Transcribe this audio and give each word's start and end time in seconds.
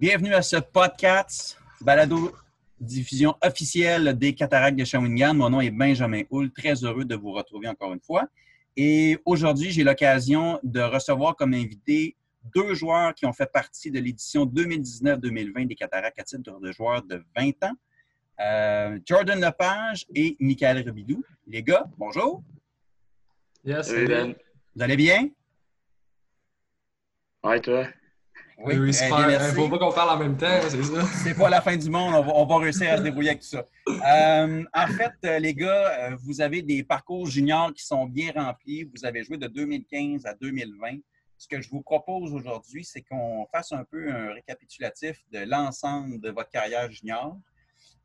Bienvenue 0.00 0.32
à 0.32 0.42
ce 0.42 0.54
podcast, 0.54 1.58
balado 1.80 2.30
diffusion 2.78 3.34
officielle 3.42 4.16
des 4.16 4.32
cataractes 4.32 4.78
de 4.78 4.84
Shawinigan. 4.84 5.34
Mon 5.34 5.50
nom 5.50 5.60
est 5.60 5.72
Benjamin 5.72 6.22
Houle, 6.30 6.52
très 6.52 6.84
heureux 6.84 7.04
de 7.04 7.16
vous 7.16 7.32
retrouver 7.32 7.66
encore 7.66 7.92
une 7.92 8.00
fois. 8.00 8.28
Et 8.76 9.18
aujourd'hui, 9.24 9.72
j'ai 9.72 9.82
l'occasion 9.82 10.60
de 10.62 10.80
recevoir 10.80 11.34
comme 11.34 11.52
invité 11.52 12.14
deux 12.44 12.74
joueurs 12.74 13.12
qui 13.12 13.26
ont 13.26 13.32
fait 13.32 13.50
partie 13.50 13.90
de 13.90 13.98
l'édition 13.98 14.46
2019-2020 14.46 15.66
des 15.66 15.74
cataractes 15.74 16.20
à 16.20 16.22
titre 16.22 16.60
de 16.60 16.70
joueurs 16.70 17.02
de 17.02 17.20
20 17.36 17.64
ans. 17.64 17.74
Euh, 18.38 19.00
Jordan 19.04 19.40
Lepage 19.40 20.06
et 20.14 20.36
Michael 20.38 20.86
Rebidou. 20.86 21.24
Les 21.48 21.64
gars, 21.64 21.86
bonjour. 21.96 22.44
Yes, 23.64 23.88
Salut, 23.88 24.06
Ben. 24.06 24.34
Vous 24.76 24.82
allez 24.84 24.96
bien? 24.96 25.28
Ouais, 27.42 27.60
toi? 27.60 27.88
Oui, 28.60 28.74
Il 28.74 28.80
merci. 28.82 29.04
ne 29.04 29.38
faut 29.54 29.68
pas 29.68 29.78
qu'on 29.78 29.92
parle 29.92 30.10
en 30.10 30.18
même 30.18 30.36
temps, 30.36 30.60
c'est 30.68 30.82
ça? 30.82 31.02
C'est 31.22 31.34
pas 31.34 31.48
la 31.48 31.60
fin 31.60 31.76
du 31.76 31.88
monde, 31.88 32.12
on 32.14 32.22
va, 32.22 32.32
on 32.34 32.44
va 32.44 32.58
réussir 32.58 32.92
à 32.92 32.96
se 32.96 33.02
débrouiller 33.02 33.30
avec 33.30 33.42
tout 33.42 33.48
ça. 33.48 33.64
Euh, 33.88 34.64
en 34.74 34.86
fait, 34.88 35.12
euh, 35.24 35.38
les 35.38 35.54
gars, 35.54 36.10
euh, 36.10 36.16
vous 36.24 36.40
avez 36.40 36.62
des 36.62 36.82
parcours 36.82 37.26
juniors 37.26 37.72
qui 37.72 37.84
sont 37.84 38.06
bien 38.06 38.32
remplis. 38.34 38.82
Vous 38.82 39.04
avez 39.04 39.22
joué 39.22 39.36
de 39.36 39.46
2015 39.46 40.26
à 40.26 40.34
2020. 40.34 40.98
Ce 41.36 41.46
que 41.46 41.60
je 41.60 41.70
vous 41.70 41.82
propose 41.82 42.34
aujourd'hui, 42.34 42.84
c'est 42.84 43.02
qu'on 43.02 43.46
fasse 43.52 43.70
un 43.70 43.84
peu 43.84 44.10
un 44.10 44.32
récapitulatif 44.34 45.22
de 45.30 45.38
l'ensemble 45.48 46.18
de 46.18 46.30
votre 46.30 46.50
carrière 46.50 46.90
junior. 46.90 47.36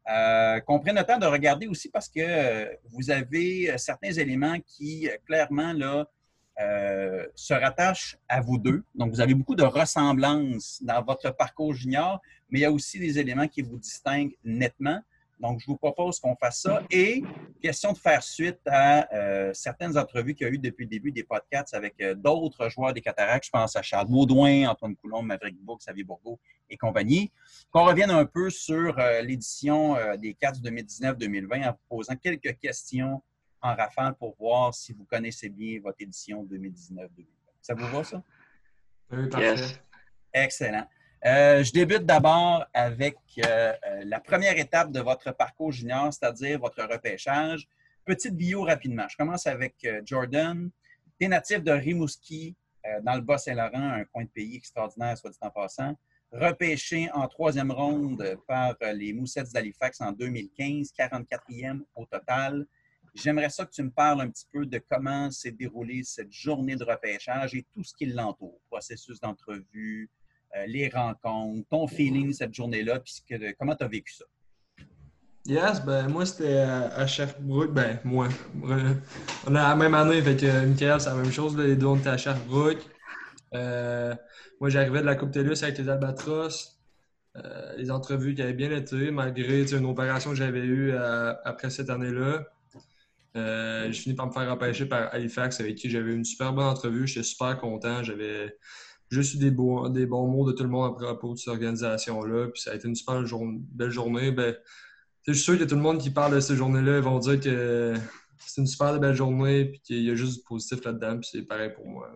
Euh, 0.08 0.60
qu'on 0.60 0.80
prenne 0.80 0.98
le 0.98 1.04
temps 1.04 1.18
de 1.18 1.26
regarder 1.26 1.66
aussi 1.66 1.90
parce 1.90 2.10
que 2.10 2.78
vous 2.92 3.10
avez 3.10 3.76
certains 3.78 4.12
éléments 4.12 4.60
qui, 4.68 5.10
clairement, 5.26 5.74
là, 5.74 6.06
euh, 6.60 7.26
se 7.34 7.54
rattachent 7.54 8.18
à 8.28 8.40
vous 8.40 8.60
deux. 8.60 8.84
Donc, 8.94 9.12
vous 9.12 9.22
avez 9.22 9.34
beaucoup 9.34 9.56
de 9.56 9.64
ressemblances 9.64 10.82
dans 10.84 11.02
votre 11.04 11.36
parcours 11.36 11.74
junior, 11.74 12.22
mais 12.50 12.60
il 12.60 12.62
y 12.62 12.66
a 12.66 12.72
aussi 12.72 13.00
des 13.00 13.18
éléments 13.18 13.48
qui 13.48 13.64
vous 13.64 13.78
distinguent 13.78 14.36
nettement. 14.44 15.00
Donc, 15.40 15.60
je 15.60 15.66
vous 15.66 15.78
propose 15.78 16.20
qu'on 16.20 16.36
fasse 16.36 16.62
ça. 16.62 16.84
Et 16.92 17.24
question 17.60 17.92
de 17.92 17.98
faire 17.98 18.22
suite 18.22 18.60
à 18.68 19.12
euh, 19.16 19.52
certaines 19.54 19.98
entrevues 19.98 20.36
qu'il 20.36 20.46
y 20.46 20.50
a 20.50 20.54
eu 20.54 20.60
depuis 20.60 20.86
le 20.86 20.92
début 20.92 21.12
des 21.12 21.24
podcasts 21.24 21.74
avec 21.74 21.96
euh, 22.02 22.14
d'autres 22.14 22.70
joueurs 22.70 22.94
des 22.94 23.02
cataractes. 23.02 23.46
Je 23.46 23.50
pense 23.50 23.76
à 23.76 23.82
Charles 23.82 24.08
Baudouin, 24.08 24.68
Antoine 24.70 24.96
Coulomb, 24.96 25.24
Maverick 25.24 25.60
Bourg, 25.60 25.80
Xavier 25.80 26.04
Bourgault 26.04 26.40
et 26.70 26.78
compagnie. 26.78 27.32
Qu'on 27.72 27.86
revienne 27.86 28.12
un 28.12 28.26
peu 28.26 28.52
sur 28.52 28.96
l'édition 29.24 29.98
des 30.18 30.36
Cats 30.36 30.52
2019-2020 30.52 31.68
en 31.68 31.72
vous 31.72 31.78
posant 31.90 32.16
quelques 32.16 32.58
questions 32.60 33.22
en 33.64 33.76
rafale 33.76 34.14
pour 34.16 34.36
voir 34.38 34.74
si 34.74 34.94
vous 34.94 35.06
connaissez 35.06 35.50
bien 35.50 35.80
votre 35.82 36.02
édition 36.02 36.44
2019-2020. 36.44 37.08
Ça 37.62 37.74
vous 37.74 37.88
va, 37.88 38.04
ça? 38.04 38.22
Oui, 39.10 39.30
parfait. 39.30 39.56
Yes. 39.56 39.80
Excellent. 40.34 40.86
Euh, 41.26 41.64
je 41.64 41.72
débute 41.72 42.06
d'abord 42.06 42.66
avec 42.74 43.16
euh, 43.38 43.74
euh, 43.88 44.02
la 44.04 44.20
première 44.20 44.58
étape 44.58 44.92
de 44.92 45.00
votre 45.00 45.32
parcours 45.32 45.72
junior, 45.72 46.12
c'est-à-dire 46.12 46.60
votre 46.60 46.84
repêchage. 46.84 47.66
Petite 48.04 48.36
bio 48.36 48.64
rapidement. 48.64 49.08
Je 49.08 49.16
commence 49.16 49.48
avec 49.48 49.76
euh, 49.86 50.02
Jordan. 50.06 50.70
Tu 51.18 51.26
es 51.26 51.30
natif 51.30 51.64
de 51.64 51.72
Rimouski, 51.72 52.58
euh, 52.86 53.00
dans 53.02 53.16
le 53.16 53.22
Bas-Saint-Laurent, 53.22 53.92
un 53.94 54.04
coin 54.04 54.26
de 54.26 54.30
pays 54.30 54.58
extraordinaire, 54.58 55.18
soit 55.18 55.30
dit 55.30 55.38
en 55.40 55.50
passant. 55.50 55.96
Repêché 56.34 57.10
en 57.14 57.28
troisième 57.28 57.72
ronde 57.72 58.38
par 58.48 58.76
les 58.94 59.14
Moussettes 59.14 59.54
d'Halifax 59.54 60.02
en 60.02 60.12
2015, 60.12 60.92
44e 60.98 61.82
au 61.96 62.06
total. 62.06 62.66
J'aimerais 63.14 63.50
ça 63.50 63.66
que 63.66 63.72
tu 63.72 63.84
me 63.84 63.92
parles 63.92 64.22
un 64.22 64.30
petit 64.30 64.48
peu 64.52 64.66
de 64.66 64.82
comment 64.90 65.30
s'est 65.30 65.52
déroulée 65.52 66.02
cette 66.04 66.32
journée 66.32 66.76
de 66.76 66.84
repêchage 66.84 67.54
et 67.54 67.64
tout 67.74 67.84
ce 67.84 67.94
qui 67.94 68.08
l'entoure. 68.08 68.60
Processus 68.70 69.20
d'entrevue, 69.20 70.10
euh, 70.56 70.66
les 70.66 70.90
rencontres, 70.90 71.68
ton 71.70 71.88
feeling 71.88 72.34
cette 72.34 72.54
journée-là, 72.54 73.00
puis 73.00 73.14
ce 73.14 73.22
que- 73.22 73.52
comment 73.54 73.76
tu 73.76 73.84
as 73.84 73.88
vécu 73.88 74.14
ça? 74.14 74.26
Yes, 75.46 75.84
ben 75.84 76.08
moi 76.08 76.26
c'était 76.26 76.58
à 76.60 76.86
à 76.96 77.06
Sherbrooke, 77.06 77.74
ben 77.74 78.00
moi. 78.06 78.30
On 79.46 79.56
a 79.56 79.70
la 79.70 79.76
même 79.76 79.94
année, 79.94 80.22
fait 80.22 80.38
que 80.38 80.46
euh, 80.46 80.66
Michael, 80.66 81.02
c'est 81.02 81.10
la 81.10 81.16
même 81.16 81.32
chose, 81.32 81.58
les 81.58 81.76
deux 81.76 81.86
on 81.88 81.98
était 81.98 82.10
à 82.10 82.18
Sherbrooke. 82.18 82.82
Euh, 83.54 84.16
moi 84.62 84.70
j'arrivais 84.70 85.02
de 85.02 85.06
la 85.06 85.16
Coupe 85.16 85.32
TELUS 85.32 85.62
avec 85.64 85.78
les 85.78 85.90
Albatros. 85.90 86.80
Euh, 87.36 87.76
les 87.78 87.92
entrevues 87.92 88.36
qui 88.36 88.42
avaient 88.42 88.54
bien 88.54 88.72
été, 88.72 89.12
malgré 89.12 89.64
une 89.70 89.86
opération 89.86 90.30
que 90.30 90.36
j'avais 90.38 90.62
eue 90.62 90.92
euh, 90.94 91.34
après 91.44 91.70
cette 91.70 91.90
année-là. 91.90 92.46
Euh, 93.36 93.92
j'ai 93.92 94.02
fini 94.02 94.16
par 94.16 94.28
me 94.28 94.32
faire 94.32 94.50
repêcher 94.50 94.86
par 94.86 95.14
Halifax 95.14 95.60
avec 95.60 95.76
qui 95.76 95.90
j'avais 95.90 96.14
une 96.14 96.24
super 96.24 96.54
bonne 96.54 96.66
entrevue. 96.66 97.08
J'étais 97.08 97.24
super 97.24 97.58
content. 97.58 98.04
J'avais 98.04 98.58
juste 99.10 99.36
eu 99.36 99.38
des, 99.38 99.52
des 99.52 100.06
bons 100.06 100.28
mots 100.28 100.46
de 100.46 100.56
tout 100.56 100.64
le 100.64 100.70
monde 100.70 100.92
à 101.04 101.06
propos 101.06 101.34
de 101.34 101.40
cette 101.40 101.50
organisation-là. 101.50 102.50
Puis 102.50 102.62
ça 102.62 102.72
a 102.72 102.76
été 102.76 102.88
une 102.88 102.96
super 102.96 103.24
belle 103.24 103.90
journée. 103.92 104.32
Ben, 104.32 104.56
je 105.28 105.34
suis 105.34 105.44
sûr 105.44 105.58
que 105.58 105.64
tout 105.64 105.76
le 105.76 105.82
monde 105.82 106.00
qui 106.00 106.12
parle 106.12 106.36
de 106.36 106.40
cette 106.40 106.58
journée-là, 106.58 106.98
ils 106.98 107.04
vont 107.04 107.20
dire 107.20 107.40
que 107.40 107.94
c'est 108.38 108.62
une 108.62 108.68
super 108.68 109.00
belle 109.00 109.16
journée 109.16 109.66
puis 109.66 109.80
qu'il 109.80 110.04
y 110.04 110.12
a 110.12 110.16
juste 110.16 110.40
du 110.40 110.44
positif 110.44 110.84
là-dedans. 110.84 111.20
Puis 111.20 111.30
c'est 111.32 111.44
pareil 111.44 111.72
pour 111.74 111.88
moi. 111.88 112.12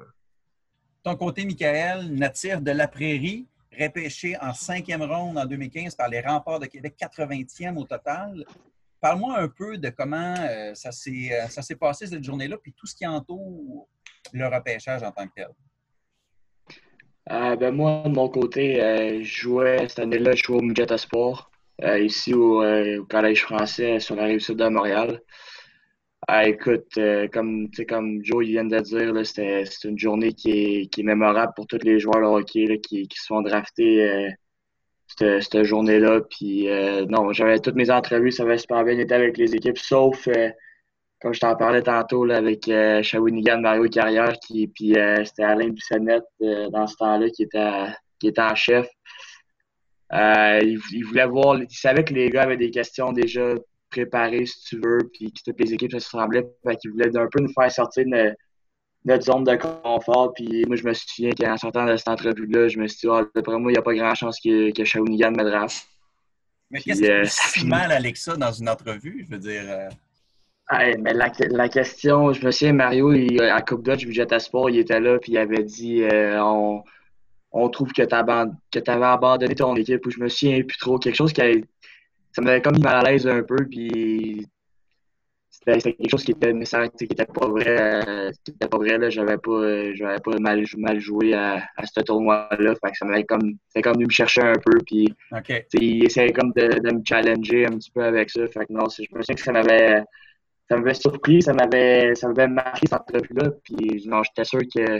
Ton 1.03 1.16
côté, 1.16 1.45
Michael, 1.45 2.13
natif 2.13 2.61
de 2.61 2.72
la 2.72 2.88
Prairie, 2.88 3.47
repêché 3.79 4.35
en 4.41 4.53
cinquième 4.53 5.03
ronde 5.03 5.38
en 5.38 5.45
2015 5.45 5.95
par 5.95 6.09
les 6.09 6.19
remparts 6.19 6.59
de 6.59 6.66
Québec, 6.66 6.95
80e 7.00 7.77
au 7.77 7.85
total. 7.85 8.44
Parle-moi 9.07 9.40
un 9.40 9.47
peu 9.47 9.78
de 9.78 9.90
comment 9.90 10.35
euh, 10.38 10.73
ça 10.73 10.91
s'est 10.91 11.29
euh, 11.31 11.47
ça 11.47 11.62
s'est 11.62 11.78
passé 11.78 12.07
cette 12.07 12.25
journée-là, 12.25 12.57
puis 12.62 12.73
tout 12.73 12.85
ce 12.85 12.94
qui 12.94 13.07
entoure 13.07 13.88
le 14.34 14.47
repêchage 14.47 15.01
en 15.01 15.13
tant 15.13 15.25
que 15.28 15.31
tel. 15.34 15.47
Euh, 17.31 17.56
ben 17.56 17.73
moi, 17.73 18.03
de 18.03 18.09
mon 18.09 18.28
côté, 18.28 18.81
je 19.23 19.41
jouais 19.41 19.88
cette 19.88 20.00
année-là, 20.00 20.34
je 20.34 20.44
jouais 20.44 20.57
au 20.57 20.62
Midget 20.62 20.97
Sport, 20.97 21.50
ici 21.81 22.34
au, 22.34 22.62
Collège 23.09 23.44
français 23.44 24.01
sur 24.01 24.18
la 24.18 24.25
rive 24.25 24.41
sud 24.41 24.57
de 24.57 24.68
Montréal. 24.68 25.22
Euh, 26.29 26.41
écoute, 26.41 27.00
comme, 27.31 27.69
comme 27.88 28.19
Joe 28.25 28.45
vient 28.45 28.66
de 28.66 28.79
dire, 28.81 29.25
c'est 29.25 29.88
une 29.88 29.97
journée 29.97 30.34
qui 30.34 30.51
est, 30.51 30.88
qui 30.88 31.00
est 31.00 31.06
mémorable 31.06 31.53
pour 31.56 31.66
tous 31.66 31.79
les 31.81 31.97
joueurs 32.01 32.19
de 32.19 32.41
hockey 32.41 32.81
qui, 32.81 33.07
qui 33.07 33.18
se 33.18 33.28
font 33.28 33.41
drafter 33.41 34.35
cette, 35.07 35.41
cette 35.44 35.63
journée-là. 35.63 36.22
Puis 36.29 36.69
euh, 36.69 37.06
non, 37.06 37.31
j'avais 37.34 37.59
toutes 37.59 37.75
mes 37.75 37.90
entrevues, 37.90 38.31
ça 38.31 38.44
avait 38.44 38.57
super 38.57 38.84
bien 38.84 38.97
été 38.97 39.13
avec 39.13 39.38
les 39.38 39.56
équipes, 39.56 39.78
sauf 39.78 40.28
euh, 40.28 40.50
comme 41.22 41.34
je 41.34 41.40
t'en 41.40 41.56
parlais 41.56 41.81
tantôt 41.81 42.25
là, 42.25 42.38
avec 42.38 42.68
euh, 42.68 43.01
Shawinigan, 43.01 43.59
Mario 43.59 43.90
Carrière, 43.90 44.34
qui, 44.40 44.68
puis 44.68 44.95
euh, 44.97 45.23
c'était 45.25 45.44
Alain 45.44 45.69
Bissonnette 45.69 46.25
dans 46.40 46.88
ce 46.88 46.95
temps-là 46.97 47.29
qui 47.29 47.44
était, 47.44 47.88
qui 48.19 48.28
était 48.28 48.41
en 48.41 48.56
chef. 48.56 48.88
Il, 50.12 50.79
il 50.94 51.03
voulait 51.06 51.25
voir, 51.25 51.57
il 51.57 51.68
savait 51.72 52.03
que 52.03 52.13
les 52.13 52.29
gars 52.29 52.44
avaient 52.44 52.57
des 52.57 52.72
questions 52.72 53.12
déjà 53.12 53.56
préparées, 53.89 54.45
si 54.45 54.62
tu 54.63 54.79
veux, 54.79 55.00
puis 55.12 55.31
que 55.31 55.41
toutes 55.44 55.59
les 55.59 55.74
équipes 55.74 55.91
se 55.91 55.97
ressemblaient. 55.97 56.45
Fait 56.66 56.75
qu'il 56.78 56.91
voulait 56.91 57.16
un 57.18 57.28
peu 57.31 57.41
nous 57.41 57.51
faire 57.51 57.72
sortir 57.72 58.06
de 58.06 58.34
notre, 59.07 59.23
zone 59.23 59.44
de 59.44 59.56
confort. 59.56 60.34
Puis 60.34 60.66
moi, 60.68 60.75
je 60.75 60.84
me 60.84 60.94
souviens 60.94 61.31
qu'en 61.31 61.57
sortant 61.57 61.85
de 61.85 61.95
cette 61.95 62.07
entrevue-là, 62.07 62.68
je 62.68 62.78
me 62.79 62.88
suis 62.88 63.07
dit, 63.07 63.07
Ah, 63.09 63.23
d'après 63.35 63.57
moi, 63.57 63.72
il 63.72 63.75
n'y 63.75 63.79
a 63.79 63.81
pas 63.81 63.94
grand 63.94 64.16
chance 64.16 64.40
que, 64.40 64.72
que 64.72 64.84
Shawinigan 64.84 65.31
me 65.31 65.44
draft. 65.44 65.88
Mais 66.69 66.81
qu'est-ce 66.81 67.01
qui 67.01 67.09
euh, 67.09 67.23
si 67.25 67.59
finit. 67.59 67.69
mal 67.69 67.91
avec 67.91 68.18
ça 68.18 68.35
dans 68.35 68.51
une 68.51 68.69
entrevue? 68.69 69.25
Je 69.25 69.34
veux 69.34 69.40
dire, 69.40 69.63
euh, 69.66 69.90
Ouais, 70.69 70.97
mais 70.97 71.13
la, 71.13 71.31
la 71.50 71.69
question, 71.69 72.34
je 72.34 72.45
me 72.45 72.51
souviens, 72.51 72.73
Mario, 72.73 73.13
il, 73.13 73.41
à 73.41 73.62
Coupe 73.62 73.84
Dodge, 73.84 74.06
Budget 74.06 74.34
à 74.34 74.40
Sport, 74.40 74.69
il 74.69 74.79
était 74.79 75.00
là, 75.00 75.18
puis 75.18 75.31
il 75.31 75.38
avait 75.38 75.63
dit 75.63 76.03
euh, 76.03 76.44
on, 76.44 76.84
on 77.53 77.69
trouve 77.69 77.94
que 77.94 78.01
tu 78.01 78.13
avais 78.13 79.06
abandonné 79.06 79.56
ton 79.56 79.75
équipe, 79.78 80.06
ou 80.06 80.12
je 80.12 80.19
me 80.19 80.28
souviens 80.28 80.62
plus 80.63 80.78
trop, 80.78 81.00
quelque 81.00 81.16
chose 81.16 81.31
qui 81.31 81.41
avait- 81.41 81.63
ça 82.34 82.41
m'avait 82.41 82.62
comme 82.62 82.75
mis 82.75 82.81
mal 82.81 82.97
à 83.06 83.09
l'aise 83.09 83.25
un 83.25 83.44
peu, 83.44 83.56
puis 83.65 84.45
c'était 85.68 85.80
c'était 85.80 85.98
quelque 85.98 86.12
chose 86.12 86.24
qui 86.24 86.31
était, 86.31 86.54
nécessaire, 86.54 86.90
qui 86.92 87.06
était 87.06 87.25
pas 87.25 87.48
vrai, 87.48 88.02
euh, 88.08 88.31
qui 88.44 88.52
était 88.52 88.68
pas 88.68 88.78
vrai, 88.78 88.98
là, 88.98 89.10
j'avais 89.10 89.38
pas, 89.38 89.52
euh, 89.52 89.92
j'avais 89.96 90.19
pas 90.19 90.40
mal, 90.40 90.64
mal 90.78 91.00
joué 91.00 91.34
à, 91.34 91.64
à 91.75 91.86
ce 91.86 92.00
tournoi-là, 92.02 92.74
fait 92.75 92.92
que 92.92 92.98
ça 92.98 93.06
m'avait 93.06 93.24
comme, 93.24 93.58
c'était 93.68 93.81
comme 93.81 93.94
venu 93.94 94.06
me 94.06 94.12
chercher 94.12 94.42
un 94.42 94.54
peu, 94.54 94.78
puis 94.86 95.14
il 95.74 96.06
essayait 96.06 96.31
comme 96.31 96.52
de, 96.56 96.80
de 96.80 96.94
me 96.94 97.02
challenger 97.04 97.66
un 97.66 97.78
petit 97.78 97.92
peu 97.92 98.04
avec 98.04 98.30
ça. 98.30 98.48
Fait 98.48 98.66
que 98.66 98.74
non, 98.74 98.88
je 98.90 99.04
me 99.14 99.22
souviens 99.22 99.36
que 99.36 99.42
ça 99.42 99.52
m'avait 99.52 100.04
ça 100.69 100.78
m'avait 100.78 100.94
surpris, 100.94 101.42
ça 101.42 101.54
m'avait 101.54 102.16
ça 102.16 102.28
m'avait 102.28 102.48
marqué 102.48 102.88
cette 102.88 102.94
entrevue-là. 102.94 103.52
Puis 103.64 104.06
non, 104.08 104.22
j'étais 104.24 104.44
sûr 104.46 104.60
que, 104.74 105.00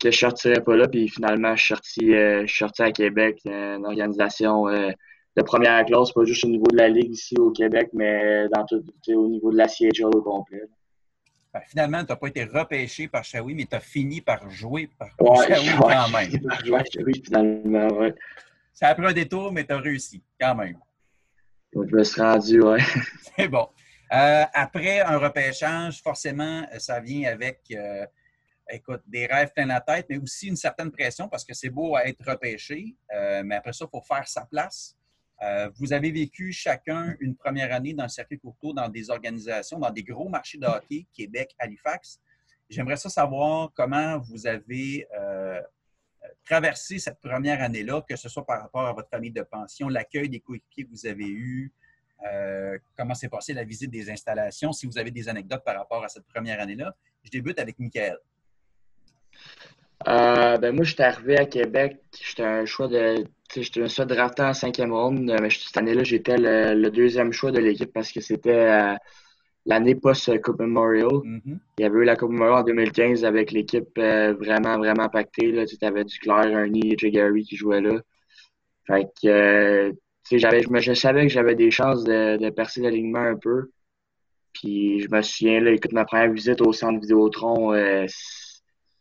que 0.00 0.10
je 0.10 0.18
sortirais 0.18 0.62
pas 0.62 0.76
là. 0.76 0.88
Puis 0.88 1.08
finalement, 1.08 1.56
je 1.56 1.64
suis 1.64 1.74
sorti, 1.74 2.14
euh, 2.14 2.42
je 2.42 2.46
suis 2.46 2.58
sorti 2.58 2.82
à 2.82 2.92
Québec, 2.92 3.38
euh, 3.46 3.76
une 3.78 3.86
organisation 3.86 4.66
de 5.38 5.42
première 5.44 5.84
classe, 5.84 6.12
pas 6.12 6.24
juste 6.24 6.44
au 6.44 6.48
niveau 6.48 6.66
de 6.66 6.76
la 6.76 6.88
Ligue 6.88 7.12
ici 7.12 7.36
au 7.38 7.50
Québec, 7.50 7.90
mais 7.92 8.48
dans 8.48 8.64
tout, 8.66 8.82
au 9.08 9.28
niveau 9.28 9.52
de 9.52 9.56
la 9.56 9.68
CHL 9.68 10.06
au 10.06 10.22
complet. 10.22 10.62
Ben, 11.54 11.60
finalement, 11.66 12.04
tu 12.04 12.12
n'as 12.12 12.16
pas 12.16 12.26
été 12.28 12.44
repêché 12.44 13.08
par 13.08 13.24
Shawi, 13.24 13.54
mais 13.54 13.64
tu 13.64 13.74
as 13.74 13.80
fini 13.80 14.20
par 14.20 14.50
jouer 14.50 14.90
par 14.98 15.08
Ouais, 15.20 15.48
Shawi 15.48 15.68
ouais, 15.68 15.94
quand 15.94 16.08
même. 16.10 17.04
oui, 17.06 17.22
finalement, 17.24 17.88
ouais. 17.98 18.14
Ça 18.74 18.88
a 18.88 18.94
pris 18.94 19.06
un 19.06 19.12
détour, 19.12 19.52
mais 19.52 19.64
tu 19.64 19.72
as 19.72 19.78
réussi 19.78 20.22
quand 20.40 20.54
même. 20.54 20.78
Je 21.72 21.96
me 21.96 22.04
suis 22.04 22.20
rendu, 22.20 22.60
ouais. 22.60 22.80
C'est 23.36 23.48
bon. 23.48 23.68
Euh, 24.12 24.44
après 24.54 25.00
un 25.00 25.18
repêchage, 25.18 26.02
forcément, 26.02 26.66
ça 26.78 27.00
vient 27.00 27.30
avec 27.30 27.60
euh, 27.72 28.06
écoute, 28.70 29.02
des 29.06 29.26
rêves 29.26 29.52
plein 29.54 29.66
la 29.66 29.80
tête, 29.80 30.06
mais 30.08 30.18
aussi 30.18 30.48
une 30.48 30.56
certaine 30.56 30.90
pression 30.90 31.28
parce 31.28 31.44
que 31.44 31.54
c'est 31.54 31.70
beau 31.70 31.96
à 31.96 32.06
être 32.06 32.22
repêché, 32.26 32.96
euh, 33.14 33.42
mais 33.44 33.56
après 33.56 33.72
ça, 33.72 33.86
il 33.86 33.90
faut 33.90 34.02
faire 34.02 34.26
sa 34.26 34.44
place. 34.46 34.96
Euh, 35.42 35.70
vous 35.76 35.92
avez 35.92 36.10
vécu 36.10 36.52
chacun 36.52 37.14
une 37.20 37.36
première 37.36 37.72
année 37.72 37.94
dans 37.94 38.04
le 38.04 38.08
circuit 38.08 38.38
courtois, 38.38 38.72
dans 38.72 38.88
des 38.88 39.10
organisations, 39.10 39.78
dans 39.78 39.90
des 39.90 40.02
gros 40.02 40.28
marchés 40.28 40.58
de 40.58 40.66
hockey, 40.66 41.06
Québec, 41.12 41.54
Halifax. 41.58 42.20
J'aimerais 42.68 42.96
ça 42.96 43.08
savoir 43.08 43.70
comment 43.74 44.18
vous 44.18 44.46
avez 44.46 45.06
euh, 45.16 45.60
traversé 46.44 46.98
cette 46.98 47.20
première 47.20 47.62
année-là, 47.62 48.02
que 48.08 48.16
ce 48.16 48.28
soit 48.28 48.44
par 48.44 48.60
rapport 48.60 48.86
à 48.86 48.92
votre 48.92 49.08
famille 49.08 49.30
de 49.30 49.42
pension, 49.42 49.88
l'accueil 49.88 50.28
des 50.28 50.40
coéquipiers 50.40 50.84
que 50.84 50.90
vous 50.90 51.06
avez 51.06 51.28
eus, 51.28 51.72
comment 52.96 53.14
s'est 53.14 53.28
passée 53.28 53.54
la 53.54 53.62
visite 53.62 53.90
des 53.92 54.10
installations, 54.10 54.72
si 54.72 54.86
vous 54.86 54.98
avez 54.98 55.12
des 55.12 55.28
anecdotes 55.28 55.62
par 55.64 55.76
rapport 55.76 56.02
à 56.04 56.08
cette 56.08 56.26
première 56.26 56.60
année-là. 56.60 56.94
Je 57.22 57.30
débute 57.30 57.60
avec 57.60 57.78
Michael. 57.78 58.18
Euh, 60.06 60.58
ben 60.58 60.74
moi, 60.74 60.84
j'étais 60.84 61.02
arrivé 61.02 61.38
à 61.38 61.46
Québec. 61.46 61.98
J'étais 62.20 62.44
un 62.44 62.64
choix 62.64 62.88
de. 62.88 63.24
J'étais 63.62 63.82
un 63.82 63.88
choix 63.88 64.04
de 64.04 64.14
drafté 64.14 64.42
en 64.42 64.54
cinquième 64.54 64.92
ronde, 64.92 65.34
mais 65.40 65.50
cette 65.50 65.76
année-là, 65.76 66.04
j'étais 66.04 66.36
le, 66.38 66.88
deuxième 66.90 67.32
choix 67.32 67.50
de 67.50 67.58
l'équipe 67.58 67.92
parce 67.92 68.12
que 68.12 68.20
c'était 68.20 68.50
euh, 68.50 68.94
l'année 69.66 69.94
post-Coupe 69.94 70.60
Memorial. 70.60 71.08
Mm-hmm. 71.08 71.58
Il 71.78 71.82
y 71.82 71.84
avait 71.84 71.98
eu 71.98 72.04
la 72.04 72.16
Coupe 72.16 72.30
Memorial 72.30 72.60
en 72.60 72.64
2015 72.64 73.24
avec 73.24 73.52
l'équipe 73.52 73.96
euh, 73.98 74.34
vraiment, 74.34 74.78
vraiment 74.78 75.08
pactée. 75.08 75.52
Là. 75.52 75.66
Tu 75.66 75.76
avais 75.82 76.04
du 76.04 76.18
Claire, 76.18 76.46
Ernie 76.46 76.96
et 77.00 77.10
Gary 77.10 77.44
qui 77.44 77.56
jouaient 77.56 77.80
là. 77.80 78.00
Fait 78.86 79.06
que, 79.22 79.92
j'avais, 80.32 80.62
je, 80.62 80.80
je, 80.80 80.92
savais 80.94 81.26
que 81.26 81.32
j'avais 81.32 81.54
des 81.54 81.70
chances 81.70 82.04
de, 82.04 82.38
de 82.38 82.50
percer 82.50 82.80
l'alignement 82.80 83.20
un 83.20 83.36
peu. 83.36 83.70
Puis 84.52 85.02
je 85.02 85.08
me 85.10 85.22
souviens, 85.22 85.60
là, 85.60 85.72
écoute, 85.72 85.92
ma 85.92 86.04
première 86.04 86.32
visite 86.32 86.60
au 86.62 86.72
centre 86.72 87.00
Vidéotron, 87.00 87.74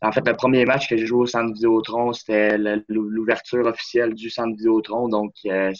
en 0.02 0.12
fait, 0.12 0.28
le 0.28 0.36
premier 0.36 0.66
match 0.66 0.88
que 0.90 0.96
j'ai 0.98 1.06
joué 1.06 1.22
au 1.22 1.26
Centre 1.26 1.54
Vidéotron, 1.54 2.14
c'était 2.14 2.58
l'ouverture 2.88 3.66
officielle 3.66 4.14
du 4.14 4.30
Centre 4.30 4.56
Vidéotron. 4.56 5.10
Donc, 5.10 5.34
euh, 5.48 5.72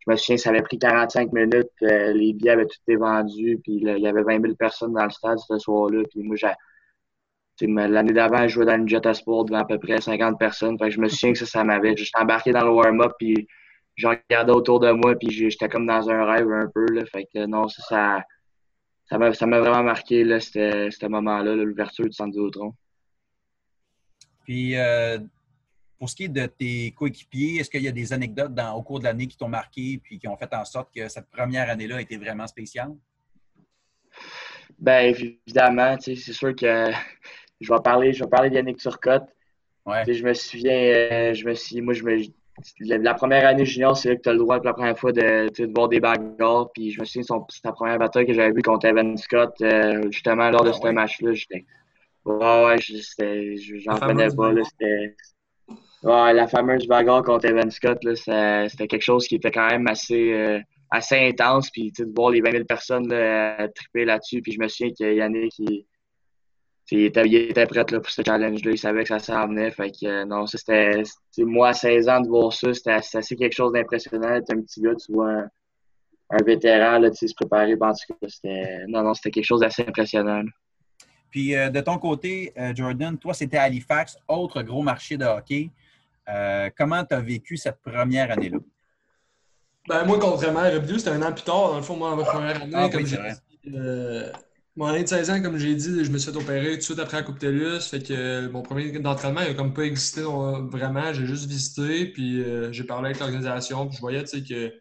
je 0.00 0.10
me 0.10 0.16
souviens, 0.16 0.36
ça 0.36 0.50
avait 0.50 0.62
pris 0.62 0.78
45 0.78 1.32
minutes. 1.32 1.66
Euh, 1.82 2.12
les 2.12 2.32
billets 2.34 2.52
avaient 2.52 2.66
tout 2.66 2.78
été 2.86 2.96
vendus. 2.96 3.58
Puis 3.64 3.80
il 3.82 3.98
y 3.98 4.06
avait 4.06 4.22
20 4.22 4.42
000 4.42 4.54
personnes 4.54 4.92
dans 4.92 5.04
le 5.04 5.10
stade 5.10 5.38
ce 5.38 5.58
soir-là. 5.58 6.02
Puis 6.10 6.22
moi, 6.22 6.36
l'année 7.88 8.12
d'avant, 8.12 8.42
je 8.46 8.54
jouais 8.54 8.66
dans 8.66 8.76
une 8.76 8.88
Jetta 8.88 9.12
Sport 9.12 9.46
devant 9.46 9.58
à 9.58 9.64
peu 9.64 9.78
près 9.78 10.00
50 10.00 10.38
personnes. 10.38 10.78
Fait 10.78 10.90
je 10.92 11.00
me 11.00 11.08
souviens 11.08 11.32
que 11.32 11.38
ça, 11.38 11.46
ça 11.46 11.64
m'avait. 11.64 11.96
J'étais 11.96 12.18
embarqué 12.20 12.52
dans 12.52 12.64
le 12.64 12.70
warm-up. 12.70 13.12
Puis 13.18 13.48
je 13.96 14.06
regardais 14.06 14.52
autour 14.52 14.78
de 14.78 14.92
moi. 14.92 15.16
Puis 15.16 15.30
j'étais 15.30 15.68
comme 15.68 15.86
dans 15.86 16.08
un 16.08 16.24
rêve 16.24 16.50
un 16.52 16.68
peu. 16.72 16.86
Là. 16.92 17.04
Fait 17.06 17.26
que 17.34 17.46
non, 17.46 17.66
ça, 17.66 18.22
ça, 19.06 19.18
m'a, 19.18 19.30
vraiment 19.30 19.82
marqué, 19.82 20.22
là, 20.22 20.38
ce 20.38 21.06
moment-là, 21.06 21.56
l'ouverture 21.56 22.04
du 22.04 22.12
Centre 22.12 22.30
Vidéotron. 22.30 22.72
Puis, 24.48 24.76
euh, 24.76 25.18
pour 25.98 26.08
ce 26.08 26.16
qui 26.16 26.24
est 26.24 26.28
de 26.28 26.46
tes 26.46 26.92
coéquipiers, 26.92 27.56
est-ce 27.56 27.68
qu'il 27.68 27.82
y 27.82 27.88
a 27.88 27.92
des 27.92 28.14
anecdotes 28.14 28.54
dans, 28.54 28.72
au 28.76 28.82
cours 28.82 28.98
de 28.98 29.04
l'année 29.04 29.26
qui 29.26 29.36
t'ont 29.36 29.46
marqué 29.46 30.00
puis 30.02 30.18
qui 30.18 30.26
ont 30.26 30.38
fait 30.38 30.54
en 30.54 30.64
sorte 30.64 30.88
que 30.94 31.06
cette 31.06 31.28
première 31.28 31.68
année-là 31.68 31.96
a 31.96 32.00
été 32.00 32.16
vraiment 32.16 32.46
spéciale? 32.46 32.94
Bien, 34.78 35.00
évidemment, 35.00 35.98
c'est 36.00 36.16
sûr 36.16 36.56
que 36.56 36.90
je 37.60 37.70
vais 37.70 37.80
parler, 37.84 38.14
je 38.14 38.24
vais 38.24 38.30
parler 38.30 38.48
d'Yannick 38.48 38.78
Turcotte. 38.78 39.28
Je 39.86 40.24
me 40.24 40.32
souviens, 40.32 40.72
euh, 40.72 41.34
je 41.34 41.44
me 41.44 41.52
suis, 41.52 41.82
moi, 41.82 41.92
je 41.92 42.04
me, 42.04 42.16
la, 42.80 43.12
première 43.12 43.46
année 43.46 43.66
junior, 43.66 43.98
c'est 43.98 44.08
là 44.08 44.16
que 44.16 44.22
tu 44.22 44.28
as 44.30 44.32
le 44.32 44.38
droit 44.38 44.56
pour 44.56 44.64
la 44.64 44.72
première 44.72 44.98
fois 44.98 45.12
de, 45.12 45.50
de 45.54 45.72
voir 45.74 45.90
des 45.90 46.00
bagarres. 46.00 46.72
Puis 46.72 46.90
je 46.92 47.00
me 47.00 47.04
souviens, 47.04 47.36
c'est 47.50 47.64
la 47.64 47.72
première 47.72 47.98
bataille 47.98 48.24
que 48.24 48.32
j'avais 48.32 48.52
vue 48.52 48.62
contre 48.62 48.86
Evan 48.86 49.14
Scott, 49.18 49.60
euh, 49.60 50.10
justement, 50.10 50.48
lors 50.48 50.64
de 50.64 50.70
ah 50.70 50.72
ce 50.72 50.88
match-là. 50.88 51.34
J'étais 51.34 51.66
Ouais, 52.28 52.64
ouais, 52.66 52.76
j'en 52.78 53.98
connais 53.98 54.28
pas. 54.28 54.52
Là, 54.52 54.62
ouais, 56.02 56.32
la 56.34 56.46
fameuse 56.46 56.86
bagarre 56.86 57.22
contre 57.22 57.46
Evan 57.46 57.70
Scott, 57.70 57.98
c'était 58.14 58.86
quelque 58.86 59.02
chose 59.02 59.26
qui 59.26 59.36
était 59.36 59.50
quand 59.50 59.68
même 59.70 59.86
assez, 59.86 60.34
euh, 60.34 60.60
assez 60.90 61.16
intense. 61.16 61.70
Puis 61.70 61.90
de 61.98 62.06
voir 62.14 62.30
les 62.30 62.42
20 62.42 62.52
000 62.52 62.64
personnes 62.64 63.08
là, 63.08 63.66
triper 63.68 64.04
là-dessus. 64.04 64.42
Puis 64.42 64.52
je 64.52 64.60
me 64.60 64.68
souviens 64.68 64.92
que 64.92 65.14
Yannick, 65.14 65.58
il, 65.58 65.86
il, 66.90 67.04
était, 67.04 67.26
il 67.26 67.34
était 67.34 67.64
prêt 67.64 67.84
là, 67.90 68.00
pour 68.00 68.10
ce 68.10 68.20
challenge-là. 68.22 68.72
Il 68.72 68.78
savait 68.78 69.04
que 69.04 69.08
ça 69.08 69.20
s'en 69.20 69.48
venait. 69.48 69.70
Fait 69.70 69.90
que 69.90 70.06
euh, 70.06 70.24
non, 70.26 70.44
c'était. 70.44 71.02
Moi, 71.38 71.68
à 71.68 71.72
16 71.72 72.10
ans, 72.10 72.20
de 72.20 72.28
voir 72.28 72.52
ça, 72.52 72.74
c'était 72.74 72.92
assez 72.92 73.36
quelque 73.36 73.56
chose 73.56 73.72
d'impressionnant. 73.72 74.38
T'es 74.42 74.52
un 74.52 74.60
petit 74.60 74.82
gars, 74.82 74.94
tu 74.94 75.12
vois 75.14 75.30
un, 75.30 75.48
un 76.28 76.44
vétéran 76.44 76.98
là, 76.98 77.10
se 77.10 77.24
préparer. 77.34 77.72
En 77.80 77.92
tout 77.92 78.14
cas, 78.20 78.28
c'était. 78.28 78.84
Non, 78.88 79.02
non, 79.02 79.14
c'était 79.14 79.30
quelque 79.30 79.46
chose 79.46 79.60
d'assez 79.60 79.86
impressionnant. 79.88 80.42
Puis 81.30 81.54
euh, 81.54 81.70
de 81.70 81.80
ton 81.80 81.98
côté, 81.98 82.52
euh, 82.58 82.74
Jordan, 82.74 83.16
toi, 83.18 83.34
c'était 83.34 83.58
Halifax, 83.58 84.16
autre 84.28 84.62
gros 84.62 84.82
marché 84.82 85.16
de 85.16 85.24
hockey. 85.24 85.70
Euh, 86.28 86.70
comment 86.76 87.04
tu 87.04 87.14
as 87.14 87.20
vécu 87.20 87.56
cette 87.56 87.80
première 87.80 88.30
année-là? 88.30 88.58
Ben, 89.88 90.04
moi, 90.04 90.18
contrairement 90.18 90.60
à 90.60 90.70
Rebdu, 90.70 90.98
c'était 90.98 91.10
un 91.10 91.22
an 91.22 91.32
plus 91.32 91.44
tard. 91.44 91.70
Dans 91.70 91.76
le 91.76 91.82
fond, 91.82 91.96
moi, 91.96 92.14
ma 92.14 92.24
première 92.24 92.62
année, 92.62 92.72
ah, 92.74 92.88
comme 92.88 93.06
j'ai 93.06 93.18
mon 94.76 94.86
année 94.86 95.02
de 95.02 95.08
16 95.08 95.30
ans, 95.30 95.42
comme 95.42 95.58
j'ai 95.58 95.74
dit, 95.74 96.04
je 96.04 96.10
me 96.12 96.18
suis 96.18 96.30
fait 96.30 96.38
opérer 96.38 96.70
tout 96.70 96.76
de 96.76 96.82
suite 96.82 96.98
après 97.00 97.16
la 97.16 97.22
Coupe 97.24 97.40
TELUS. 97.40 97.80
Fait 97.80 98.00
que 98.00 98.46
mon 98.46 98.62
premier 98.62 98.92
d'entraînement, 98.92 99.40
il 99.40 99.48
n'a 99.48 99.54
comme 99.54 99.74
pas 99.74 99.82
existé 99.82 100.22
vraiment. 100.22 101.12
J'ai 101.12 101.26
juste 101.26 101.46
visité, 101.46 102.06
puis 102.06 102.44
j'ai 102.70 102.84
parlé 102.84 103.06
avec 103.06 103.18
l'organisation. 103.18 103.88
Puis 103.88 103.96
je 103.96 104.00
voyais, 104.00 104.22
tu 104.22 104.38
sais, 104.38 104.42
que 104.44 104.72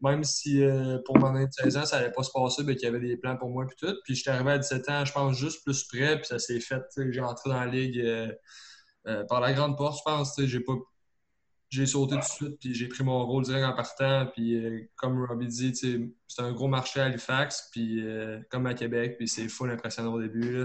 même 0.00 0.22
si 0.24 0.62
euh, 0.62 0.98
pour 1.04 1.18
mon 1.18 1.34
année 1.34 1.46
de 1.46 1.52
16 1.52 1.76
ans, 1.76 1.84
ça 1.84 1.98
n'allait 1.98 2.12
pas 2.12 2.22
se 2.22 2.30
passer, 2.30 2.62
ben, 2.62 2.74
qu'il 2.74 2.84
y 2.84 2.86
avait 2.86 3.00
des 3.00 3.16
plans 3.16 3.36
pour 3.36 3.50
moi 3.50 3.64
et 3.64 3.74
tout. 3.74 3.94
Puis 4.04 4.14
j'étais 4.14 4.30
arrivé 4.30 4.52
à 4.52 4.58
17 4.58 4.88
ans, 4.90 5.04
je 5.04 5.12
pense, 5.12 5.36
juste 5.36 5.64
plus 5.64 5.84
près, 5.84 6.16
puis 6.16 6.26
ça 6.26 6.38
s'est 6.38 6.60
fait. 6.60 6.82
J'ai 7.10 7.20
entré 7.20 7.50
dans 7.50 7.58
la 7.58 7.66
ligue 7.66 7.98
euh, 7.98 8.32
euh, 9.06 9.24
par 9.24 9.40
la 9.40 9.52
grande 9.52 9.76
porte, 9.76 9.98
je 9.98 10.02
pense. 10.04 10.40
J'ai 10.40 10.60
pas. 10.60 10.74
J'ai 11.70 11.84
sauté 11.84 12.14
tout 12.14 12.20
de 12.20 12.24
suite, 12.24 12.58
puis 12.60 12.74
j'ai 12.74 12.88
pris 12.88 13.04
mon 13.04 13.26
rôle 13.26 13.44
direct 13.44 13.66
en 13.66 13.74
partant. 13.74 14.26
Puis 14.32 14.88
comme 14.96 15.22
Robbie 15.26 15.48
dit, 15.48 15.74
c'est 15.74 16.42
un 16.42 16.52
gros 16.52 16.68
marché 16.68 17.00
à 17.00 17.04
Halifax, 17.04 17.68
puis 17.72 18.02
comme 18.48 18.64
à 18.64 18.72
Québec, 18.72 19.16
puis 19.18 19.28
c'est 19.28 19.48
full 19.48 19.70
impressionnant 19.70 20.14
au 20.14 20.22
début. 20.22 20.64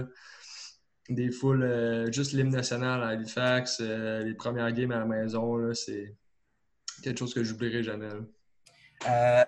Des 1.10 1.30
foules, 1.30 2.10
juste 2.10 2.32
l'hymne 2.32 2.48
national 2.48 3.02
à 3.02 3.08
Halifax, 3.08 3.80
les 3.80 4.32
premières 4.32 4.72
games 4.72 4.92
à 4.92 5.00
la 5.00 5.04
maison, 5.04 5.74
c'est 5.74 6.16
quelque 7.02 7.18
chose 7.18 7.34
que 7.34 7.44
j'oublierai 7.44 7.82
jamais. 7.82 8.08
Euh, 9.08 9.44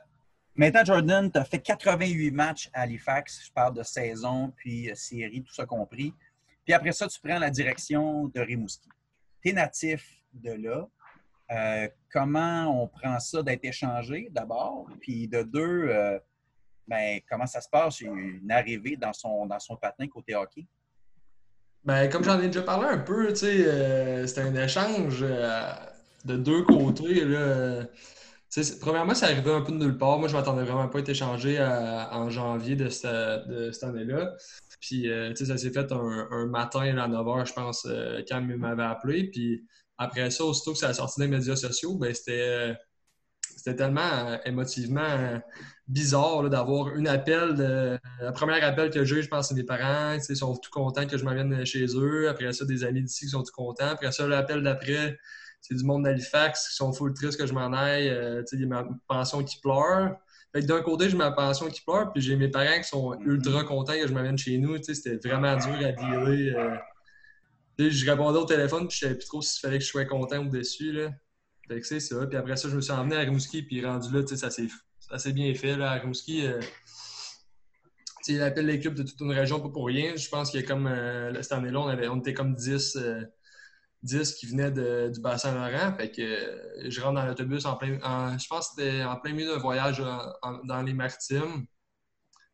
maintenant, 0.54 0.84
Jordan, 0.84 1.30
tu 1.30 1.38
as 1.38 1.44
fait 1.44 1.60
88 1.60 2.30
matchs 2.30 2.70
à 2.72 2.82
Halifax. 2.82 3.46
Je 3.46 3.52
parle 3.52 3.74
de 3.74 3.82
saison, 3.82 4.52
puis 4.56 4.90
euh, 4.90 4.94
série, 4.94 5.42
tout 5.42 5.54
ça 5.54 5.66
compris. 5.66 6.12
Puis 6.64 6.74
après 6.74 6.92
ça, 6.92 7.06
tu 7.06 7.18
prends 7.20 7.38
la 7.38 7.50
direction 7.50 8.26
de 8.28 8.40
Rimouski. 8.40 8.88
Tu 9.42 9.50
es 9.50 9.52
natif 9.52 10.06
de 10.32 10.52
là. 10.52 10.88
Euh, 11.52 11.88
comment 12.12 12.82
on 12.82 12.88
prend 12.88 13.20
ça 13.20 13.42
d'être 13.42 13.64
échangé 13.64 14.28
d'abord? 14.32 14.88
Puis 15.00 15.28
de 15.28 15.42
deux, 15.42 16.20
ben, 16.88 17.20
comment 17.30 17.46
ça 17.46 17.60
se 17.60 17.68
passe 17.68 18.00
une 18.00 18.50
arrivée 18.50 18.96
dans 18.96 19.12
son, 19.12 19.46
dans 19.46 19.58
patin 19.80 20.08
côté 20.08 20.34
hockey? 20.34 20.66
Ben, 21.84 22.08
comme 22.08 22.24
j'en 22.24 22.40
ai 22.40 22.48
déjà 22.48 22.62
parlé 22.62 22.88
un 22.88 22.98
peu, 22.98 23.32
c'était 23.32 24.40
un 24.40 24.54
échange 24.56 25.20
de 25.20 26.36
deux 26.36 26.64
côtés. 26.64 27.24
Là 27.24 27.84
premièrement, 28.80 29.14
ça 29.14 29.26
arrivait 29.26 29.52
un 29.52 29.60
peu 29.60 29.72
de 29.72 29.78
nulle 29.78 29.98
part. 29.98 30.18
Moi, 30.18 30.28
je 30.28 30.34
m'attendais 30.34 30.62
vraiment 30.62 30.88
pas 30.88 30.98
à 30.98 31.00
être 31.02 31.08
échangé 31.08 31.60
en 31.60 32.30
janvier 32.30 32.76
de 32.76 32.88
cette, 32.88 33.82
année-là. 33.82 34.34
Puis, 34.80 35.10
euh, 35.10 35.34
ça 35.34 35.56
s'est 35.56 35.70
fait 35.70 35.90
un, 35.92 36.46
matin 36.46 36.96
à 36.98 37.08
9h, 37.08 37.46
je 37.46 37.52
pense, 37.52 37.86
euh, 37.86 38.22
quand 38.28 38.40
il 38.40 38.56
m'avait 38.56 38.82
appelé. 38.82 39.24
Puis, 39.30 39.66
après 39.98 40.30
ça, 40.30 40.44
aussitôt 40.44 40.72
que 40.72 40.78
ça 40.78 40.88
a 40.88 40.94
sorti 40.94 41.20
des 41.20 41.28
médias 41.28 41.56
sociaux, 41.56 41.96
ben, 41.96 42.14
c'était, 42.14 42.76
tellement 43.76 44.00
euh, 44.00 44.36
émotivement 44.44 45.40
bizarre 45.88 46.48
d'avoir 46.48 46.94
une 46.94 47.08
appel. 47.08 47.54
De, 47.54 47.98
la 48.20 48.32
première 48.32 48.62
appel 48.64 48.90
que 48.90 49.04
j'ai 49.04 49.22
je 49.22 49.28
pense, 49.28 49.48
c'est 49.48 49.54
mes 49.54 49.64
parents. 49.64 50.18
Ils 50.28 50.36
sont 50.36 50.56
tout 50.56 50.70
contents 50.70 51.06
que 51.06 51.18
je 51.18 51.24
m'amène 51.24 51.64
chez 51.64 51.86
eux. 51.96 52.28
Après 52.28 52.52
ça, 52.52 52.64
des 52.64 52.84
amis 52.84 53.02
d'ici 53.02 53.24
qui 53.24 53.30
sont 53.30 53.42
tout 53.42 53.52
contents. 53.52 53.88
Après 53.88 54.12
ça, 54.12 54.26
l'appel 54.28 54.62
d'après, 54.62 55.18
du 55.74 55.84
monde 55.84 56.04
d'Halifax 56.04 56.68
qui 56.68 56.76
sont 56.76 56.92
full 56.92 57.12
tristes 57.14 57.38
que 57.38 57.46
je 57.46 57.52
m'en 57.52 57.72
aille. 57.72 58.08
Euh, 58.08 58.42
il 58.52 58.60
y 58.60 58.64
a 58.64 58.66
ma 58.66 58.86
pension 59.08 59.42
qui 59.42 59.60
pleure. 59.60 60.16
Fait 60.52 60.62
d'un 60.62 60.80
côté, 60.82 61.10
j'ai 61.10 61.16
ma 61.16 61.32
pension 61.32 61.68
qui 61.68 61.82
pleure, 61.82 62.12
puis 62.12 62.22
j'ai 62.22 62.36
mes 62.36 62.48
parents 62.48 62.78
qui 62.78 62.88
sont 62.88 63.12
mm-hmm. 63.12 63.24
ultra 63.24 63.64
contents 63.64 63.94
que 63.94 64.06
je 64.06 64.12
m'amène 64.12 64.38
chez 64.38 64.58
nous. 64.58 64.82
C'était 64.82 65.16
vraiment 65.16 65.56
dur 65.56 65.74
à 65.86 65.92
dealer. 65.92 66.54
Euh. 66.56 66.76
je 67.78 68.10
répondais 68.10 68.38
au 68.38 68.44
téléphone, 68.44 68.88
puis 68.88 68.96
je 68.96 69.06
savais 69.06 69.16
plus 69.16 69.26
trop 69.26 69.42
s'il 69.42 69.60
fallait 69.60 69.78
que 69.78 69.84
je 69.84 69.88
sois 69.88 70.04
content 70.04 70.38
ou 70.38 70.48
déçu. 70.48 70.92
Là. 70.92 71.10
Fait 71.68 71.80
que 71.80 71.86
c'est 71.86 72.00
ça. 72.00 72.26
Puis 72.26 72.38
après 72.38 72.56
ça, 72.56 72.68
je 72.68 72.76
me 72.76 72.80
suis 72.80 72.92
emmené 72.92 73.16
à 73.16 73.20
Rimouski, 73.20 73.62
puis 73.62 73.84
rendu 73.84 74.12
là, 74.12 74.22
ça 74.26 74.50
s'est 75.18 75.32
bien 75.32 75.52
fait. 75.54 75.76
Là, 75.76 75.90
à 75.90 75.94
Rimouski, 75.94 76.46
euh, 76.46 76.60
il 78.28 78.42
appelle 78.42 78.66
l'équipe 78.66 78.94
de 78.94 79.02
toute 79.02 79.20
une 79.20 79.32
région 79.32 79.60
pas 79.60 79.68
pour 79.68 79.86
rien. 79.86 80.16
Je 80.16 80.28
pense 80.28 80.50
qu'il 80.50 80.60
y 80.60 80.64
a 80.64 80.66
comme 80.66 80.90
cette 81.42 81.52
année-là, 81.52 81.80
on, 81.80 82.12
on 82.12 82.20
était 82.20 82.34
comme 82.34 82.54
10 82.54 82.98
10 84.02 84.34
qui 84.34 84.46
venaient 84.46 84.70
du 85.10 85.20
bassin 85.20 85.52
Laurent. 85.54 85.94
Fait 85.96 86.10
que 86.10 86.22
euh, 86.22 86.90
je 86.90 87.00
rentre 87.00 87.14
dans 87.14 87.26
l'autobus 87.26 87.64
en 87.64 87.76
plein. 87.76 87.98
je 88.38 88.46
pense 88.46 88.68
que 88.68 88.82
c'était 88.82 89.02
en 89.02 89.16
plein 89.16 89.32
milieu 89.32 89.54
d'un 89.54 89.58
voyage 89.58 90.02
dans 90.64 90.82
les 90.82 90.94
maritimes. 90.94 91.66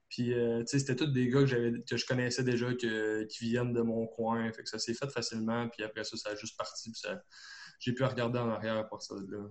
Puis, 0.08 0.34
euh, 0.34 0.62
c'était 0.66 0.94
tous 0.94 1.06
des 1.06 1.28
gars 1.28 1.42
que, 1.42 1.82
que 1.88 1.96
je 1.96 2.04
connaissais 2.04 2.44
déjà, 2.44 2.66
que, 2.74 3.24
qui 3.24 3.48
viennent 3.48 3.72
de 3.72 3.80
mon 3.80 4.06
coin. 4.06 4.52
Fait 4.52 4.62
que 4.62 4.68
ça 4.68 4.78
s'est 4.78 4.92
fait 4.92 5.10
facilement. 5.10 5.68
Puis 5.68 5.82
après 5.82 6.04
ça, 6.04 6.16
ça 6.18 6.30
a 6.30 6.34
juste 6.34 6.56
parti. 6.58 6.92
Puis 6.92 7.02
j'ai 7.78 7.92
pu 7.92 8.04
regarder 8.04 8.38
en 8.38 8.50
arrière 8.50 8.76
à 8.76 8.84
partir 8.84 9.16
de 9.16 9.32
là. 9.32 9.44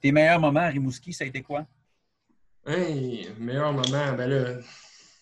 Tes 0.00 0.12
meilleurs 0.12 0.38
moments 0.38 0.60
à 0.60 0.68
Rimouski, 0.68 1.12
ça 1.12 1.24
a 1.24 1.26
été 1.26 1.42
quoi? 1.42 1.66
Hey, 2.66 3.28
meilleur 3.38 3.72
moment, 3.72 4.12
ben 4.14 4.28
là, 4.28 4.60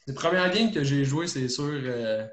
les 0.06 0.14
premières 0.14 0.52
games 0.52 0.70
que 0.72 0.84
j'ai 0.84 1.04
jouées, 1.04 1.26
c'est 1.26 1.48
sûr. 1.48 1.72
Euh, 1.72 2.26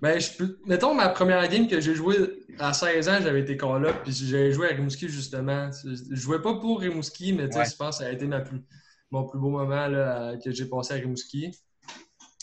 ben, 0.00 0.18
je 0.18 0.36
peux... 0.36 0.58
mettons, 0.66 0.94
ma 0.94 1.08
première 1.08 1.46
game 1.48 1.68
que 1.68 1.80
j'ai 1.80 1.94
jouée 1.94 2.43
à 2.58 2.72
16 2.72 3.08
ans, 3.08 3.18
j'avais 3.22 3.40
été 3.40 3.56
call-up, 3.56 3.96
puis 4.02 4.12
j'ai 4.12 4.52
joué 4.52 4.70
à 4.70 4.74
Rimouski 4.74 5.08
justement. 5.08 5.70
Je 5.84 6.14
jouais 6.14 6.40
pas 6.40 6.54
pour 6.54 6.80
Rimouski, 6.80 7.32
mais 7.32 7.44
je 7.44 7.76
pense 7.76 7.98
que 7.98 8.04
ça 8.04 8.06
a 8.06 8.10
été 8.10 8.26
ma 8.26 8.40
plus 8.40 8.62
mon 9.10 9.24
plus 9.24 9.38
beau 9.38 9.50
moment 9.50 9.86
là, 9.86 10.36
que 10.42 10.50
j'ai 10.50 10.66
passé 10.66 10.94
à 10.94 10.96
Rimouski. 10.96 11.52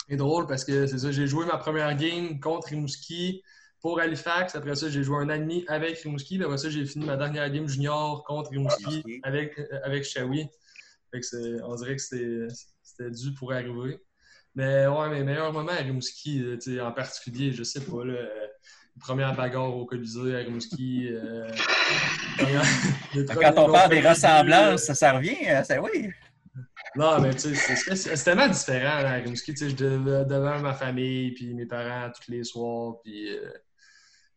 C'est 0.08 0.16
drôle 0.16 0.48
parce 0.48 0.64
que 0.64 0.88
c'est 0.88 1.00
ça, 1.00 1.12
j'ai 1.12 1.28
joué 1.28 1.46
ma 1.46 1.58
première 1.58 1.96
game 1.96 2.40
contre 2.40 2.70
Rimouski 2.70 3.44
pour 3.82 4.00
Halifax. 4.00 4.56
Après 4.56 4.76
ça, 4.76 4.90
j'ai 4.90 5.04
joué 5.04 5.18
un 5.18 5.30
an 5.30 5.34
et 5.34 5.40
demi 5.40 5.66
avec 5.68 6.00
Rimouski. 6.00 6.42
après 6.42 6.58
ça, 6.58 6.70
j'ai 6.70 6.86
fini 6.86 7.06
ma 7.06 7.18
dernière 7.18 7.50
game 7.50 7.68
junior 7.68 8.24
contre 8.24 8.52
Rimouski 8.52 9.04
avec, 9.24 9.60
euh, 9.60 9.80
avec 9.84 10.04
Shawi. 10.04 10.48
on 11.14 11.76
dirait 11.76 11.96
que 11.96 12.02
c'était 12.02 13.12
dû 13.12 13.34
pour 13.34 13.52
arriver. 13.54 14.00
Mais 14.56 14.86
ouais, 14.88 15.10
mes 15.10 15.24
meilleurs 15.24 15.54
moments 15.54 15.72
à 15.72 15.76
Rimouski, 15.76 16.44
euh, 16.44 16.86
en 16.86 16.92
particulier, 16.92 17.52
je 17.54 17.64
sais 17.64 17.82
pas, 17.82 18.04
là, 18.04 18.14
euh, 18.14 18.48
première 19.00 19.36
bagarre 19.36 19.76
au 19.76 19.86
Colisée 19.86 20.36
à 20.36 20.40
Rimouski. 20.40 21.10
Quand 23.42 23.58
on 23.58 23.72
parle 23.72 23.90
des 23.90 24.02
ressemblances, 24.02 24.84
ça, 24.84 24.96
ça 24.96 25.14
revient, 25.14 25.64
ça, 25.64 25.82
oui. 25.82 26.10
Non, 26.96 27.22
mais 27.22 27.34
tu 27.34 27.56
sais, 27.56 27.96
c'est 27.96 28.24
tellement 28.24 28.50
différent 28.50 29.06
à 29.06 29.14
Rimouski. 29.14 29.54
Tu 29.54 29.70
sais, 29.70 29.70
je 29.70 29.76
devant 29.76 30.60
ma 30.60 30.74
famille, 30.74 31.32
puis 31.32 31.54
mes 31.54 31.66
parents 31.66 32.12
tous 32.12 32.30
les 32.30 32.44
soirs, 32.44 33.00
puis 33.02 33.30
euh, 33.30 33.50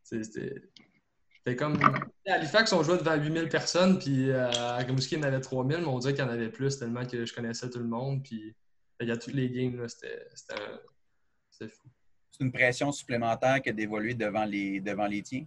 c'était 0.02 1.56
comme. 1.56 1.78
À 2.26 2.34
Halifax, 2.34 2.72
on 2.72 2.82
jouait 2.82 2.98
devant 2.98 3.16
8000 3.16 3.48
personnes, 3.48 3.98
puis 3.98 4.30
euh, 4.30 4.50
à 4.50 4.76
Rimouski, 4.76 5.16
il 5.16 5.18
y 5.18 5.24
en 5.24 5.26
avait 5.26 5.40
3000, 5.40 5.78
mais 5.78 5.86
on 5.86 5.98
dirait 5.98 6.14
qu'il 6.14 6.24
y 6.24 6.26
en 6.26 6.30
avait 6.30 6.48
plus 6.48 6.78
tellement 6.78 7.04
que 7.04 7.26
je 7.26 7.34
connaissais 7.34 7.68
tout 7.70 7.80
le 7.80 7.88
monde, 7.88 8.22
puis 8.22 8.54
il 9.00 9.08
y 9.08 9.10
a 9.10 9.16
toutes 9.16 9.34
les 9.34 9.50
games, 9.50 9.86
c'était 9.88 11.68
fou. 11.68 11.88
C'est 12.36 12.42
une 12.42 12.50
pression 12.50 12.90
supplémentaire 12.90 13.62
que 13.62 13.70
d'évoluer 13.70 14.14
devant 14.14 14.44
les, 14.44 14.80
devant 14.80 15.06
les 15.06 15.22
tiens? 15.22 15.44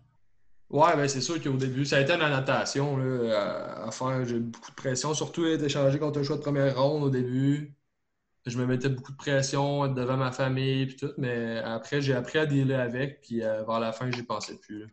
Ouais, 0.70 0.96
ben 0.96 1.06
c'est 1.10 1.20
sûr 1.20 1.41
qu'au 1.44 1.58
début, 1.58 1.84
ça 1.84 1.98
a 1.98 2.01
été 2.01 2.13
une 2.13 2.22
annotation 2.22 2.96
là, 2.96 3.84
à, 3.86 3.91
faire. 3.91 4.24
J'ai 4.24 4.39
beaucoup 4.39 4.72
de 4.72 4.75
pression, 4.75 5.13
surtout 5.13 5.46
être 5.48 5.63
échangé 5.63 6.00
contre 6.00 6.20
un 6.20 6.24
choix 6.24 6.38
de 6.38 6.41
première 6.41 6.82
ronde 6.82 7.03
au 7.03 7.10
début. 7.10 7.74
Je 8.46 8.58
me 8.58 8.65
mettais 8.65 8.88
beaucoup 8.88 9.12
de 9.12 9.17
pression, 9.17 9.86
être 9.86 9.96
devant 9.96 10.15
ma 10.15 10.32
famille 10.32 10.84
et 10.84 10.96
tout, 10.96 11.12
mais 11.17 11.58
après, 11.58 12.00
j'ai 12.00 12.13
appris 12.13 12.39
à 12.39 12.46
dealer 12.46 12.79
avec, 12.79 13.20
puis 13.20 13.44
euh, 13.44 13.63
vers 13.65 13.82
la 13.82 13.91
fin, 13.91 14.10
j'y 14.10 14.24
pensais 14.24 14.56
plus. 14.56 14.88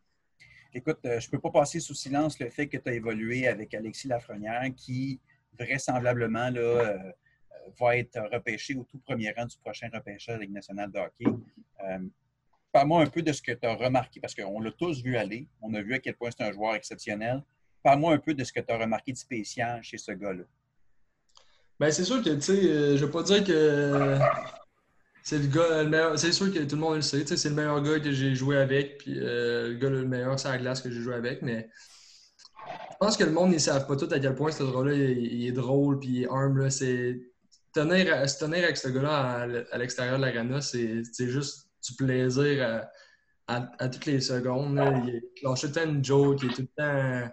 Écoute, 0.73 0.99
euh, 1.05 1.21
je 1.21 1.29
ne 1.29 1.31
peux 1.31 1.39
pas 1.39 1.51
passer 1.51 1.79
sous 1.79 1.95
silence 1.95 2.41
le 2.41 2.51
fait 2.51 2.67
que 2.67 2.77
tu 2.77 2.91
as 2.91 2.95
évolué 2.95 3.47
avec 3.47 3.73
Alexis 3.73 4.09
Lafrenière, 4.09 4.65
qui 4.77 5.21
vraisemblablement 5.57 6.51
là, 6.51 6.61
euh, 6.61 6.97
va 7.81 7.97
être 7.97 8.21
repêché 8.33 8.75
au 8.75 8.85
tout 8.85 8.99
premier 8.99 9.33
rang 9.37 9.47
du 9.47 9.57
prochain 9.59 9.89
repêcheur 9.93 10.37
de 10.37 10.43
Ligue 10.43 10.53
nationale 10.53 10.91
de 10.91 10.99
hockey. 10.99 11.25
Parle-moi 12.73 13.03
un 13.03 13.07
peu 13.07 13.23
de 13.23 13.33
ce 13.33 13.41
que 13.41 13.53
tu 13.53 13.67
as 13.67 13.75
remarqué, 13.75 14.19
parce 14.19 14.35
qu'on 14.35 14.61
l'a 14.61 14.73
tous 14.73 15.01
vu 15.01 15.17
aller. 15.17 15.47
On 15.63 15.73
a 15.75 15.81
vu 15.81 15.95
à 15.95 16.01
quel 16.01 16.17
point 16.17 16.31
c'est 16.37 16.43
un 16.43 16.51
joueur 16.51 16.75
exceptionnel. 16.75 17.41
Parle-moi 17.85 18.13
un 18.13 18.19
peu 18.19 18.35
de 18.35 18.43
ce 18.43 18.53
que 18.53 18.59
tu 18.59 18.73
as 18.73 18.77
remarqué 18.77 19.13
de 19.13 19.17
spécial 19.17 19.81
chez 19.85 19.97
ce 19.97 20.11
gars-là. 20.11 20.43
Bien, 21.79 21.91
c'est 21.93 22.03
sûr 22.03 22.21
que, 22.21 22.31
tu 22.31 22.41
sais, 22.41 22.53
euh, 22.53 22.97
je 22.97 23.03
ne 23.03 23.07
vais 23.07 23.13
pas 23.13 23.23
dire 23.23 23.45
que 23.45 24.19
c'est 25.23 25.39
le 25.39 25.47
gars. 25.47 26.17
C'est 26.17 26.33
sûr 26.33 26.53
que 26.53 26.59
tout 26.65 26.75
le 26.75 26.81
monde 26.81 26.97
le 26.97 27.03
sait. 27.03 27.25
C'est 27.25 27.49
le 27.49 27.55
meilleur 27.55 27.81
gars 27.81 28.01
que 28.01 28.11
j'ai 28.11 28.35
joué 28.35 28.57
avec, 28.57 28.99
puis 28.99 29.21
euh, 29.21 29.69
le 29.69 29.75
gars 29.75 29.91
le 29.91 30.05
meilleur 30.05 30.39
sur 30.39 30.51
la 30.51 30.59
glace 30.59 30.81
que 30.81 30.91
j'ai 30.91 31.01
joué 31.01 31.15
avec. 31.15 31.43
Mais 31.43 31.69
je 32.91 32.97
pense 32.99 33.17
que 33.17 33.25
le 33.25 33.31
monde 33.31 33.53
ne 33.53 33.59
savent 33.59 33.87
pas 33.87 33.97
tout 33.97 34.09
à 34.11 34.19
quel 34.19 34.35
point 34.35 34.51
ce 34.51 34.63
il, 34.95 35.47
est 35.47 35.53
drôle, 35.53 36.01
puis 36.01 36.09
il 36.09 36.29
humble. 36.29 36.71
C'est 36.71 37.21
tenir, 37.75 38.29
se 38.29 38.39
tenir 38.39 38.65
avec 38.65 38.77
ce 38.77 38.89
gars-là 38.89 39.47
à, 39.73 39.79
l'extérieur 39.79 40.19
de 40.19 40.25
l'arena, 40.25 40.61
c'est 40.61 41.05
juste 41.19 41.69
du 41.87 41.95
plaisir 41.97 42.87
à, 43.47 43.89
toutes 43.89 44.07
les 44.07 44.21
secondes. 44.21 44.81
Il 45.07 45.23
lâche 45.43 45.61
tout 45.61 45.67
le 45.67 45.73
temps 45.73 45.85
une 45.85 46.05
joke, 46.05 46.43
il 46.43 46.51
est 46.51 46.55
tout 46.55 46.63
le 46.63 46.69
temps. 46.77 47.31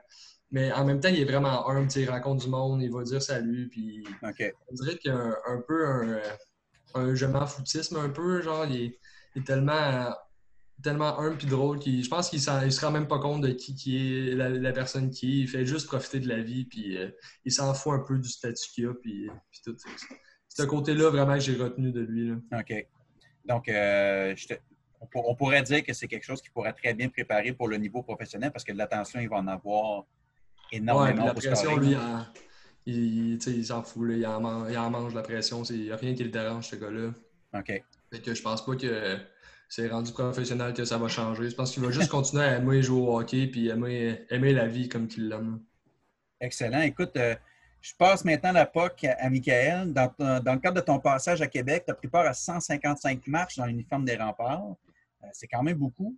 Mais 0.54 0.72
en 0.74 0.84
même 0.84 1.00
temps, 1.00 1.08
il 1.08 1.20
est 1.20 1.26
vraiment 1.26 1.70
humble, 1.70 1.88
il 1.96 2.10
rencontre 2.10 2.44
du 2.44 2.50
monde, 2.50 2.82
il 2.82 2.92
va 2.92 3.04
dire 3.04 3.22
salut. 3.22 3.70
Puis 3.70 4.04
on 4.22 4.74
dirait 4.74 4.98
qu'il 4.98 5.12
y 5.12 5.14
a 5.14 5.38
un, 5.48 5.62
peu 5.66 5.88
un, 5.88 6.22
un 6.96 7.16
je 7.16 7.26
m'en 7.26 7.46
foutisme 7.46 7.96
un 7.98 8.10
peu. 8.10 8.42
Genre, 8.42 8.66
il 8.66 8.98
est, 9.36 9.44
tellement, 9.46 10.14
tellement 10.84 11.18
humble 11.20 11.38
et 11.42 11.46
drôle 11.46 11.80
qu'il 11.80 12.04
je 12.04 12.10
pense 12.10 12.30
qu'il 12.30 12.40
ne 12.40 12.70
se 12.70 12.86
rend 12.86 12.92
même 12.92 13.08
pas 13.08 13.20
compte 13.20 13.42
de 13.42 13.52
qui, 13.52 13.76
qui 13.76 14.30
est 14.30 14.36
la, 14.36 14.74
personne 14.74 15.10
qui 15.10 15.28
est. 15.28 15.44
Il 15.44 15.48
fait 15.48 15.66
juste 15.66 15.88
profiter 15.88 16.20
de 16.20 16.28
la 16.28 16.42
vie, 16.42 16.66
puis 16.66 16.98
euh, 16.98 17.10
il 17.46 17.52
s'en 17.54 17.74
fout 17.74 17.94
un 17.94 18.00
peu 18.00 18.18
du 18.20 18.28
statut 18.28 18.70
qu'il 18.74 18.88
a, 18.88 18.94
puis, 18.94 19.30
puis 19.52 19.62
tout. 19.64 19.78
Ce 20.56 20.64
côté-là, 20.64 21.10
vraiment, 21.10 21.36
que 21.36 21.40
j'ai 21.40 21.56
retenu 21.56 21.92
de 21.92 22.02
lui. 22.02 22.30
Là. 22.30 22.60
OK. 22.60 22.88
Donc, 23.46 23.70
euh, 23.70 24.36
on, 25.14 25.36
pourrait 25.36 25.64
dire 25.64 25.84
que 25.84 25.94
c'est 25.94 26.08
quelque 26.08 26.26
chose 26.26 26.42
qui 26.42 26.50
pourrait 26.50 26.74
très 26.74 26.94
bien 26.94 27.10
préparer 27.10 27.54
pour 27.54 27.68
le 27.68 27.78
niveau 27.78 28.04
professionnel 28.04 28.52
parce 28.52 28.64
que 28.64 28.74
de 28.74 28.78
l'attention, 28.78 29.20
il 29.20 29.30
va 29.30 29.38
en 29.38 29.48
avoir 29.48 30.06
énormément. 30.72 31.22
Ouais, 31.22 31.28
la 31.28 31.34
pression, 31.34 31.78
lui, 31.78 31.96
il, 32.86 33.66
s'en 33.66 33.82
fout. 33.82 34.10
il, 34.12 34.26
en 34.26 34.90
mange, 34.90 35.16
la 35.16 35.22
pression. 35.22 35.64
Il 35.64 35.84
n'y 35.84 35.92
a 35.92 35.96
rien 35.96 36.14
qui 36.14 36.24
le 36.24 36.30
dérange, 36.30 36.68
ce 36.68 36.76
gars-là. 36.76 37.12
OK. 37.58 37.84
Fait 38.12 38.22
que 38.22 38.34
je 38.34 38.42
pense 38.42 38.66
pas 38.66 38.76
que 38.76 39.18
c'est 39.70 39.88
rendu 39.88 40.12
professionnel 40.12 40.74
que 40.74 40.84
ça 40.84 40.98
va 40.98 41.08
changer. 41.08 41.50
Je 41.50 41.56
pense 41.56 41.72
qu'il 41.72 41.82
va 41.82 41.92
juste 41.92 42.10
continuer 42.10 42.44
à 42.44 42.58
aimer 42.58 42.84
jouer 42.84 43.00
au 43.00 43.18
hockey 43.18 43.50
et 43.56 43.66
aimer, 43.68 44.26
aimer 44.30 44.52
la 44.52 44.68
vie 44.68 44.90
comme 44.90 45.08
qu'il 45.08 45.30
l'aime. 45.30 45.62
Excellent. 46.42 46.82
Écoute, 46.82 47.16
euh, 47.16 47.36
je 47.82 47.94
passe 47.96 48.24
maintenant 48.24 48.52
la 48.52 48.66
POC 48.66 49.06
à, 49.06 49.30
Michael. 49.30 49.94
Dans, 49.94 50.14
le 50.20 50.60
cadre 50.60 50.76
de 50.76 50.82
ton 50.82 51.00
passage 51.00 51.42
à 51.42 51.48
Québec, 51.48 51.84
tu 51.86 51.92
as 51.92 51.96
pris 51.96 52.08
part 52.08 52.26
à 52.26 52.34
155 52.34 53.26
marches 53.28 53.58
dans 53.58 53.66
l'uniforme 53.66 54.06
des 54.06 54.16
remparts. 54.16 54.76
Euh, 55.24 55.28
c'est 55.34 55.48
quand 55.48 55.64
même 55.64 55.78
beaucoup. 55.78 56.16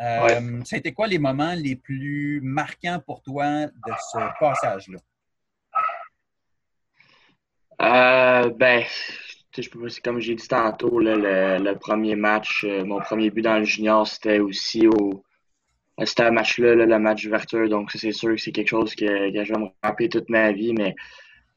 Euh, 0.00 0.64
ça 0.64 0.76
a 0.76 0.78
été 0.78 0.92
quoi 0.92 1.06
les 1.06 1.18
moments 1.18 1.54
les 1.54 1.76
plus 1.76 2.40
marquants 2.42 3.00
pour 3.04 3.22
toi 3.22 3.66
de 3.66 3.92
ce 4.12 4.18
passage-là? 4.40 4.98
Euh, 7.82 8.50
ben, 8.50 8.84
je 9.56 10.00
comme 10.00 10.20
j'ai 10.20 10.34
dit 10.34 10.48
tantôt, 10.48 10.98
le, 10.98 11.74
premier 11.74 12.16
match, 12.16 12.64
mon 12.64 13.00
premier 13.00 13.30
but 13.30 13.42
dans 13.42 13.58
le 13.58 13.64
junior, 13.64 14.06
c'était 14.06 14.40
aussi 14.40 14.88
au, 14.88 15.22
c'était 16.04 16.24
un 16.24 16.30
match-là, 16.32 16.74
le 16.74 16.98
match 16.98 17.24
d'ouverture. 17.24 17.68
Donc, 17.68 17.90
c'est 17.92 18.12
sûr 18.12 18.30
que 18.30 18.40
c'est 18.40 18.52
quelque 18.52 18.68
chose 18.68 18.94
que, 18.94 19.06
je 19.06 19.52
vais 19.52 19.60
me 19.60 19.68
rappeler 19.82 20.08
toute 20.08 20.28
ma 20.28 20.52
vie. 20.52 20.74
Mais 20.74 20.94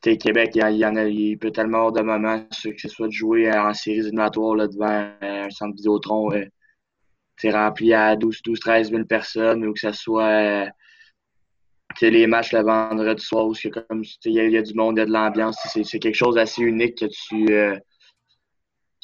Québec, 0.01 0.51
il 0.55 0.77
y, 0.77 0.85
en 0.85 0.95
a, 0.95 1.05
il 1.05 1.37
peut 1.37 1.51
tellement 1.51 1.91
de 1.91 2.01
moments, 2.01 2.39
que 2.41 2.79
ce 2.79 2.87
soit 2.87 3.07
de 3.07 3.11
jouer 3.11 3.51
en 3.51 3.73
séries 3.73 3.99
éliminatoires 3.99 4.55
devant 4.69 5.09
euh, 5.23 5.45
un 5.45 5.49
centre 5.49 5.75
Vidéotron 5.75 6.31
euh, 6.33 6.45
rempli 7.45 7.93
à 7.93 8.15
12, 8.15 8.41
12, 8.43 8.59
13 8.59 8.91
000 8.91 9.05
personnes, 9.05 9.65
ou 9.65 9.73
que 9.73 9.79
ce 9.79 9.91
soit 9.91 10.23
euh, 10.23 10.65
les 12.01 12.27
matchs 12.27 12.53
le 12.53 12.63
vendredi 12.63 13.23
soir 13.23 13.47
où 13.47 13.53
comme 13.71 14.03
il 14.25 14.31
y, 14.31 14.51
y, 14.51 14.57
a 14.57 14.61
du 14.61 14.73
monde, 14.73 14.97
il 14.97 14.99
y 14.99 15.01
a 15.01 15.05
de 15.05 15.11
l'ambiance. 15.11 15.57
C'est 15.65 15.99
quelque 15.99 16.15
chose 16.15 16.35
d'assez 16.35 16.61
unique 16.61 16.97
que 16.99 17.05
tu 17.05 17.53
euh, 17.53 17.77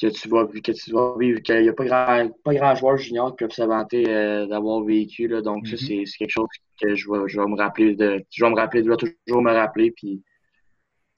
que 0.00 0.08
tu 0.08 0.28
vas, 0.28 0.46
que 0.46 0.72
tu 0.72 0.92
vas 0.92 1.14
vivre, 1.18 1.40
qu'il 1.40 1.62
n'y 1.62 1.68
a 1.68 1.72
pas 1.72 1.84
grand, 1.84 2.28
pas 2.42 2.54
grand 2.54 2.74
joueur 2.74 2.96
junior 2.96 3.30
qui 3.30 3.44
peuvent 3.44 3.52
se 3.52 3.62
vanter 3.62 4.04
euh, 4.08 4.46
d'avoir 4.46 4.82
vécu. 4.82 5.28
Là, 5.28 5.40
donc, 5.40 5.66
ça, 5.66 5.76
mm-hmm. 5.76 6.06
c'est 6.06 6.18
quelque 6.18 6.30
chose 6.30 6.48
que 6.80 6.94
je 6.94 7.10
vais, 7.10 7.28
je 7.28 7.40
vais 7.40 7.46
me 7.46 7.56
rappeler 7.56 7.94
de. 7.94 8.24
Je 8.30 8.44
vais 8.44 8.50
me 8.50 8.56
rappeler, 8.56 8.82
je 8.84 8.90
vais 8.90 8.96
toujours 8.96 9.42
me 9.42 9.52
rappeler. 9.52 9.92
Puis, 9.92 10.22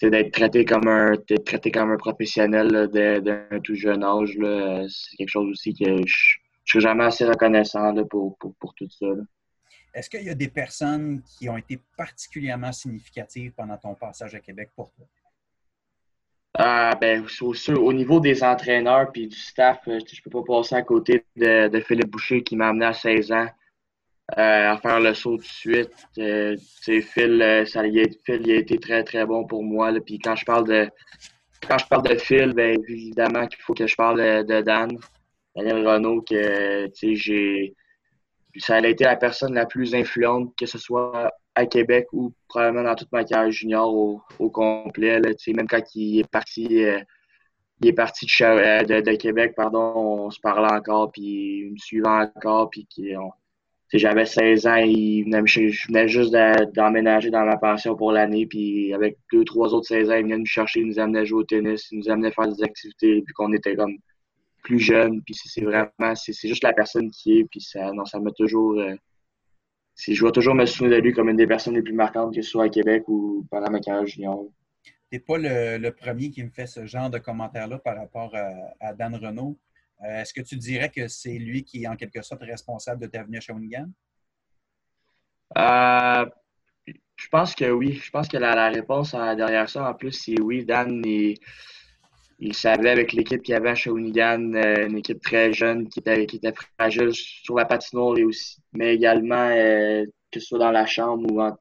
d'être 0.03 0.33
traité 0.33 0.65
comme 0.65 0.89
un 0.89 1.17
traité 1.45 1.71
comme 1.71 1.91
un 1.91 1.97
professionnel 1.97 2.89
d'un 2.93 3.61
tout 3.61 3.75
jeune 3.75 4.05
âge. 4.05 4.37
C'est 4.89 5.17
quelque 5.17 5.31
chose 5.31 5.51
aussi 5.51 5.73
que 5.73 5.97
je, 6.07 6.37
je 6.65 6.71
suis 6.71 6.81
jamais 6.81 7.05
assez 7.05 7.25
reconnaissant 7.25 7.93
là, 7.93 8.05
pour, 8.05 8.37
pour, 8.39 8.55
pour, 8.57 8.75
tout 8.75 8.91
ça. 8.91 9.07
Est-ce 9.95 10.11
qu'il 10.11 10.25
y 10.25 10.31
a 10.31 10.35
des 10.35 10.49
personnes 10.49 11.23
qui 11.23 11.49
ont 11.49 11.57
été 11.57 11.81
particulièrement 11.97 12.73
significatives 12.73 13.53
pendant 13.53 13.79
ton 13.79 13.95
passage 13.95 14.35
à 14.35 14.41
Québec 14.41 14.71
pour 14.75 14.93
toi? 14.93 15.07
Ah, 16.59 16.97
ben, 16.99 17.27
au, 17.77 17.93
niveau 17.93 18.19
des 18.19 18.43
entraîneurs 18.43 19.13
puis 19.13 19.27
du 19.29 19.37
staff, 19.37 19.81
euh, 19.89 19.99
je 20.11 20.23
peux 20.23 20.31
pas 20.31 20.43
passer 20.43 20.75
à 20.75 20.83
côté 20.83 21.25
de, 21.37 21.81
Philippe 21.81 22.11
Boucher 22.11 22.43
qui 22.43 22.57
m'a 22.57 22.69
amené 22.69 22.87
à 22.87 22.95
16 22.95 23.31
ans 23.33 23.47
euh, 24.39 24.71
à 24.73 24.79
faire 24.79 25.01
le 25.01 25.13
saut 25.13 25.37
tout 25.37 25.43
de 25.43 25.45
suite. 25.45 25.93
Phil, 26.15 27.65
ça, 27.67 27.81
a, 27.81 27.85
Phil 27.85 28.41
il 28.47 28.51
a 28.53 28.55
été 28.55 28.79
très, 28.79 29.05
très 29.05 29.27
bon 29.27 29.45
pour 29.47 29.63
moi. 29.63 29.93
Puis 30.01 30.19
quand 30.19 30.35
je 30.35 30.47
parle 30.47 30.67
de 30.67 30.89
quand 31.69 31.77
je 31.79 31.87
parle 31.87 32.09
de 32.09 32.15
Phil, 32.15 32.53
ben, 32.55 32.79
évidemment 32.89 33.47
qu'il 33.47 33.61
faut 33.61 33.75
que 33.75 33.87
je 33.87 33.97
parle 33.97 34.47
de, 34.47 34.61
Dan, 34.63 34.97
Daniel 35.55 35.87
Renault, 35.87 36.23
que 36.23 36.89
j'ai 37.03 37.75
ça 38.59 38.77
a 38.77 38.87
été 38.87 39.05
la 39.05 39.17
personne 39.17 39.55
la 39.55 39.67
plus 39.67 39.95
influente, 39.95 40.55
que 40.57 40.67
ce 40.67 40.79
soit 40.79 41.33
à 41.55 41.67
Québec 41.67 42.07
ou 42.13 42.33
probablement 42.49 42.85
dans 42.85 42.95
toute 42.95 43.13
ma 43.13 43.25
carrière 43.25 43.51
junior 43.51 43.93
au, 43.95 44.51
complet. 44.51 45.21
Même 45.21 45.69
quand 45.69 45.83
il 45.95 46.21
est 46.21 46.31
parti 46.31 46.85
euh, 46.85 47.01
il 47.81 47.89
est 47.89 47.93
parti 47.93 48.27
de, 48.27 49.01
de, 49.01 49.17
Québec, 49.17 49.55
pardon, 49.57 49.93
on 49.97 50.31
se 50.31 50.41
parlait 50.41 50.73
encore, 50.73 51.13
puis 51.13 51.23
il 51.67 51.73
me 51.73 51.77
suivait 51.77 52.09
encore, 52.09 52.71
puis 52.71 52.87
j'avais 53.93 54.25
16 54.25 54.67
ans, 54.67 54.77
il 54.77 55.25
venait 55.25 55.43
je 55.47 55.87
venais 55.89 56.09
juste 56.09 56.35
d'emménager 56.75 57.31
dans 57.31 57.45
ma 57.45 57.59
pension 57.59 57.95
pour 57.95 58.13
l'année, 58.13 58.47
puis 58.47 58.93
avec 58.95 59.19
deux, 59.33 59.45
trois 59.45 59.75
autres 59.75 59.89
16 59.89 60.11
ans, 60.11 60.15
il 60.15 60.23
venait 60.25 60.39
nous 60.39 60.47
chercher, 60.47 60.81
il 60.81 60.87
nous 60.87 60.99
amenait 60.99 61.27
jouer 61.27 61.41
au 61.41 61.45
tennis, 61.45 61.89
il 61.93 61.99
nous 61.99 62.11
amenait 62.11 62.33
faire 62.33 62.49
des 62.49 62.63
activités, 62.63 63.23
puis 63.23 63.35
qu'on 63.35 63.53
était 63.53 63.77
comme 63.77 63.97
plus 64.67 64.81
jeune, 64.81 65.23
puis 65.23 65.35
c'est 65.35 65.63
vraiment, 65.63 66.15
c'est 66.17 66.49
juste 66.49 66.65
la 66.65 66.73
personne 66.73 67.11
qui 67.11 67.39
est, 67.39 67.45
puis 67.45 67.61
ça, 67.61 67.93
non, 67.93 68.05
ça 68.05 68.19
m'a 68.19 68.33
toujours, 68.33 68.81
euh, 68.81 68.95
je 69.97 70.25
vais 70.25 70.33
toujours 70.33 70.55
me 70.57 70.67
souvenir 70.67 70.99
de 70.99 71.03
lui 71.03 71.13
comme 71.13 71.29
une 71.29 71.37
des 71.37 71.47
personnes 71.47 71.75
les 71.75 71.83
plus 71.83 71.95
marquantes, 71.95 72.35
que 72.35 72.43
ce 72.43 72.51
soit 72.51 72.65
à 72.65 72.69
Québec 72.69 73.05
ou 73.09 73.47
pendant 73.51 73.71
ma 73.71 73.81
carrière 73.81 74.07
junior 74.07 74.47
n'es 75.13 75.21
pas 75.21 75.39
le, 75.39 75.91
premier 75.91 76.31
qui 76.31 76.43
me 76.43 76.51
fait 76.51 76.67
ce 76.67 76.87
genre 76.87 77.11
de 77.11 77.19
commentaire-là 77.19 77.79
par 77.79 77.97
rapport 77.97 78.35
à, 78.81 78.93
Dan 78.95 79.15
Renault. 79.15 79.59
Euh, 80.03 80.21
est-ce 80.21 80.35
que 80.35 80.43
tu 80.43 80.57
dirais 80.57 80.91
que 80.91 81.09
c'est 81.09 81.39
lui 81.39 81.65
qui 81.65 81.85
est 81.85 81.87
en 81.87 81.97
quelque 81.97 82.23
sorte 82.23 82.43
responsable 82.43 83.01
de 83.01 83.07
ta 83.07 83.23
venue 83.23 83.39
à 83.39 83.41
Shawinigan? 83.41 83.89
Euh, 85.57 86.27
je 86.87 87.29
pense 87.29 87.55
que 87.55 87.71
oui. 87.71 87.95
Je 88.03 88.11
pense 88.11 88.29
que 88.29 88.37
la, 88.37 88.69
réponse 88.69 89.13
derrière 89.13 89.69
ça, 89.69 89.89
en 89.89 89.95
plus, 89.95 90.13
c'est 90.13 90.41
oui. 90.41 90.65
Dan, 90.65 91.03
il, 92.39 92.55
savait 92.55 92.91
avec 92.91 93.13
l'équipe 93.13 93.43
qu'il 93.43 93.53
y 93.53 93.57
avait 93.57 93.71
à 93.71 93.75
Shawinigan, 93.75 94.55
euh, 94.55 94.87
une 94.87 94.99
équipe 94.99 95.21
très 95.23 95.53
jeune 95.53 95.89
qui 95.89 96.01
était, 96.01 96.27
qui 96.27 96.37
était 96.37 96.55
fragile 96.79 97.11
sur 97.13 97.57
la 97.57 97.65
patinoire, 97.65 98.17
et 98.19 98.25
aussi, 98.25 98.59
mais 98.73 98.95
également 98.95 99.49
que 100.31 100.41
ce 100.41 100.47
soit 100.47 100.59
dans 100.59 100.73
la 100.73 100.87
chambre 100.87 101.31
ou 101.33 101.41
en, 101.41 101.57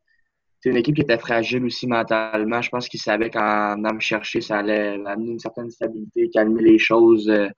c'est 0.65 0.72
une 0.72 0.77
équipe 0.77 0.96
qui 0.96 1.01
était 1.01 1.20
fragile 1.20 1.63
aussi 1.63 1.86
mentalement. 1.86 2.60
Je 2.60 2.72
pense 2.72 2.89
qu'il 2.89 3.00
savait 3.00 3.29
qu'en 3.29 3.84
allant 3.84 3.94
me 3.94 4.00
chercher, 4.00 4.41
ça 4.41 4.58
allait 4.58 5.00
amener 5.05 5.34
une 5.34 5.39
certaine 5.39 5.70
stabilité, 5.70 6.27
calmer 6.32 6.63
les 6.63 6.79
choses 6.79 7.29
euh, 7.29 7.50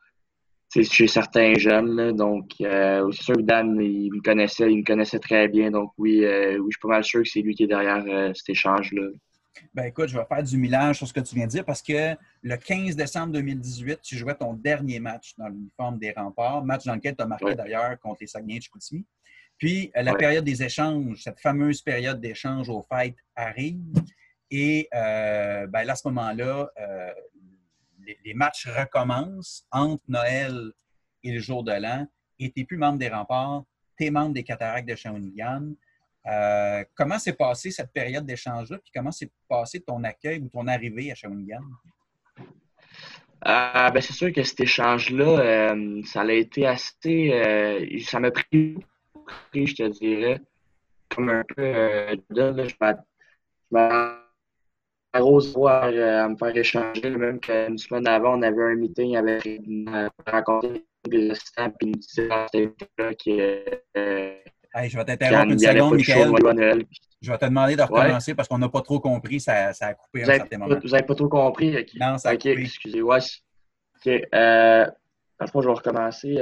chez 0.67 1.07
certains 1.07 1.53
jeunes. 1.53 2.12
Donc, 2.12 2.51
euh, 2.59 3.09
c'est 3.13 3.24
sûr 3.24 3.36
que 3.36 3.43
Dan, 3.43 3.79
il 3.79 4.12
me 4.12 4.21
connaissait, 4.21 4.69
il 4.69 4.79
me 4.79 4.83
connaissait 4.83 5.19
très 5.19 5.47
bien. 5.47 5.71
Donc, 5.71 5.91
oui, 5.97 6.25
euh, 6.25 6.57
oui 6.57 6.65
je 6.69 6.75
suis 6.75 6.81
pas 6.81 6.89
mal 6.89 7.03
sûr 7.05 7.24
que 7.24 7.29
c'est 7.29 7.39
lui 7.39 7.55
qui 7.55 7.63
est 7.63 7.67
derrière 7.67 8.03
cet 8.36 8.50
échange-là. 8.50 9.07
Ben 9.73 9.85
écoute, 9.85 10.09
je 10.09 10.17
vais 10.17 10.25
faire 10.25 10.43
du 10.43 10.57
millage 10.57 10.97
sur 10.97 11.07
ce 11.07 11.13
que 11.13 11.19
tu 11.19 11.35
viens 11.35 11.45
de 11.45 11.51
dire 11.51 11.65
parce 11.65 11.81
que 11.81 12.15
le 12.41 12.57
15 12.57 12.95
décembre 12.95 13.33
2018, 13.33 14.01
tu 14.01 14.17
jouais 14.17 14.35
ton 14.35 14.53
dernier 14.53 14.99
match 14.99 15.35
dans 15.37 15.47
l'uniforme 15.47 15.97
des 15.97 16.11
remparts, 16.11 16.63
match 16.63 16.85
dans 16.85 16.95
lequel 16.95 17.15
tu 17.15 17.23
as 17.23 17.27
marqué 17.27 17.55
d'ailleurs 17.55 17.99
contre 17.99 18.17
les 18.21 18.27
Saguenay 18.27 18.57
de 18.57 18.63
Chicoutimi. 18.63 19.05
Puis 19.57 19.91
euh, 19.95 20.01
la 20.01 20.13
période 20.13 20.45
des 20.45 20.63
échanges, 20.63 21.23
cette 21.23 21.39
fameuse 21.39 21.81
période 21.81 22.21
d'échange 22.21 22.69
aux 22.69 22.83
fêtes 22.83 23.17
arrive. 23.35 23.81
Et 24.51 24.87
euh, 24.93 25.67
ben, 25.67 25.89
à 25.89 25.95
ce 25.95 26.07
moment-là, 26.07 26.69
euh, 26.79 27.13
les, 28.23 28.33
matchs 28.33 28.67
recommencent 28.67 29.65
entre 29.71 30.03
Noël 30.07 30.71
et 31.23 31.31
le 31.31 31.39
jour 31.39 31.63
de 31.63 31.73
l'an. 31.73 32.07
Et 32.39 32.51
tu 32.51 32.59
n'es 32.59 32.65
plus 32.65 32.77
membre 32.77 32.99
des 32.99 33.09
remparts, 33.09 33.63
tu 33.97 34.05
es 34.05 34.11
membre 34.11 34.33
des 34.33 34.43
cataractes 34.43 34.87
de 34.87 34.95
Shawinigan. 34.95 35.73
Comment 36.96 37.19
s'est 37.19 37.34
passée 37.34 37.72
cette 37.72 37.91
période 37.91 38.25
d'échange-là? 38.25 38.77
Puis 38.79 38.91
comment 38.93 39.12
s'est 39.12 39.31
passé 39.48 39.79
ton 39.79 40.03
accueil 40.03 40.39
ou 40.39 40.50
ton 40.50 40.67
arrivée 40.67 41.12
à 41.12 41.15
Shawinigan? 41.15 41.62
ben, 43.43 44.01
c'est 44.01 44.13
sûr 44.13 44.34
que 44.34 44.43
cet 44.43 44.60
échange-là, 44.60 45.75
ça 46.05 46.22
a 46.22 46.31
été 46.31 46.65
assez. 46.65 48.01
ça 48.05 48.19
m'a 48.19 48.31
pris 48.31 48.77
je 49.53 49.75
te 49.75 49.88
dirais, 49.89 50.39
comme 51.10 51.29
un 51.29 51.43
peu 51.43 51.63
euh, 51.63 52.15
de, 52.29 52.67
je 52.67 52.75
m'arrose 53.72 55.55
euh, 55.57 56.24
à 56.24 56.29
me 56.29 56.36
faire 56.38 56.55
échanger. 56.55 57.10
Même 57.10 57.39
qu'une 57.39 57.77
semaine 57.77 58.07
avant, 58.07 58.38
on 58.38 58.41
avait 58.41 58.63
un 58.63 58.75
meeting 58.75 59.15
avec 59.17 59.46
euh, 59.46 60.10
rencontré 60.25 60.86
des 61.07 61.31
assistants, 61.31 61.70
puis 61.72 61.92
nous 61.92 62.00
disait 62.00 62.27
ah, 62.31 62.48
là 62.98 63.13
qui 63.16 63.40
euh, 64.77 64.87
je 64.90 64.98
vais 64.98 65.05
t'interrompre 65.05 65.51
une 65.51 65.59
seconde, 65.59 65.96
Michael. 65.96 66.85
Je 67.22 67.31
vais 67.31 67.37
te 67.37 67.46
demander 67.46 67.75
de 67.75 67.81
recommencer 67.81 68.35
parce 68.35 68.48
qu'on 68.48 68.59
n'a 68.59 68.70
pas 68.70 68.81
trop 68.81 69.00
compris, 69.00 69.40
ça, 69.40 69.74
ça 69.74 69.87
a 69.87 69.94
coupé 69.94 70.24
à 70.24 70.29
un 70.29 70.37
certain 70.37 70.57
moment. 70.57 70.79
Vous 70.81 70.90
n'avez 70.90 71.05
pas 71.05 71.16
trop 71.16 71.29
compris? 71.29 71.85
Non, 72.00 72.18
ça 72.18 72.29
a 72.29 72.35
coupé. 72.35 72.61
excusez. 72.61 73.01
moi 73.01 73.18
OK. 73.18 74.07
Euh, 74.07 74.85
je 75.40 75.46
vais 75.46 75.74
recommencer. 75.74 76.33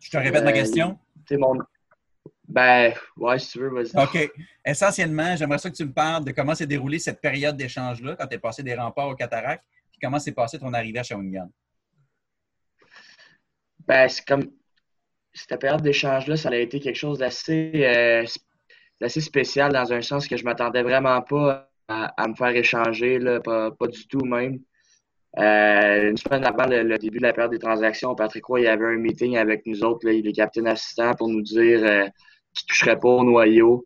je 0.00 0.10
te 0.10 0.16
répète 0.16 0.44
ma 0.44 0.52
question? 0.52 0.98
Mon, 1.30 1.58
ben, 2.48 2.92
ouais, 3.16 3.38
si 3.38 3.52
tu 3.52 3.58
veux, 3.58 3.70
vas-y. 3.70 3.96
OK. 3.96 4.30
Essentiellement, 4.64 5.34
j'aimerais 5.36 5.58
ça 5.58 5.68
que 5.68 5.74
tu 5.74 5.84
me 5.84 5.92
parles 5.92 6.24
de 6.24 6.30
comment 6.30 6.54
s'est 6.54 6.66
déroulée 6.66 6.98
cette 6.98 7.20
période 7.20 7.56
d'échange-là, 7.56 8.14
quand 8.16 8.26
tu 8.26 8.36
es 8.36 8.38
passé 8.38 8.62
des 8.62 8.74
remparts 8.74 9.08
au 9.08 9.16
Cataract, 9.16 9.64
puis 9.90 9.98
comment 10.00 10.18
s'est 10.18 10.32
passé 10.32 10.58
ton 10.58 10.72
arrivée 10.72 11.00
à 11.00 11.02
Shawinigan. 11.02 11.50
Ben, 13.86 14.08
c'est 14.08 14.24
comme. 14.26 14.50
Cette 15.36 15.60
période 15.60 15.82
d'échange-là, 15.82 16.36
ça 16.36 16.48
a 16.48 16.56
été 16.56 16.80
quelque 16.80 16.96
chose 16.96 17.18
d'assez 17.18 17.70
euh, 17.74 18.24
spécial 19.08 19.72
dans 19.72 19.92
un 19.92 20.00
sens 20.02 20.26
que 20.26 20.36
je 20.36 20.44
m'attendais 20.44 20.82
vraiment 20.82 21.20
pas 21.22 21.68
à, 21.88 22.26
me 22.26 22.34
faire 22.34 22.56
échanger, 22.56 23.18
là, 23.18 23.40
pas, 23.40 23.70
du 23.86 24.08
tout 24.08 24.24
même. 24.24 24.58
Euh, 25.38 26.10
une 26.10 26.16
semaine 26.16 26.44
avant 26.46 26.66
le, 26.66 26.96
début 26.98 27.18
de 27.18 27.22
la 27.22 27.34
période 27.34 27.52
des 27.52 27.58
transactions, 27.58 28.14
Patrick 28.14 28.46
Roy 28.46 28.60
il 28.60 28.66
avait 28.66 28.86
un 28.86 28.96
meeting 28.96 29.36
avec 29.36 29.66
nous 29.66 29.84
autres, 29.84 30.06
là, 30.06 30.12
il 30.12 30.26
est 30.26 30.32
capitaine 30.32 30.66
assistant, 30.66 31.14
pour 31.14 31.28
nous 31.28 31.42
dire 31.42 31.84
euh, 31.84 32.06
qui 32.54 32.64
ne 32.64 32.68
toucherait 32.68 32.98
pas 32.98 33.08
au 33.08 33.22
noyau, 33.22 33.84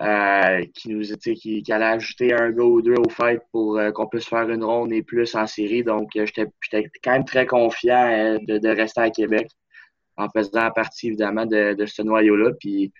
euh, 0.00 0.64
qui 0.74 0.90
nous 0.90 1.02
qui, 1.16 1.62
qui, 1.62 1.72
allait 1.72 1.84
ajouter 1.84 2.32
un 2.32 2.52
gars 2.52 2.62
ou 2.62 2.80
deux 2.80 2.94
au 2.94 3.08
fait 3.08 3.42
pour 3.50 3.78
euh, 3.78 3.90
qu'on 3.90 4.06
puisse 4.06 4.28
faire 4.28 4.48
une 4.48 4.62
ronde 4.62 4.92
et 4.92 5.02
plus 5.02 5.34
en 5.34 5.48
série. 5.48 5.82
Donc, 5.82 6.14
euh, 6.14 6.24
j'étais 6.24 6.88
quand 7.02 7.12
même 7.12 7.24
très 7.24 7.46
confiant 7.46 8.38
de, 8.40 8.68
rester 8.76 9.00
à 9.00 9.10
Québec 9.10 9.48
en 10.18 10.28
faisant 10.28 10.70
partie 10.72 11.08
évidemment 11.08 11.46
de, 11.46 11.86
ce 11.86 12.02
noyau-là. 12.02 12.52
Puis 12.60 12.92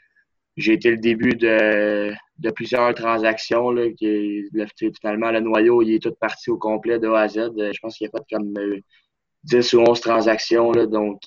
j'ai 0.57 0.75
été 0.75 0.91
le 0.91 0.97
début 0.97 1.35
de, 1.35 2.13
plusieurs 2.55 2.95
transactions. 2.95 3.71
Là, 3.71 3.91
qui, 3.91 4.45
finalement, 5.01 5.31
le 5.31 5.41
noyau, 5.41 5.83
il 5.83 5.95
est 5.95 6.03
tout 6.03 6.15
parti 6.19 6.51
au 6.51 6.57
complet 6.57 6.99
de 6.99 7.09
A 7.09 7.21
à 7.23 7.29
Z. 7.29 7.51
Je 7.57 7.79
pense 7.81 7.97
qu'il 7.97 8.07
y 8.07 8.09
a 8.09 8.11
pas 8.11 8.25
comme 8.31 8.55
10 9.45 9.73
ou 9.75 9.81
11 9.81 10.01
transactions. 10.01 10.73
Là, 10.73 10.87
donc, 10.87 11.21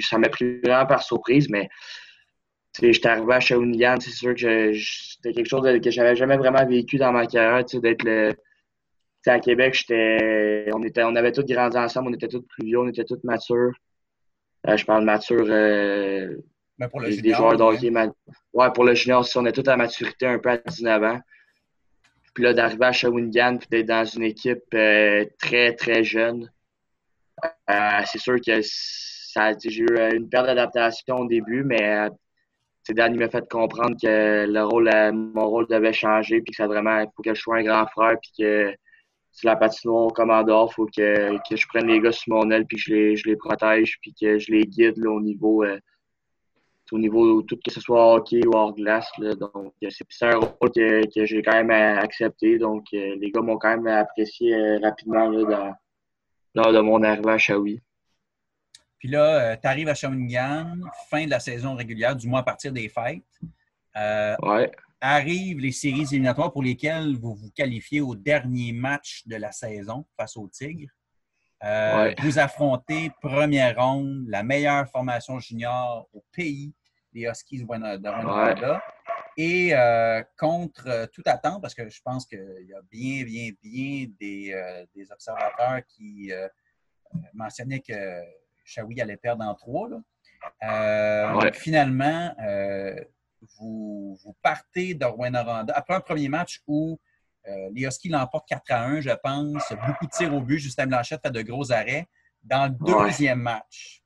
ça 0.00 0.18
m'a 0.18 0.28
pris 0.28 0.60
vraiment 0.60 0.86
par 0.86 1.02
surprise, 1.02 1.48
mais 1.48 1.68
j'étais 2.82 3.08
arrivé 3.08 3.34
à 3.34 3.40
Shawinigan, 3.40 3.96
c'est 4.00 4.10
sûr 4.10 4.34
que 4.34 4.72
c'était 4.72 5.32
quelque 5.32 5.48
chose 5.48 5.62
que 5.80 5.90
j'avais 5.90 6.16
jamais 6.16 6.36
vraiment 6.36 6.64
vécu 6.66 6.96
dans 6.96 7.12
ma 7.12 7.26
carrière, 7.26 7.64
d'être 7.64 8.04
le. 8.04 8.32
à 9.26 9.40
Québec, 9.40 9.74
j'étais. 9.74 10.70
On 10.74 10.82
était, 10.82 11.02
on 11.02 11.14
avait 11.16 11.32
tous 11.32 11.44
grandi 11.44 11.76
ensemble, 11.76 12.10
on 12.10 12.14
était 12.14 12.28
tous 12.28 12.42
plus 12.42 12.66
vieux, 12.66 12.78
on 12.80 12.88
était 12.88 13.04
tous 13.04 13.22
matures. 13.24 13.72
Euh, 14.68 14.76
je 14.76 14.84
parle 14.84 15.04
mature. 15.04 15.46
Euh, 15.48 16.36
ben, 16.78 16.88
pour 16.88 17.00
le 17.00 17.14
des 17.20 17.32
joueurs 17.32 17.56
d'hockey. 17.56 17.92
Ouais. 18.52 18.70
pour 18.74 18.84
le 18.84 18.94
junior, 18.94 19.26
on 19.36 19.46
est 19.46 19.52
tous 19.52 19.68
à 19.68 19.76
maturité 19.76 20.26
un 20.26 20.38
peu 20.38 20.50
à 20.50 20.56
19 20.56 21.02
ans. 21.02 21.20
Puis 22.34 22.44
là, 22.44 22.54
d'arriver 22.54 22.86
à 22.86 22.92
Shawinigan, 22.92 23.58
puis 23.58 23.68
d'être 23.70 23.86
dans 23.86 24.04
une 24.04 24.22
équipe 24.22 24.62
euh, 24.74 25.24
très, 25.38 25.74
très 25.74 26.04
jeune. 26.04 26.50
c'est 27.68 28.18
sûr 28.18 28.36
que 28.40 28.60
j'ai 28.60 29.82
eu 29.82 30.14
une 30.14 30.28
perte 30.28 30.46
d'adaptation 30.46 31.18
au 31.18 31.26
début, 31.26 31.64
mais 31.64 32.08
Dan 32.88 33.16
m'a 33.16 33.28
fait 33.28 33.48
comprendre 33.48 33.96
que 34.00 34.46
le 34.48 34.64
rôle, 34.64 34.90
mon 35.12 35.48
rôle 35.48 35.66
devait 35.68 35.92
changer, 35.92 36.40
puis 36.40 36.52
que 36.52 36.56
ça 36.56 36.66
vraiment, 36.66 37.00
il 37.00 37.08
faut 37.14 37.22
que 37.22 37.34
je 37.34 37.40
sois 37.40 37.58
un 37.58 37.62
grand 37.62 37.86
frère, 37.86 38.16
puis 38.20 38.32
que 38.38 38.74
si 39.32 39.46
la 39.46 39.56
patinoire 39.56 40.06
au 40.06 40.10
commandeur, 40.10 40.68
il 40.70 40.74
faut 40.74 40.86
que, 40.86 41.36
que, 41.48 41.56
je 41.56 41.66
prenne 41.68 41.86
les 41.86 42.00
gars 42.00 42.12
sur 42.12 42.34
mon 42.34 42.50
aile, 42.50 42.66
puis 42.66 42.76
que 42.76 42.82
je 42.82 42.94
les, 42.94 43.16
je 43.16 43.28
les 43.28 43.36
protège, 43.36 43.98
puis 44.00 44.14
que 44.18 44.38
je 44.38 44.50
les 44.50 44.64
guide 44.64 44.96
là, 44.96 45.10
au 45.10 45.20
niveau, 45.20 45.64
euh, 45.64 45.78
au 46.92 46.98
niveau 46.98 47.42
tout 47.42 47.58
que 47.64 47.72
ce 47.72 47.80
soit 47.80 48.14
hockey 48.14 48.44
ou 48.46 48.52
hors 48.54 48.74
glace. 48.74 49.10
Là, 49.18 49.34
donc, 49.34 49.74
c'est 49.88 50.26
un 50.26 50.38
rôle 50.38 50.70
que, 50.74 51.06
que 51.14 51.24
j'ai 51.24 51.42
quand 51.42 51.64
même 51.64 51.70
accepté. 51.70 52.58
Donc, 52.58 52.86
euh, 52.94 53.16
les 53.20 53.30
gars 53.30 53.42
m'ont 53.42 53.58
quand 53.58 53.76
même 53.76 53.86
apprécié 53.86 54.78
rapidement 54.78 55.28
là, 55.28 55.44
dans, 55.44 55.74
lors 56.54 56.72
de 56.72 56.80
mon 56.80 57.02
arrivée 57.02 57.30
à 57.30 57.38
Shawi. 57.38 57.80
Puis 59.00 59.08
là, 59.08 59.52
euh, 59.52 59.56
tu 59.60 59.66
arrives 59.66 59.88
à 59.88 59.94
Shawinigan, 59.94 60.76
fin 61.08 61.24
de 61.24 61.30
la 61.30 61.40
saison 61.40 61.74
régulière, 61.74 62.14
du 62.14 62.28
moins 62.28 62.40
à 62.40 62.42
partir 62.42 62.70
des 62.70 62.88
fêtes. 62.88 63.24
Euh, 63.96 64.36
ouais. 64.42 64.70
Arrivent 65.00 65.60
les 65.60 65.72
séries 65.72 66.02
éliminatoires 66.02 66.52
pour 66.52 66.62
lesquelles 66.62 67.16
vous 67.16 67.34
vous 67.34 67.50
qualifiez 67.50 68.00
au 68.00 68.14
dernier 68.14 68.72
match 68.72 69.22
de 69.26 69.36
la 69.36 69.50
saison 69.52 70.04
face 70.16 70.36
aux 70.36 70.48
Tigres. 70.48 70.90
Euh, 71.62 72.14
vous 72.20 72.38
affrontez 72.38 73.10
première 73.20 73.76
ronde, 73.76 74.24
la 74.28 74.42
meilleure 74.42 74.88
formation 74.90 75.38
junior 75.38 76.08
au 76.12 76.24
pays, 76.32 76.74
les 77.12 77.22
Huskies 77.22 77.58
de 77.58 77.66
Rwanda. 77.66 78.82
Et 79.36 79.72
contre 80.38 81.08
toute 81.12 81.26
attente, 81.26 81.62
parce 81.62 81.74
que 81.74 81.88
je 81.88 82.00
pense 82.02 82.26
qu'il 82.26 82.66
y 82.68 82.74
a 82.74 82.80
bien, 82.90 83.24
bien, 83.24 83.50
bien 83.62 84.06
des, 84.18 84.86
des 84.94 85.12
observateurs 85.12 85.80
qui 85.88 86.30
mentionnaient 87.34 87.80
que 87.80 88.20
Shawi 88.64 89.00
allait 89.00 89.16
perdre 89.16 89.44
en 89.44 89.54
trois. 89.54 89.88
Euh, 90.62 91.52
finalement, 91.52 92.34
vous, 93.58 94.18
partez 94.42 94.94
de 94.94 95.04
Rwanda 95.04 95.64
après 95.74 95.94
un 95.94 96.00
premier 96.00 96.28
match 96.28 96.62
où 96.66 96.98
euh, 97.48 97.70
les 97.72 97.86
Huskies 97.86 98.08
l'emportent 98.08 98.48
4 98.48 98.62
à 98.70 98.84
1, 98.84 99.00
je 99.00 99.10
pense. 99.10 99.72
Beaucoup 99.86 100.06
de 100.06 100.10
tirs 100.10 100.34
au 100.34 100.40
but. 100.40 100.58
Justin 100.58 100.86
Blanchette 100.86 101.20
fait 101.22 101.30
de 101.30 101.42
gros 101.42 101.72
arrêts. 101.72 102.06
Dans 102.42 102.66
le 102.66 103.04
deuxième 103.04 103.40
match, 103.40 104.02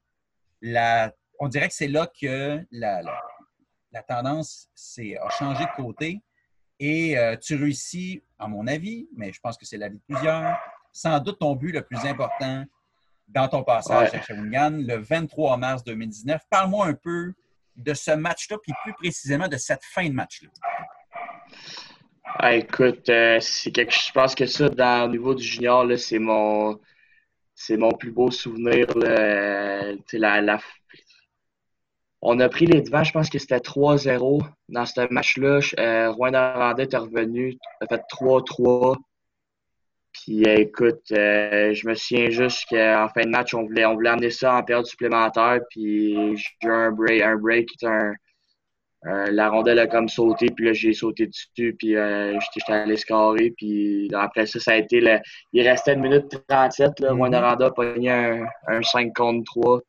on 1.38 1.49
dirait 1.49 1.68
que 1.68 1.75
c'est 1.75 1.88
là 1.88 2.09
que 2.20 2.64
la, 2.70 3.03
tendance 4.09 4.68
a 4.99 5.31
changé 5.31 5.64
de 5.64 5.83
côté 5.83 6.20
et 6.81 7.16
euh, 7.16 7.37
tu 7.37 7.55
réussis, 7.55 8.23
à 8.38 8.49
mon 8.49 8.66
avis, 8.66 9.09
mais 9.16 9.33
je 9.33 9.38
pense 9.40 9.57
que 9.57 9.64
c'est 9.64 9.77
l'avis 9.77 9.99
de 9.99 10.03
plusieurs, 10.09 10.59
sans 10.92 11.20
doute 11.20 11.38
ton 11.38 11.55
but 11.55 11.70
le 11.70 11.83
plus 11.83 12.05
important 12.05 12.64
dans 13.29 13.49
ton 13.49 13.62
passage 13.62 14.12
à 14.12 14.20
Shawinigan 14.20 14.70
le 14.70 14.97
23 14.97 15.57
mars 15.57 15.85
2019. 15.85 16.42
Parle-moi 16.51 16.87
un 16.87 16.94
peu 16.94 17.33
de 17.76 17.94
ce 17.94 18.12
match-là, 18.12 18.56
puis 18.62 18.72
plus 18.82 18.94
précisément 18.94 19.48
de 19.48 19.56
cette 19.56 19.84
fin 19.84 20.08
de 20.08 20.14
match-là? 20.14 20.48
Ah, 22.37 22.54
écoute, 22.54 23.08
euh, 23.08 23.38
je 23.40 24.12
pense 24.12 24.34
que 24.34 24.46
ça, 24.46 24.68
dans, 24.68 25.06
au 25.06 25.08
niveau 25.08 25.34
du 25.34 25.44
junior, 25.44 25.87
c'est 25.96 26.18
mon 26.18 26.80
c'est 27.54 27.76
mon 27.76 27.92
plus 27.92 28.10
beau 28.10 28.30
souvenir. 28.30 28.87
La, 28.96 30.58
On 32.20 32.40
a 32.40 32.48
pris 32.48 32.66
les 32.66 32.80
devants, 32.82 33.04
je 33.04 33.12
pense 33.12 33.30
que 33.30 33.38
c'était 33.38 33.58
3-0 33.58 34.42
dans 34.68 34.87
ce 34.87 35.12
match-là. 35.12 35.60
Euh, 35.78 36.10
Rouen 36.10 36.32
Norandais 36.32 36.88
est 36.90 36.96
revenu, 36.96 37.56
a 37.80 37.87
fait 37.87 38.02
3-3. 38.10 38.96
Puis 40.14 40.44
euh, 40.46 40.57
écoute, 40.59 41.03
euh, 41.12 41.74
je 41.74 41.88
me 41.88 41.94
souviens 41.94 42.31
juste 42.31 42.66
qu'en 42.70 43.09
fin 43.09 43.22
de 43.22 43.31
match, 43.31 43.53
on 43.53 43.64
voulait, 43.64 43.85
on 43.85 43.94
voulait 43.94 44.11
amener 44.11 44.31
ça 44.31 44.55
en 44.57 44.62
période 44.62 44.87
supplémentaire. 44.87 45.61
Puis 45.70 46.14
j'ai 46.37 46.68
eu 46.68 46.70
un 46.70 46.90
break, 46.92 47.22
un 47.22 47.37
break, 47.37 47.68
un, 47.83 48.12
la 49.05 49.50
rondelle 49.50 49.79
a 49.81 49.87
comme 49.87 50.09
sauté, 50.09 50.46
puis 50.46 50.66
là, 50.66 50.72
j'ai 50.72 50.94
sauté 50.94 51.27
dessus, 51.27 51.77
puis 51.79 51.96
euh, 51.96 52.38
j'étais 52.55 52.72
allé 52.72 52.96
scorer, 52.96 53.53
puis 53.57 54.09
après 54.14 54.46
ça, 54.46 54.59
ça 54.61 54.72
a 54.72 54.77
été 54.77 55.00
le... 55.00 55.18
Il 55.53 55.66
restait 55.68 55.92
une 55.92 56.00
minute 56.00 56.24
37, 56.48 57.00
là, 57.00 57.12
mm 57.12 57.35
a 57.35 57.70
pogné 57.70 58.11
un, 58.11 58.46
un 58.68 58.83
5 58.83 59.12
contre 59.14 59.44
3. 59.44 59.81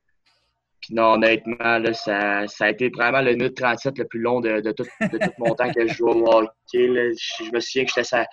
Puis 0.82 0.94
non, 0.94 1.14
honnêtement, 1.14 1.80
là, 1.80 1.94
ça, 1.94 2.46
ça 2.48 2.66
a 2.66 2.70
été 2.70 2.90
vraiment 2.90 3.22
le 3.22 3.32
minute 3.36 3.56
37 3.56 3.98
le 3.98 4.06
plus 4.06 4.20
long 4.20 4.42
de, 4.42 4.60
de, 4.60 4.72
tout, 4.72 4.86
de 5.02 5.18
tout 5.18 5.32
mon 5.38 5.56
temps 5.56 5.72
que 5.72 5.88
je 5.88 5.94
jouais 5.94 6.14
au 6.14 6.28
hockey. 6.28 6.88
Là. 6.88 7.12
Je, 7.12 7.52
me 7.52 7.60
souviens 7.60 7.86
que 7.86 7.92
j'étais 7.96 8.04
sur, 8.04 8.24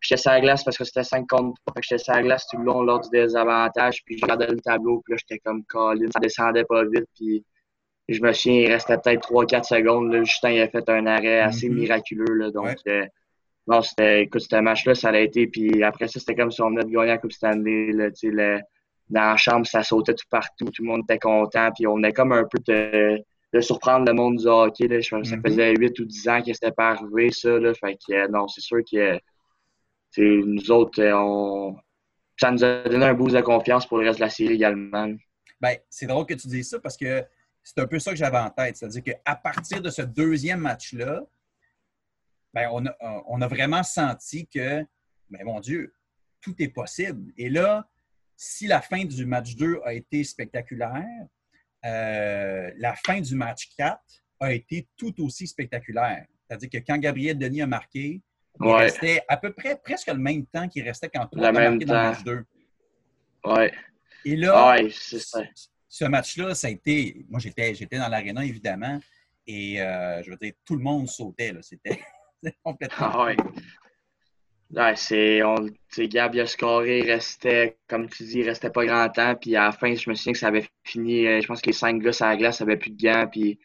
j'étais 0.00 0.20
sur 0.20 0.30
la 0.30 0.40
glace 0.40 0.64
parce 0.64 0.76
que 0.76 0.84
c'était 0.84 1.04
5 1.04 1.26
contre 1.28 1.60
3. 1.66 1.82
J'étais 1.82 2.02
sur 2.02 2.14
la 2.14 2.22
glace 2.22 2.46
tout 2.50 2.58
le 2.58 2.64
long 2.64 2.82
lors 2.82 3.00
du 3.00 3.08
désavantage. 3.10 4.02
Puis 4.04 4.18
je 4.18 4.24
regardais 4.24 4.46
le 4.46 4.60
tableau. 4.60 5.02
Puis 5.04 5.12
là, 5.12 5.18
j'étais 5.18 5.38
comme 5.40 5.64
Colin. 5.64 6.10
Ça 6.12 6.20
descendait 6.20 6.64
pas 6.64 6.84
vite. 6.84 7.06
Puis 7.14 7.44
je 8.08 8.22
me 8.22 8.32
souviens, 8.32 8.60
il 8.60 8.72
restait 8.72 8.96
peut-être 8.96 9.30
3-4 9.30 9.64
secondes. 9.64 10.12
Là, 10.12 10.22
Justin 10.22 10.50
il 10.50 10.60
a 10.60 10.68
fait 10.68 10.88
un 10.88 11.06
arrêt 11.06 11.40
assez 11.40 11.68
mm-hmm. 11.68 11.74
miraculeux. 11.74 12.34
Là, 12.34 12.50
donc, 12.50 12.76
euh, 12.86 13.04
non, 13.66 13.82
c'était, 13.82 14.22
écoute, 14.22 14.40
ce 14.40 14.56
match-là, 14.56 14.94
ça 14.94 15.10
a 15.10 15.18
été. 15.18 15.46
Puis 15.46 15.82
après 15.82 16.08
ça, 16.08 16.18
c'était 16.18 16.34
comme 16.34 16.50
si 16.50 16.62
on 16.62 16.70
venait 16.70 16.84
de 16.84 16.90
gagner 16.90 17.08
la 17.08 17.18
Coupe 17.18 17.32
Stanley. 17.32 17.92
Là, 17.92 18.08
le, 18.22 18.60
dans 19.10 19.20
la 19.20 19.36
chambre, 19.36 19.66
ça 19.66 19.82
sautait 19.82 20.14
tout 20.14 20.26
partout. 20.30 20.66
Tout 20.66 20.82
le 20.82 20.88
monde 20.88 21.02
était 21.02 21.18
content. 21.18 21.70
Puis 21.74 21.86
on 21.86 21.96
venait 21.96 22.12
comme 22.12 22.32
un 22.32 22.44
peu 22.44 22.58
de, 22.66 23.22
de 23.52 23.60
surprendre 23.60 24.06
le 24.06 24.14
monde 24.14 24.36
du 24.36 24.46
hockey. 24.46 24.88
Là. 24.88 25.00
Je, 25.00 25.08
Ça 25.08 25.18
mm-hmm. 25.18 25.42
faisait 25.42 25.74
8 25.74 25.98
ou 25.98 26.04
10 26.06 26.28
ans 26.28 26.42
que 26.42 26.52
c'était 26.54 26.72
pas 26.72 26.90
arrivé, 26.90 27.30
ça. 27.30 27.58
Là. 27.58 27.74
Fait 27.74 27.94
que, 27.94 28.14
euh, 28.14 28.28
non, 28.28 28.48
c'est 28.48 28.62
sûr 28.62 28.78
que 28.90 29.18
nous 30.16 30.70
autres, 30.70 31.02
euh, 31.02 31.12
on... 31.14 31.76
ça 32.36 32.50
nous 32.50 32.64
a 32.64 32.82
donné 32.82 33.04
un 33.04 33.14
boost 33.14 33.34
de 33.34 33.40
confiance 33.40 33.86
pour 33.86 33.98
le 33.98 34.06
reste 34.06 34.18
de 34.18 34.24
la 34.24 34.30
série 34.30 34.54
également. 34.54 35.12
Ben, 35.60 35.76
c'est 35.90 36.06
drôle 36.06 36.26
que 36.26 36.34
tu 36.34 36.48
dises 36.48 36.70
ça 36.70 36.78
parce 36.78 36.96
que 36.96 37.24
c'est 37.62 37.78
un 37.80 37.86
peu 37.86 37.98
ça 37.98 38.12
que 38.12 38.16
j'avais 38.16 38.38
en 38.38 38.50
tête. 38.50 38.76
C'est-à-dire 38.76 39.02
qu'à 39.02 39.36
partir 39.36 39.82
de 39.82 39.90
ce 39.90 40.02
deuxième 40.02 40.60
match-là, 40.60 41.22
ben, 42.54 42.68
on, 42.72 43.42
a, 43.42 43.48
vraiment 43.48 43.82
senti 43.82 44.46
que, 44.46 44.82
ben, 45.30 45.44
mon 45.44 45.60
Dieu, 45.60 45.94
tout 46.40 46.54
est 46.60 46.68
possible. 46.68 47.32
Et 47.36 47.50
là, 47.50 47.88
si 48.36 48.66
la 48.66 48.80
fin 48.80 49.04
du 49.04 49.26
match 49.26 49.56
2 49.56 49.80
a 49.84 49.92
été 49.92 50.24
spectaculaire, 50.24 51.04
euh, 51.84 52.70
la 52.76 52.94
fin 52.94 53.20
du 53.20 53.34
match 53.34 53.68
4 53.76 54.00
a 54.40 54.52
été 54.52 54.88
tout 54.96 55.14
aussi 55.22 55.46
spectaculaire. 55.46 56.26
C'est-à-dire 56.46 56.70
que 56.70 56.78
quand 56.78 56.98
Gabriel 56.98 57.38
Denis 57.38 57.62
a 57.62 57.66
marqué, 57.66 58.22
il 58.60 58.72
restait 58.72 59.22
à 59.28 59.36
peu 59.36 59.52
près 59.52 59.78
presque 59.82 60.08
le 60.08 60.18
même 60.18 60.46
temps 60.46 60.68
qu'il 60.68 60.82
restait 60.84 61.08
quand 61.08 61.26
toi 61.26 61.52
marqué 61.52 61.84
dans 61.84 61.94
le 61.94 62.10
match 62.10 62.24
2. 62.24 62.44
Ouais. 63.44 63.72
Et 64.24 64.36
là, 64.36 64.76
ce 65.88 66.04
match-là, 66.04 66.54
ça 66.54 66.68
a 66.68 66.70
été. 66.70 67.24
Moi, 67.28 67.40
j'étais, 67.40 67.74
j'étais 67.74 67.98
dans 67.98 68.08
l'aréna, 68.08 68.44
évidemment, 68.44 68.98
et 69.46 69.80
euh, 69.80 70.22
je 70.22 70.30
veux 70.30 70.36
dire, 70.36 70.52
tout 70.64 70.76
le 70.76 70.82
monde 70.82 71.08
sautait. 71.08 71.54
C'était 71.62 72.00
complètement. 72.62 73.10
Ah 73.12 73.24
ouais. 73.24 73.36
Ouais, 74.70 74.94
c'est. 74.96 75.40
Gab, 76.08 76.34
il 76.34 76.40
a 76.40 76.46
scoré, 76.46 76.98
il 76.98 77.10
restait, 77.10 77.78
comme 77.88 78.08
tu 78.08 78.22
dis, 78.24 78.40
il 78.40 78.48
restait 78.48 78.70
pas 78.70 78.84
grand 78.84 79.08
temps. 79.08 79.34
Puis 79.34 79.56
à 79.56 79.64
la 79.64 79.72
fin, 79.72 79.94
je 79.94 80.10
me 80.10 80.14
souviens 80.14 80.34
que 80.34 80.38
ça 80.38 80.48
avait 80.48 80.68
fini. 80.84 81.26
Euh, 81.26 81.40
je 81.40 81.46
pense 81.46 81.62
que 81.62 81.68
les 81.68 81.72
cinq 81.72 82.02
gars 82.02 82.12
sur 82.12 82.26
la 82.26 82.36
glace 82.36 82.60
n'avaient 82.60 82.76
plus 82.76 82.90
de 82.90 83.02
gants. 83.02 83.26
Puis 83.26 83.58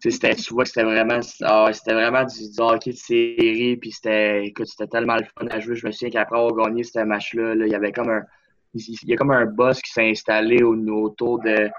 c'était, 0.00 0.34
tu 0.34 0.54
vois 0.54 0.64
que 0.64 0.70
c'était 0.70 0.84
vraiment, 0.84 1.20
ah, 1.42 1.70
c'était 1.72 1.94
vraiment 1.94 2.24
du, 2.24 2.40
hockey 2.58 2.90
de 2.90 2.96
série. 2.96 3.76
Puis 3.76 3.92
c'était, 3.92 4.46
écoute, 4.46 4.66
c'était 4.66 4.88
tellement 4.88 5.16
le 5.16 5.24
fun 5.24 5.46
à 5.50 5.60
jouer. 5.60 5.76
Je 5.76 5.86
me 5.86 5.92
souviens 5.92 6.10
qu'après 6.10 6.38
avoir 6.38 6.54
gagné 6.68 6.82
ce 6.82 7.00
match-là, 7.00 7.54
là, 7.54 7.66
il 7.66 7.72
y 7.72 7.74
avait 7.74 7.92
comme 7.92 8.10
un 8.10 8.22
il 8.74 8.98
y 9.04 9.12
a 9.14 9.16
comme 9.16 9.30
un 9.30 9.46
boss 9.46 9.80
qui 9.80 9.92
s'est 9.92 10.10
installé 10.10 10.62
autour 10.62 11.40
de, 11.40 11.70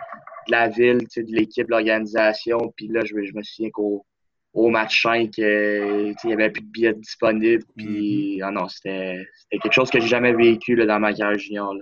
la 0.48 0.68
ville, 0.70 1.00
de 1.00 1.36
l'équipe, 1.36 1.68
de 1.68 1.72
l'organisation. 1.72 2.58
Puis 2.76 2.88
là, 2.88 3.02
je, 3.06 3.14
me 3.14 3.44
souviens 3.44 3.70
qu'au 3.70 4.06
au 4.54 4.70
match 4.70 5.04
5, 5.04 5.38
euh, 5.40 6.14
il 6.24 6.28
n'y 6.28 6.34
avait 6.34 6.50
plus 6.50 6.64
de 6.64 6.72
billets 6.72 6.94
disponibles. 6.94 7.64
Puis, 7.78 8.38
mm-hmm. 8.38 8.44
ah 8.44 8.52
non, 8.52 8.68
c'était 8.68 9.24
quelque 9.52 9.72
chose 9.72 9.92
que 9.92 10.00
j'ai 10.00 10.08
jamais 10.08 10.34
vécu 10.34 10.76
là, 10.76 10.86
dans 10.88 11.00
ma 11.00 11.14
carrière 11.14 11.38
junior. 11.38 11.76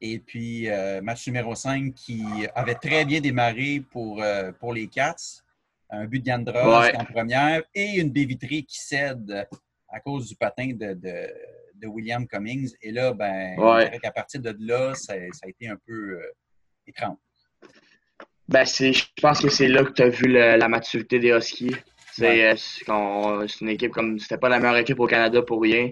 Et 0.00 0.20
puis, 0.20 0.70
euh, 0.70 1.00
match 1.02 1.26
numéro 1.26 1.54
5 1.54 1.94
qui 1.94 2.22
avait 2.54 2.76
très 2.76 3.04
bien 3.04 3.20
démarré 3.20 3.82
pour, 3.90 4.22
euh, 4.22 4.52
pour 4.52 4.72
les 4.72 4.86
Cats. 4.86 5.42
Un 5.88 6.06
but 6.06 6.20
de 6.20 6.28
Yandros 6.28 6.90
en 6.94 7.04
première 7.04 7.62
et 7.74 8.00
une 8.00 8.10
baie 8.10 8.24
vitrée 8.24 8.62
qui 8.62 8.80
cède 8.80 9.46
à 9.88 10.00
cause 10.00 10.28
du 10.28 10.36
patin 10.36 10.72
de 10.72 10.94
de 11.80 11.86
William 11.86 12.26
Cummings. 12.26 12.74
Et 12.82 12.92
là, 12.92 13.12
ben, 13.12 13.56
à 13.58 14.10
partir 14.10 14.40
de 14.40 14.54
là, 14.60 14.94
ça, 14.94 15.14
a 15.14 15.48
été 15.48 15.68
un 15.68 15.76
peu 15.86 16.18
euh, 16.18 16.32
étrange. 16.86 17.16
Ben, 18.48 18.64
je 18.64 19.04
pense 19.20 19.40
que 19.40 19.48
c'est 19.48 19.68
là 19.68 19.84
que 19.84 19.92
tu 19.92 20.02
as 20.02 20.08
vu 20.08 20.28
la 20.28 20.68
maturité 20.68 21.18
des 21.18 21.30
Huskies. 21.30 21.74
Euh, 22.22 22.54
c'est 22.56 23.60
une 23.60 23.68
équipe 23.68 23.92
comme. 23.92 24.18
C'était 24.18 24.38
pas 24.38 24.48
la 24.48 24.58
meilleure 24.58 24.78
équipe 24.78 24.98
au 25.00 25.06
Canada 25.06 25.42
pour 25.42 25.60
rien. 25.60 25.90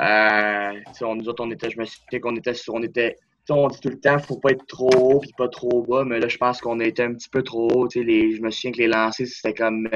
Euh, 0.00 0.80
on, 1.00 1.16
nous 1.16 1.28
autres, 1.28 1.44
on 1.44 1.50
était, 1.50 1.70
je 1.70 1.78
me 1.78 1.84
souviens 1.84 2.20
qu'on 2.20 2.36
était. 2.36 2.52
On 2.68 2.82
était. 2.82 3.16
On 3.50 3.68
dit 3.68 3.80
tout 3.80 3.88
le 3.88 3.98
temps, 3.98 4.18
faut 4.18 4.38
pas 4.38 4.50
être 4.50 4.66
trop 4.66 4.90
haut 4.90 5.20
puis 5.20 5.32
pas 5.36 5.48
trop 5.48 5.82
bas, 5.82 6.04
mais 6.04 6.20
là, 6.20 6.28
je 6.28 6.36
pense 6.36 6.60
qu'on 6.60 6.80
était 6.80 7.04
un 7.04 7.14
petit 7.14 7.30
peu 7.30 7.42
trop 7.42 7.68
haut. 7.70 7.88
Les, 7.94 8.36
je 8.36 8.42
me 8.42 8.50
souviens 8.50 8.72
que 8.72 8.78
les 8.78 8.88
lancers, 8.88 9.26
c'était 9.26 9.54
comme 9.54 9.88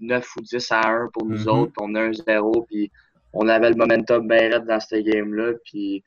9 0.00 0.36
ou 0.36 0.40
10 0.40 0.72
à 0.72 0.88
1 0.88 1.08
pour 1.12 1.26
nous 1.26 1.44
mm-hmm. 1.44 1.48
autres, 1.48 1.72
on 1.80 1.94
a 1.94 2.00
un 2.00 2.12
0, 2.12 2.66
puis 2.68 2.90
on 3.32 3.48
avait 3.48 3.70
le 3.70 3.76
momentum 3.76 4.26
bien 4.26 4.60
dans 4.60 4.80
ce 4.80 4.96
game-là. 4.96 5.52
Puis, 5.64 6.02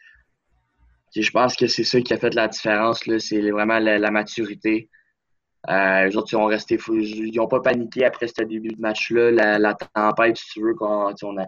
je 1.16 1.30
pense 1.32 1.56
que 1.56 1.68
c'est 1.68 1.84
ça 1.84 2.02
qui 2.02 2.14
a 2.14 2.18
fait 2.18 2.34
la 2.34 2.48
différence. 2.48 3.04
C'est 3.20 3.52
vraiment 3.52 3.80
la, 3.80 4.12
maturité. 4.12 4.90
Euh, 5.70 6.06
les 6.06 6.18
autres, 6.18 6.30
ils 6.32 6.38
ont 6.38 6.46
resté 6.46 6.78
fous. 6.78 6.98
Ils 6.98 7.36
n'ont 7.36 7.48
pas 7.48 7.60
paniqué 7.60 8.06
après 8.06 8.28
ce 8.28 8.44
début 8.44 8.70
de 8.70 8.82
match-là. 8.82 9.32
La, 9.60 9.76
tempête, 9.76 10.38
si 10.38 10.50
tu 10.54 10.62
veux, 10.62 10.74
qu'on 10.74 11.14
on 11.22 11.38
a 11.38 11.46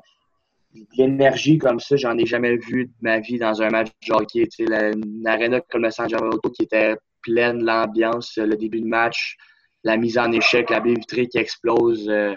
l'énergie 0.98 1.58
comme 1.58 1.80
ça, 1.80 1.96
j'en 1.96 2.18
ai 2.18 2.26
jamais 2.26 2.58
vu 2.58 2.86
de 2.86 2.94
ma 3.02 3.20
vie 3.20 3.38
dans 3.38 3.62
un 3.62 3.70
match 3.70 3.90
de 4.08 4.14
hockey. 4.14 4.48
Tu 4.48 4.66
sais, 4.66 4.92
une 4.94 5.62
comme 5.70 5.84
le 5.84 5.92
San 5.92 6.08
Auto 6.14 6.50
qui 6.50 6.64
était 6.64 6.96
pleine, 7.22 7.64
l'ambiance, 7.64 8.38
le 8.38 8.56
début 8.56 8.82
de 8.82 8.88
match, 8.88 9.38
la 9.84 9.98
mise 9.98 10.18
en 10.18 10.32
échec, 10.32 10.70
la 10.70 10.80
baie 10.80 10.94
vitrée 10.94 11.28
qui 11.28 11.38
explose. 11.38 12.08
Euh, 12.10 12.36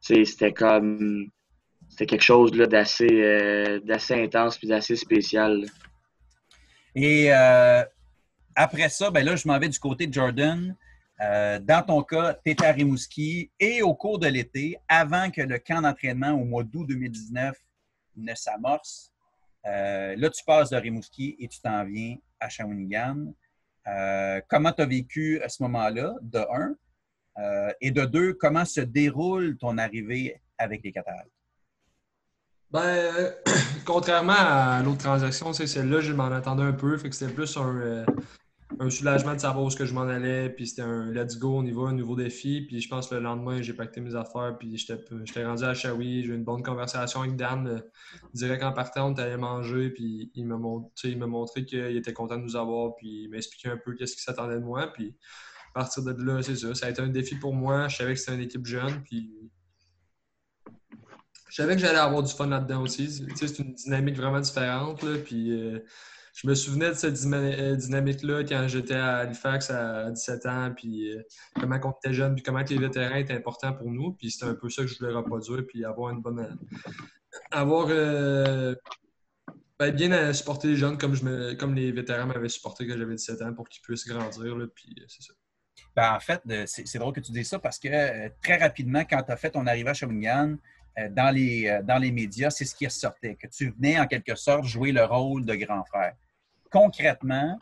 c'était 0.00 0.52
comme 0.52 1.26
c'était 1.88 2.06
quelque 2.06 2.22
chose 2.22 2.50
d'assez 2.52 3.06
euh, 3.10 3.80
d'assez 3.80 4.14
intense 4.14 4.58
puis 4.58 4.68
d'assez 4.68 4.96
spécial. 4.96 5.64
Et 6.94 7.32
euh, 7.32 7.82
après 8.54 8.88
ça, 8.88 9.10
ben 9.10 9.24
là, 9.24 9.36
je 9.36 9.48
m'en 9.48 9.58
vais 9.58 9.68
du 9.68 9.78
côté 9.78 10.06
de 10.06 10.12
Jordan. 10.12 10.76
Euh, 11.20 11.58
dans 11.60 11.82
ton 11.82 12.02
cas, 12.02 12.34
tu 12.34 12.50
étais 12.50 12.66
à 12.66 12.72
Rimouski 12.72 13.50
et 13.60 13.82
au 13.82 13.94
cours 13.94 14.18
de 14.18 14.26
l'été, 14.26 14.76
avant 14.88 15.30
que 15.30 15.40
le 15.40 15.58
camp 15.58 15.82
d'entraînement 15.82 16.32
au 16.32 16.44
mois 16.44 16.64
d'août 16.64 16.86
2019 16.88 17.56
ne 18.16 18.34
s'amorce, 18.34 19.12
là, 19.64 20.30
tu 20.30 20.44
passes 20.44 20.70
de 20.70 20.76
Rimouski 20.76 21.36
et 21.38 21.48
tu 21.48 21.60
t'en 21.60 21.84
viens 21.84 22.16
à 22.40 22.48
Shawinigan. 22.48 23.32
comment 24.48 24.72
tu 24.72 24.82
as 24.82 24.86
vécu 24.86 25.40
à 25.42 25.48
ce 25.48 25.62
moment-là, 25.62 26.14
de 26.20 26.38
un? 26.38 26.74
et 27.80 27.90
de 27.90 28.04
deux, 28.04 28.34
comment 28.34 28.64
se 28.64 28.80
déroule 28.80 29.56
ton 29.56 29.78
arrivée 29.78 30.40
avec 30.58 30.82
les 30.84 30.92
Cataractes? 30.92 31.30
Ben, 32.74 33.32
contrairement 33.86 34.34
à 34.36 34.82
l'autre 34.82 34.98
transaction, 34.98 35.52
celle-là, 35.52 36.00
je 36.00 36.12
m'en 36.12 36.24
attendais 36.24 36.64
un 36.64 36.72
peu. 36.72 36.98
Fait 36.98 37.08
que 37.08 37.14
c'était 37.14 37.32
plus 37.32 37.56
un, 37.56 37.76
euh, 37.76 38.04
un 38.80 38.90
soulagement 38.90 39.34
de 39.34 39.40
savoir 39.40 39.64
où 39.64 39.70
ce 39.70 39.76
que 39.76 39.86
je 39.86 39.94
m'en 39.94 40.02
allais, 40.02 40.50
puis 40.50 40.66
c'était 40.66 40.82
un 40.82 41.10
let's 41.10 41.38
go, 41.38 41.58
on 41.58 41.64
y 41.64 41.72
va, 41.72 41.82
un 41.82 41.92
nouveau 41.92 42.16
défi. 42.16 42.62
Puis 42.62 42.80
je 42.80 42.88
pense 42.88 43.08
que 43.08 43.14
le 43.14 43.20
lendemain, 43.20 43.62
j'ai 43.62 43.74
pacté 43.74 44.00
mes 44.00 44.14
affaires, 44.14 44.56
puis 44.58 44.76
j'étais 44.76 45.44
rendu 45.44 45.64
à 45.64 45.74
Shawi, 45.74 46.22
j'ai 46.22 46.28
eu 46.28 46.34
une 46.34 46.44
bonne 46.44 46.62
conversation 46.62 47.20
avec 47.20 47.36
Dan. 47.36 47.66
Euh, 47.66 47.80
direct 48.32 48.62
en 48.62 48.72
partant, 48.72 49.12
on 49.12 49.14
allait 49.14 49.36
manger, 49.36 49.90
puis 49.90 50.30
il 50.34 50.46
m'a 50.46 50.56
montré 50.56 51.64
qu'il 51.64 51.96
était 51.96 52.12
content 52.12 52.36
de 52.36 52.42
nous 52.42 52.56
avoir, 52.56 52.96
puis 52.96 53.24
il 53.24 53.28
m'a 53.30 53.36
expliqué 53.36 53.68
un 53.68 53.76
peu 53.76 53.94
qu'est-ce 53.94 54.14
qu'il 54.14 54.22
s'attendait 54.22 54.56
de 54.56 54.64
moi. 54.64 54.92
Puis 54.92 55.16
à 55.74 55.80
partir 55.80 56.02
de 56.02 56.12
là, 56.22 56.42
c'est 56.42 56.56
ça. 56.56 56.74
Ça 56.74 56.86
a 56.86 56.90
été 56.90 57.02
un 57.02 57.08
défi 57.08 57.36
pour 57.36 57.54
moi. 57.54 57.88
Je 57.88 57.96
savais 57.96 58.14
que 58.14 58.20
c'était 58.20 58.34
une 58.34 58.42
équipe 58.42 58.66
jeune, 58.66 59.02
puis 59.04 59.30
je 61.48 61.62
savais 61.62 61.74
que 61.76 61.80
j'allais 61.80 61.98
avoir 61.98 62.22
du 62.22 62.32
fun 62.32 62.46
là-dedans 62.46 62.82
aussi. 62.82 63.08
C'est 63.36 63.58
une 63.58 63.74
dynamique 63.74 64.16
vraiment 64.16 64.40
différente, 64.40 65.02
là, 65.02 65.18
puis. 65.18 65.52
Euh, 65.52 65.80
je 66.34 66.48
me 66.48 66.54
souvenais 66.56 66.88
de 66.88 66.94
cette 66.94 67.24
euh, 67.24 67.76
dynamique-là 67.76 68.42
quand 68.42 68.66
j'étais 68.66 68.94
à 68.94 69.18
Halifax 69.18 69.70
à 69.70 70.10
17 70.10 70.46
ans, 70.46 70.72
puis 70.76 71.12
euh, 71.12 71.22
comment 71.60 71.78
on 71.84 71.92
était 71.92 72.12
jeune, 72.12 72.34
puis 72.34 72.42
comment 72.42 72.58
les 72.68 72.78
vétérans 72.78 73.14
étaient 73.14 73.34
importants 73.34 73.72
pour 73.72 73.88
nous. 73.90 74.12
Puis 74.14 74.32
c'était 74.32 74.46
un 74.46 74.54
peu 74.54 74.68
ça 74.68 74.82
que 74.82 74.88
je 74.88 74.98
voulais 74.98 75.12
reproduire, 75.12 75.64
puis 75.66 75.84
avoir 75.84 76.10
une 76.10 76.20
bonne. 76.20 76.58
avoir. 77.50 77.86
Euh, 77.90 78.74
ben, 79.78 79.90
bien 79.92 80.32
supporter 80.32 80.68
les 80.68 80.76
jeunes 80.76 80.98
comme, 80.98 81.14
je 81.14 81.24
me, 81.24 81.54
comme 81.54 81.74
les 81.74 81.90
vétérans 81.90 82.26
m'avaient 82.26 82.48
supporté 82.48 82.86
quand 82.86 82.96
j'avais 82.96 83.16
17 83.16 83.42
ans 83.42 83.54
pour 83.54 83.68
qu'ils 83.68 83.82
puissent 83.82 84.06
grandir, 84.06 84.56
là, 84.56 84.66
puis 84.72 84.94
c'est 85.08 85.22
ça. 85.22 85.34
Ben, 85.96 86.14
en 86.14 86.20
fait, 86.20 86.42
c'est 86.66 86.98
drôle 86.98 87.12
que 87.12 87.20
tu 87.20 87.32
dises 87.32 87.48
ça 87.48 87.58
parce 87.58 87.78
que 87.78 87.88
très 88.40 88.56
rapidement, 88.56 89.04
quand 89.04 89.22
tu 89.22 89.32
as 89.32 89.36
fait 89.36 89.50
ton 89.50 89.66
arrivée 89.66 89.90
à 89.90 89.94
Shawinigan, 89.94 90.56
dans 91.10 91.34
les, 91.34 91.80
dans 91.84 91.98
les 91.98 92.12
médias, 92.12 92.50
c'est 92.50 92.64
ce 92.64 92.74
qui 92.74 92.86
ressortait, 92.86 93.34
que 93.34 93.48
tu 93.48 93.70
venais 93.70 93.98
en 93.98 94.06
quelque 94.06 94.36
sorte 94.36 94.64
jouer 94.64 94.92
le 94.92 95.04
rôle 95.04 95.44
de 95.44 95.54
grand 95.56 95.84
frère 95.84 96.14
concrètement, 96.74 97.56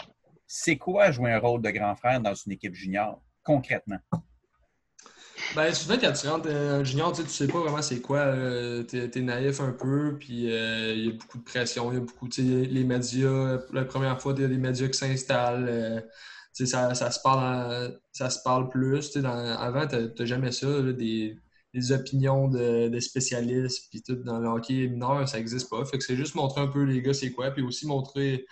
c'est 0.46 0.79
quoi 0.79 1.11
jouer 1.11 1.33
un 1.33 1.38
rôle 1.38 1.61
de 1.61 1.68
grand 1.68 1.94
frère 1.94 2.20
dans 2.20 2.35
une 2.35 2.53
équipe 2.53 2.75
junior? 2.75 3.20
Concrètement. 3.44 3.98
Ben, 5.55 5.75
souvent, 5.75 5.96
quand 6.01 6.12
tu 6.12 6.29
rentres 6.29 6.48
en 6.48 6.83
junior, 6.83 7.12
tu 7.12 7.22
sais, 7.22 7.29
sais 7.29 7.46
pas 7.46 7.61
vraiment 7.61 7.83
c'est 7.83 8.01
quoi. 8.01 8.20
Euh, 8.20 8.85
tu 8.85 8.96
es, 8.96 9.20
naïf 9.20 9.61
un 9.61 9.72
peu, 9.72 10.16
puis 10.18 10.51
euh, 10.51 10.94
il 10.94 11.07
y 11.07 11.09
a 11.11 11.12
beaucoup 11.12 11.38
de 11.38 11.42
pression. 11.42 11.92
Il 11.92 11.94
y 11.94 11.98
a 11.98 12.01
beaucoup, 12.01 12.29
tu 12.29 12.42
sais, 12.42 12.66
les 12.66 12.85
médias, 12.85 13.59
la 13.72 13.85
première 13.85 14.20
fois, 14.20 14.33
il 14.37 14.42
y 14.42 14.44
a 14.44 14.48
des 14.48 14.57
médias 14.57 14.88
qui 14.88 14.98
s'installent. 14.98 15.66
Euh, 15.68 16.01
tu 16.55 16.66
ça, 16.66 16.94
ça, 16.94 17.11
se 17.11 17.20
parle 17.20 17.98
ça 18.12 18.31
se 18.31 18.38
parle 18.42 18.68
plus. 18.68 19.11
Tu 19.11 19.18
avant, 19.27 19.87
tu 19.87 19.96
n'as 19.96 20.25
jamais 20.25 20.53
ça, 20.53 20.81
des, 20.81 21.37
des, 21.75 21.92
opinions 21.92 22.48
de, 22.48 22.88
de 22.88 23.01
spécialistes, 23.01 23.88
puis 23.90 24.03
tout, 24.03 24.16
dans 24.16 24.38
le 24.38 24.48
hockey 24.48 24.88
mineur, 24.88 25.29
ça 25.29 25.38
n'existe 25.38 25.68
pas. 25.68 25.85
Fait 25.85 25.98
que 25.98 26.05
c'est 26.05 26.16
juste 26.16 26.35
montrer 26.35 26.61
un 26.62 26.68
peu 26.68 26.85
les 26.85 27.03
gars 27.03 27.14
c'est 27.14 27.33
quoi, 27.33 27.51
puis 27.51 27.62
aussi 27.62 27.87
montrer 27.87 28.46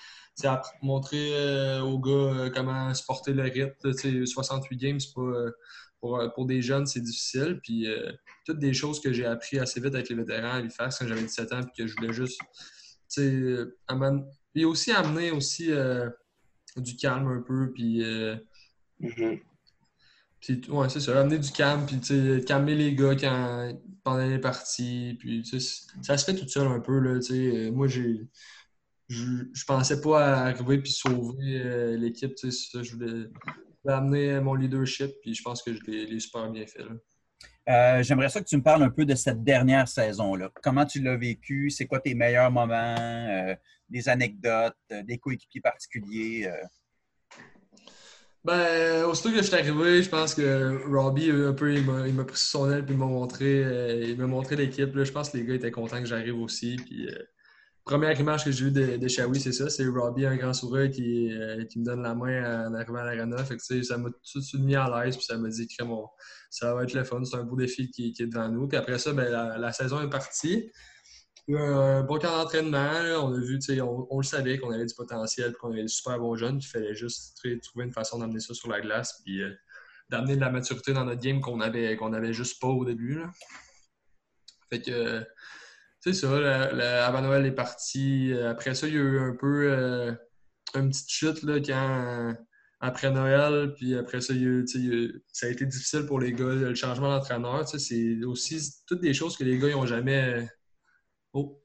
montrer 0.83 1.35
euh, 1.35 1.81
aux 1.81 1.99
gars 1.99 2.11
euh, 2.11 2.51
comment 2.51 2.93
supporter 2.95 3.33
le 3.33 3.43
rythme. 3.43 4.27
68 4.27 4.77
games, 4.77 4.99
pas, 5.15 5.21
euh, 5.21 5.51
pour, 6.01 6.23
pour, 6.35 6.47
des 6.47 6.63
jeunes, 6.63 6.87
c'est 6.87 7.01
difficile. 7.01 7.61
Puis 7.63 7.87
toutes 8.47 8.59
des 8.59 8.73
choses 8.73 9.01
que 9.01 9.13
j'ai 9.13 9.27
appris 9.27 9.59
assez 9.59 9.81
vite 9.81 9.95
avec 9.95 10.09
les 10.09 10.15
vétérans 10.15 10.53
à 10.53 10.55
Halifax 10.55 10.99
quand 10.99 11.07
j'avais 11.07 11.23
17 11.23 11.53
ans, 11.53 11.61
puis 11.63 11.73
que 11.77 11.87
je 11.87 11.95
voulais 11.97 12.13
juste. 12.13 12.41
Puis 14.53 14.65
aussi 14.65 14.93
amener 14.93 15.31
aussi 15.31 15.71
du 16.77 16.97
calme 16.97 17.29
un 17.29 17.43
peu, 17.43 17.71
puis. 17.73 18.03
Mm-hmm. 19.03 19.41
ouais, 20.71 20.89
c'est 20.89 21.01
ça, 21.01 21.21
amener 21.21 21.39
du 21.39 21.53
calme, 21.53 21.85
puis 21.85 22.01
calmer 22.47 22.75
les 22.75 22.95
gars 22.95 23.15
quand, 23.15 23.79
pendant 24.03 24.27
les 24.27 24.39
parties. 24.39 25.19
Puis 25.21 25.45
ça 26.01 26.17
se 26.17 26.25
fait 26.25 26.35
tout 26.35 26.49
seul 26.49 26.67
un 26.67 26.81
peu. 26.81 26.99
Là, 26.99 27.21
moi, 27.73 27.89
j'ai 27.89 28.27
je, 29.11 29.65
pensais 29.67 30.01
pas 30.01 30.37
arriver 30.47 30.79
puis 30.79 30.93
sauver 30.93 31.61
euh, 31.65 31.97
l'équipe. 31.97 32.33
Je 32.43 32.95
voulais, 32.95 33.29
amener 33.87 34.41
mon 34.41 34.55
leadership, 34.55 35.11
puis 35.21 35.35
je 35.35 35.43
pense 35.43 35.63
que 35.63 35.75
je 35.75 35.81
l'ai 35.85 36.21
super 36.21 36.49
bien 36.51 36.65
fait. 36.67 36.85
Euh, 37.69 38.03
j'aimerais 38.03 38.29
ça 38.29 38.41
que 38.41 38.47
tu 38.47 38.57
me 38.57 38.63
parles 38.63 38.83
un 38.83 38.91
peu 38.91 39.05
de 39.05 39.15
cette 39.15 39.43
dernière 39.43 39.89
saison-là. 39.89 40.51
Comment 40.63 40.87
tu 40.87 41.01
l'as 41.03 41.17
vécu? 41.17 41.71
C'est 41.71 41.87
quoi 41.87 42.01
tes 42.01 42.15
meilleurs 42.15 42.51
moments? 42.51 42.97
Euh, 42.99 43.55
des 43.89 44.09
anecdotes, 44.09 44.77
des 44.91 45.19
coéquipiers 45.19 45.61
particuliers? 45.61 46.49
Ben, 48.45 49.05
aussitôt 49.05 49.31
que 49.31 49.39
je 49.39 49.43
suis 49.43 49.55
arrivé, 49.55 50.03
je 50.03 50.09
pense 50.09 50.35
que 50.35 50.81
Robbie, 50.89 51.31
un 51.31 51.53
peu, 51.53 51.75
il 51.75 51.85
m'a 51.85 52.25
pris 52.25 52.39
son 52.39 52.71
aile 52.71 52.85
puis 52.85 52.95
il 52.95 52.99
m'a 52.99 53.07
montré, 53.07 54.07
il 54.09 54.17
montré 54.19 54.55
l'équipe. 54.55 54.97
Je 55.03 55.11
pense 55.11 55.31
que 55.31 55.39
les 55.39 55.45
gars 55.45 55.55
étaient 55.55 55.73
contents 55.73 55.99
que 55.99 56.07
j'arrive 56.07 56.39
aussi. 56.39 56.77
Puis, 56.77 57.09
première 57.85 58.19
image 58.19 58.45
que 58.45 58.53
j'ai 58.53 58.67
eue 58.67 58.71
de, 58.71 58.97
de 58.97 59.09
Shawi, 59.09 59.41
c'est 59.41 59.53
ça. 59.53 59.69
C'est 59.71 59.87
Robbie, 59.87 60.27
un 60.27 60.37
grand 60.37 60.53
sourire, 60.53 60.91
qui, 60.91 61.33
euh, 61.33 61.65
qui 61.65 61.79
me 61.79 61.85
donne 61.85 62.03
la 62.03 62.15
main 62.15 62.69
en 62.69 62.75
arrivant 62.75 62.99
à 62.99 63.15
l'arena. 63.15 63.45
Ça 63.83 63.97
m'a 63.99 64.11
tout 64.11 64.39
de 64.39 64.45
suite 64.45 64.61
mis 64.61 64.77
à 64.77 64.89
l'aise. 64.89 65.17
Puis 65.17 65.25
ça 65.25 65.37
m'a 65.37 65.49
dit 65.49 65.67
que 65.67 65.85
bon, 65.85 66.07
ça 66.51 66.75
va 66.75 66.85
être 66.85 66.95
le 66.95 67.05
fun. 67.05 67.25
C'est 67.25 67.37
un 67.37 67.45
beau 67.45 67.57
défi 67.57 67.91
qui, 67.91 68.15
est 68.19 68.27
devant 68.27 68.49
nous. 68.49 68.69
Puis 68.69 68.77
après 68.77 68.99
ça, 68.99 69.13
ben, 69.13 69.29
la, 69.31 69.73
saison 69.73 70.01
est 70.03 70.11
partie. 70.11 70.71
Un 71.49 72.03
bon 72.03 72.19
camp 72.19 72.37
d'entraînement. 72.37 72.93
On 73.23 73.35
a 73.35 73.41
vu, 73.41 73.59
on, 73.81 74.07
on 74.11 74.19
le 74.19 74.25
savait 74.25 74.59
qu'on 74.59 74.71
avait 74.71 74.87
du 74.87 74.95
potentiel, 74.95 75.55
qu'on 75.55 75.73
avait 75.73 75.83
des 75.83 75.89
super 75.89 76.19
bons 76.19 76.37
jeunes. 76.37 76.59
Il 76.59 76.67
fallait 76.67 76.95
juste 76.95 77.41
trouver 77.63 77.87
une 77.87 77.93
façon 77.93 78.19
d'amener 78.19 78.41
ça 78.41 78.55
sur 78.55 78.69
la 78.69 78.81
glace. 78.81 79.21
Puis 79.25 79.43
euh, 79.43 79.51
d'amener 80.11 80.37
de 80.37 80.41
la 80.41 80.51
maturité 80.51 80.93
dans 80.93 81.05
notre 81.05 81.21
game 81.21 81.41
qu'on 81.41 81.61
avait, 81.61 81.97
avait 81.99 82.33
juste 82.33 82.61
pas 82.61 82.69
au 82.69 82.85
début. 82.85 83.21
Là. 83.21 83.31
Fait 84.69 84.83
que 84.83 85.25
c'est 86.01 86.15
ça, 86.15 87.07
avant 87.07 87.21
Noël 87.21 87.45
est 87.47 87.53
parti. 87.53 88.33
Après 88.47 88.75
ça, 88.75 88.89
il 88.89 88.95
y 88.95 88.97
a 88.97 89.01
eu 89.01 89.19
un 89.21 89.37
peu 89.37 89.71
euh, 89.71 90.13
une 90.75 90.89
petite 90.89 91.11
chute 91.11 91.43
là, 91.43 91.61
quand, 91.61 92.35
après 92.81 93.11
Noël. 93.11 93.75
Puis 93.75 93.95
après 93.95 94.21
ça, 94.21 94.33
ça 95.33 95.47
a 95.47 95.51
été 95.51 95.67
difficile 95.67 96.07
pour 96.07 96.19
les 96.19 96.33
gars. 96.33 96.47
Le 96.47 96.75
changement 96.75 97.11
d'entraîneur, 97.11 97.69
c'est 97.69 98.25
aussi 98.25 98.83
toutes 98.87 99.01
des 99.01 99.15
choses 99.15 99.37
que 99.37 99.45
les 99.45 99.59
gars 99.59 99.69
n'ont 99.71 99.87
jamais. 99.87 100.49
Oh. 101.33 101.63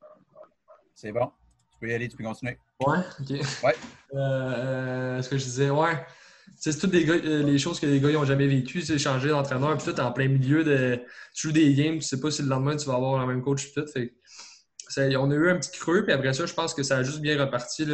C'est 0.93 1.12
bon. 1.12 1.32
Tu 1.71 1.80
peux 1.80 1.89
y 1.89 1.93
aller, 1.93 2.08
tu 2.08 2.17
peux 2.17 2.24
continuer. 2.24 2.58
Ouais, 2.86 3.00
ok. 3.19 3.30
Ouais. 3.63 3.76
Euh, 4.15 5.21
ce 5.21 5.30
que 5.30 5.38
je 5.38 5.43
disais, 5.43 5.69
ouais 5.69 6.06
c'est 6.58 6.78
toutes 6.78 6.94
les, 6.94 7.10
euh, 7.10 7.44
les, 7.44 7.58
choses 7.58 7.80
que 7.80 7.86
les 7.86 8.00
gars 8.00 8.12
n'ont 8.12 8.26
jamais 8.26 8.48
vécues. 8.48 8.82
C'est 8.82 8.98
changer 8.98 9.30
d'entraîneur, 9.30 9.78
puis 9.78 9.91
tout 9.91 10.00
en 10.00 10.12
plein 10.12 10.28
milieu 10.28 10.63
de. 10.63 11.00
Tu 11.34 11.48
joues 11.48 11.54
des 11.54 11.74
games, 11.74 12.00
tu 12.00 12.06
sais 12.06 12.20
pas 12.20 12.32
si 12.32 12.41
le 12.41 12.48
lendemain 12.48 12.76
tu 12.76 12.86
vas 12.88 12.96
avoir 12.96 13.26
le 13.26 13.34
même 13.34 13.44
coach, 13.44 13.74
tout. 13.74 13.86
Fait, 13.88 14.13
on 15.18 15.32
a 15.32 15.36
eu 15.36 15.50
un 15.50 15.58
petit 15.58 15.72
creux, 15.78 16.04
puis 16.04 16.13
après 16.13 16.34
ça, 16.34 16.46
je 16.46 16.54
pense 16.54 16.74
que 16.74 16.84
ça 16.84 16.98
a 16.98 17.04
juste 17.04 17.20
bien 17.20 17.39
reparti. 17.39 17.86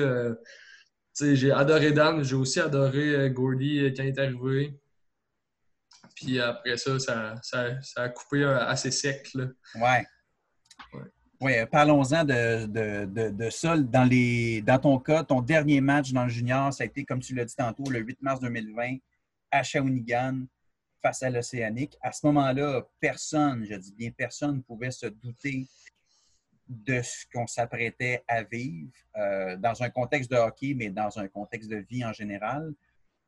J'ai 1.20 1.52
adoré 1.52 1.92
Dan, 1.92 2.24
j'ai 2.24 2.36
aussi 2.36 2.60
adoré 2.60 3.16
euh, 3.16 3.30
Gordy 3.30 3.80
euh, 3.80 3.94
quand 3.96 4.04
il 4.04 4.10
est 4.10 4.20
arrivé. 4.20 4.80
Puis 6.16 6.40
après 6.40 6.78
ça, 6.78 7.00
ça, 7.00 7.78
a 7.96 8.10
coupé 8.10 8.44
assez 8.44 8.92
sec. 8.92 9.30
Là. 9.34 9.46
Ouais. 9.76 10.06
Oui, 11.42 11.54
parlons-en 11.72 12.24
de, 12.24 12.68
de, 12.68 13.50
ça. 13.50 13.76
Dans, 13.76 14.04
les, 14.04 14.62
dans 14.62 14.78
ton 14.78 15.00
cas, 15.00 15.24
ton 15.24 15.42
dernier 15.42 15.82
match 15.82 16.12
dans 16.12 16.26
le 16.26 16.30
junior, 16.30 16.72
ça 16.72 16.84
a 16.84 16.86
été, 16.86 17.04
comme 17.04 17.20
tu 17.20 17.34
l'as 17.34 17.46
dit 17.46 17.56
tantôt, 17.56 17.90
le 17.90 17.98
8 18.00 18.22
mars 18.22 18.40
2020 18.42 18.98
à 19.50 19.64
Shawinigan 19.64 20.46
face 21.02 21.24
à 21.24 21.32
l'Océanique. 21.32 21.98
À 22.00 22.12
ce 22.12 22.28
moment-là, 22.28 22.84
personne, 23.00 23.66
je 23.68 23.74
dis 23.76 23.92
bien 23.96 24.12
personne, 24.12 24.58
ne 24.58 24.62
pouvait 24.62 24.92
se 24.92 25.08
douter 25.08 25.66
de 26.68 27.02
ce 27.02 27.26
qu'on 27.34 27.48
s'apprêtait 27.48 28.24
à 28.28 28.44
vivre 28.44 28.92
euh, 29.18 29.58
dans 29.58 29.82
un 29.82 29.90
contexte 29.90 30.30
de 30.30 30.38
hockey, 30.38 30.76
mais 30.76 30.92
dans 30.92 31.18
un 31.18 31.28
contexte 31.28 31.72
de 31.72 31.78
vie 31.78 32.06
en 32.06 32.14
général. 32.14 32.72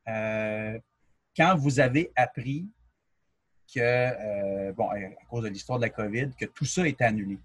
Euh, 0.07 0.77
quand 1.35 1.55
vous 1.55 1.79
avez 1.79 2.11
appris 2.15 2.69
que, 3.73 3.79
euh, 3.79 4.71
bon, 4.73 4.87
à 4.89 4.99
cause 5.27 5.45
de 5.45 5.49
l'histoire 5.49 5.79
de 5.79 5.85
la 5.85 5.89
COVID, 5.89 6.29
que 6.39 6.45
tout 6.45 6.65
ça 6.65 6.87
est 6.87 7.01
annulé, 7.01 7.39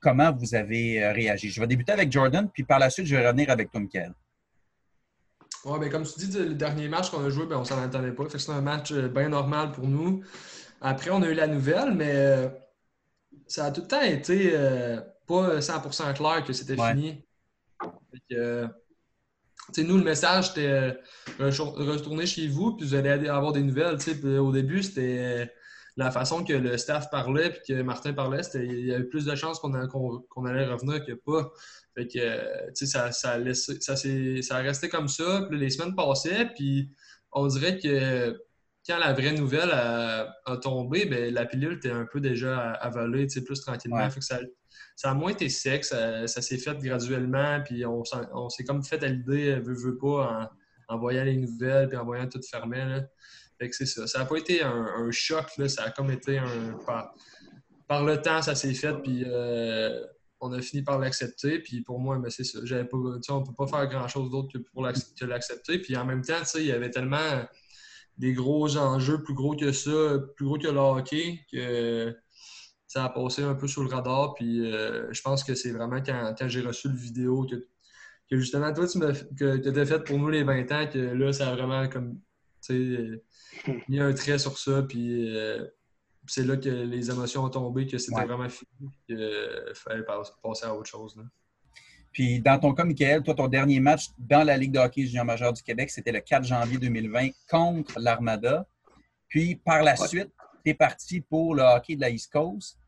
comment 0.00 0.32
vous 0.32 0.54
avez 0.54 1.02
euh, 1.02 1.12
réagi. 1.12 1.50
Je 1.50 1.60
vais 1.60 1.66
débuter 1.66 1.92
avec 1.92 2.10
Jordan, 2.10 2.48
puis 2.52 2.64
par 2.64 2.78
la 2.78 2.90
suite, 2.90 3.06
je 3.06 3.16
vais 3.16 3.26
revenir 3.26 3.50
avec 3.50 3.70
Tom 3.70 3.88
Kell. 3.88 4.12
Ouais, 5.64 5.78
ben, 5.78 5.90
comme 5.90 6.04
tu 6.04 6.26
dis, 6.26 6.38
le 6.38 6.54
dernier 6.54 6.88
match 6.88 7.10
qu'on 7.10 7.24
a 7.24 7.30
joué, 7.30 7.46
ben, 7.46 7.56
on 7.56 7.64
s'en 7.64 7.82
attendait 7.82 8.12
pas. 8.12 8.24
C'est 8.28 8.50
un 8.50 8.60
match 8.60 8.92
euh, 8.92 9.08
bien 9.08 9.28
normal 9.28 9.72
pour 9.72 9.86
nous. 9.86 10.22
Après, 10.80 11.10
on 11.10 11.22
a 11.22 11.28
eu 11.28 11.34
la 11.34 11.46
nouvelle, 11.46 11.92
mais 11.92 12.12
euh, 12.14 12.48
ça 13.46 13.66
a 13.66 13.70
tout 13.70 13.80
le 13.80 13.88
temps 13.88 14.02
été 14.02 14.52
pas 15.26 15.58
100% 15.58 16.14
clair 16.14 16.44
que 16.44 16.52
c'était 16.52 16.76
fini. 16.76 17.24
nous, 18.30 19.96
le 19.96 20.04
message, 20.04 20.48
c'était 20.48 20.98
retourner 21.38 22.26
chez 22.26 22.46
vous, 22.46 22.76
puis 22.76 22.86
vous 22.86 22.94
allez 22.94 23.28
avoir 23.28 23.52
des 23.52 23.62
nouvelles. 23.62 23.96
au 24.38 24.52
début, 24.52 24.82
c'était 24.82 25.50
la 25.96 26.10
façon 26.10 26.44
que 26.44 26.52
le 26.52 26.76
staff 26.76 27.10
parlait 27.10 27.50
puis 27.50 27.60
que 27.68 27.82
Martin 27.82 28.12
parlait, 28.12 28.42
il 28.54 28.86
y 28.86 28.94
avait 28.94 29.04
plus 29.04 29.24
de 29.24 29.34
chances 29.34 29.58
qu'on 29.58 29.72
allait 29.72 30.66
revenir 30.66 31.04
que 31.04 31.12
pas. 31.12 31.50
Fait 31.94 32.06
que, 32.06 32.84
ça, 32.86 33.12
ça, 33.12 33.38
ça, 33.54 33.96
ça 33.96 34.56
a 34.56 34.58
resté 34.58 34.88
comme 34.88 35.08
ça. 35.08 35.46
Puis 35.48 35.58
les 35.58 35.70
semaines 35.70 35.94
passaient, 35.94 36.50
puis 36.54 36.90
on 37.32 37.46
dirait 37.46 37.78
que 37.78 38.38
quand 38.86 38.98
la 38.98 39.14
vraie 39.14 39.32
nouvelle 39.32 39.70
a, 39.70 40.56
tombé, 40.62 41.06
ben, 41.06 41.32
la 41.32 41.46
pilule 41.46 41.74
était 41.74 41.90
un 41.90 42.04
peu 42.04 42.20
déjà 42.20 42.72
avalée, 42.72 43.26
plus 43.44 43.60
tranquillement. 43.60 44.08
ça, 44.20 44.38
ça, 44.94 45.10
a 45.10 45.14
moins 45.14 45.32
été 45.32 45.48
sec, 45.48 45.84
ça, 45.84 46.26
s'est 46.28 46.58
fait 46.58 46.78
graduellement, 46.78 47.62
puis 47.64 47.84
on, 47.86 48.48
s'est 48.50 48.64
comme 48.64 48.84
fait 48.84 49.02
à 49.02 49.08
l'idée, 49.08 49.58
veut, 49.60 49.74
veut 49.74 49.96
pas, 49.96 50.50
en 50.88 50.98
voyant 50.98 51.24
les 51.24 51.36
nouvelles 51.36 51.88
puis 51.88 51.96
en 51.96 52.04
voyant 52.04 52.28
tout 52.28 52.40
fermer. 52.48 52.84
Là. 52.84 53.00
C'est 53.58 53.86
ça. 53.86 54.06
Ça 54.06 54.18
n'a 54.20 54.24
pas 54.26 54.36
été 54.36 54.62
un, 54.62 55.10
choc, 55.10 55.46
là. 55.58 55.68
ça 55.68 55.84
a 55.84 55.90
comme 55.90 56.10
été 56.10 56.38
un. 56.38 56.78
Par, 57.88 58.04
le 58.04 58.20
temps, 58.20 58.42
ça 58.42 58.54
s'est 58.54 58.74
fait, 58.74 58.94
puis 59.02 59.22
euh, 59.26 60.04
on 60.40 60.52
a 60.52 60.60
fini 60.60 60.82
par 60.82 60.98
l'accepter. 60.98 61.60
Puis 61.60 61.82
pour 61.82 62.00
moi, 62.00 62.18
ben, 62.18 62.30
c'est 62.30 62.44
ça. 62.44 62.58
On 62.58 62.64
ne 62.64 63.44
peut 63.44 63.54
pas 63.56 63.66
faire 63.66 63.86
grand-chose 63.86 64.30
d'autre 64.30 64.52
que 64.52 64.58
pour 64.58 64.82
l'accepter. 64.82 65.78
Puis 65.78 65.96
en 65.96 66.04
même 66.04 66.22
temps, 66.22 66.42
il 66.56 66.66
y 66.66 66.72
avait 66.72 66.90
tellement 66.90 67.44
des 68.18 68.32
gros 68.32 68.76
enjeux 68.76 69.22
plus 69.22 69.34
gros 69.34 69.54
que 69.54 69.72
ça, 69.72 70.18
plus 70.36 70.46
gros 70.46 70.58
que 70.58 70.68
le 70.68 70.78
hockey, 70.78 71.40
que 71.52 72.16
ça 72.86 73.04
a 73.04 73.08
passé 73.08 73.42
un 73.42 73.54
peu 73.54 73.66
sous 73.66 73.82
le 73.82 73.88
radar. 73.88 74.34
Puis 74.34 74.72
euh, 74.72 75.12
je 75.12 75.22
pense 75.22 75.44
que 75.44 75.54
c'est 75.54 75.70
vraiment 75.70 76.02
quand, 76.02 76.48
j'ai 76.48 76.60
reçu 76.60 76.88
le 76.88 76.96
vidéo 76.96 77.46
que, 77.46 78.36
justement, 78.38 78.72
toi, 78.72 78.86
tu 78.86 78.98
que, 78.98 79.78
as 79.78 79.86
fait 79.86 80.00
pour 80.00 80.18
nous 80.18 80.28
les 80.28 80.42
20 80.42 80.72
ans, 80.72 80.86
que 80.92 80.98
là, 80.98 81.32
ça 81.32 81.50
a 81.50 81.56
vraiment 81.56 81.88
comme 81.88 82.20
mis 82.74 84.00
un 84.00 84.12
trait 84.12 84.38
sur 84.38 84.58
ça. 84.58 84.82
Puis 84.82 85.36
euh, 85.36 85.66
c'est 86.26 86.44
là 86.44 86.56
que 86.56 86.68
les 86.68 87.10
émotions 87.10 87.44
ont 87.44 87.50
tombé, 87.50 87.86
que 87.86 87.98
c'était 87.98 88.24
vraiment 88.24 88.48
fini, 88.48 88.90
qu'il 89.06 89.74
fallait 89.74 90.04
passer 90.04 90.66
à 90.66 90.74
autre 90.74 90.88
chose. 90.88 91.16
Puis 92.12 92.40
dans 92.40 92.58
ton 92.58 92.72
cas, 92.72 92.84
Michael, 92.84 93.22
toi, 93.22 93.34
ton 93.34 93.48
dernier 93.48 93.78
match 93.78 94.06
dans 94.18 94.42
la 94.42 94.56
Ligue 94.56 94.72
de 94.72 94.78
hockey 94.78 95.06
junior 95.06 95.24
majeur 95.24 95.52
du 95.52 95.62
Québec, 95.62 95.90
c'était 95.90 96.12
le 96.12 96.20
4 96.20 96.44
janvier 96.44 96.78
2020 96.78 97.28
contre 97.50 97.98
l'Armada. 98.00 98.66
Puis 99.28 99.56
par 99.56 99.82
la 99.82 99.96
suite, 99.96 100.32
tu 100.64 100.70
es 100.70 100.74
parti 100.74 101.20
pour 101.20 101.54
le 101.54 101.62
hockey 101.62 101.96
de 101.96 102.00
la 102.00 102.10
East 102.10 102.32
Coast. 102.32 102.78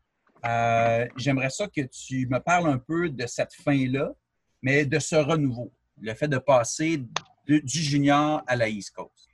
Euh, 0.45 1.07
j'aimerais 1.15 1.49
ça 1.49 1.67
que 1.67 1.81
tu 1.81 2.27
me 2.27 2.39
parles 2.39 2.69
un 2.69 2.77
peu 2.77 3.09
de 3.09 3.27
cette 3.27 3.53
fin-là, 3.53 4.13
mais 4.61 4.85
de 4.85 4.97
ce 4.99 5.15
renouveau, 5.15 5.71
le 6.01 6.13
fait 6.13 6.27
de 6.27 6.37
passer 6.37 7.03
du 7.45 7.61
junior 7.65 8.41
à 8.47 8.55
la 8.55 8.67
East 8.67 8.95
Coast. 8.95 9.28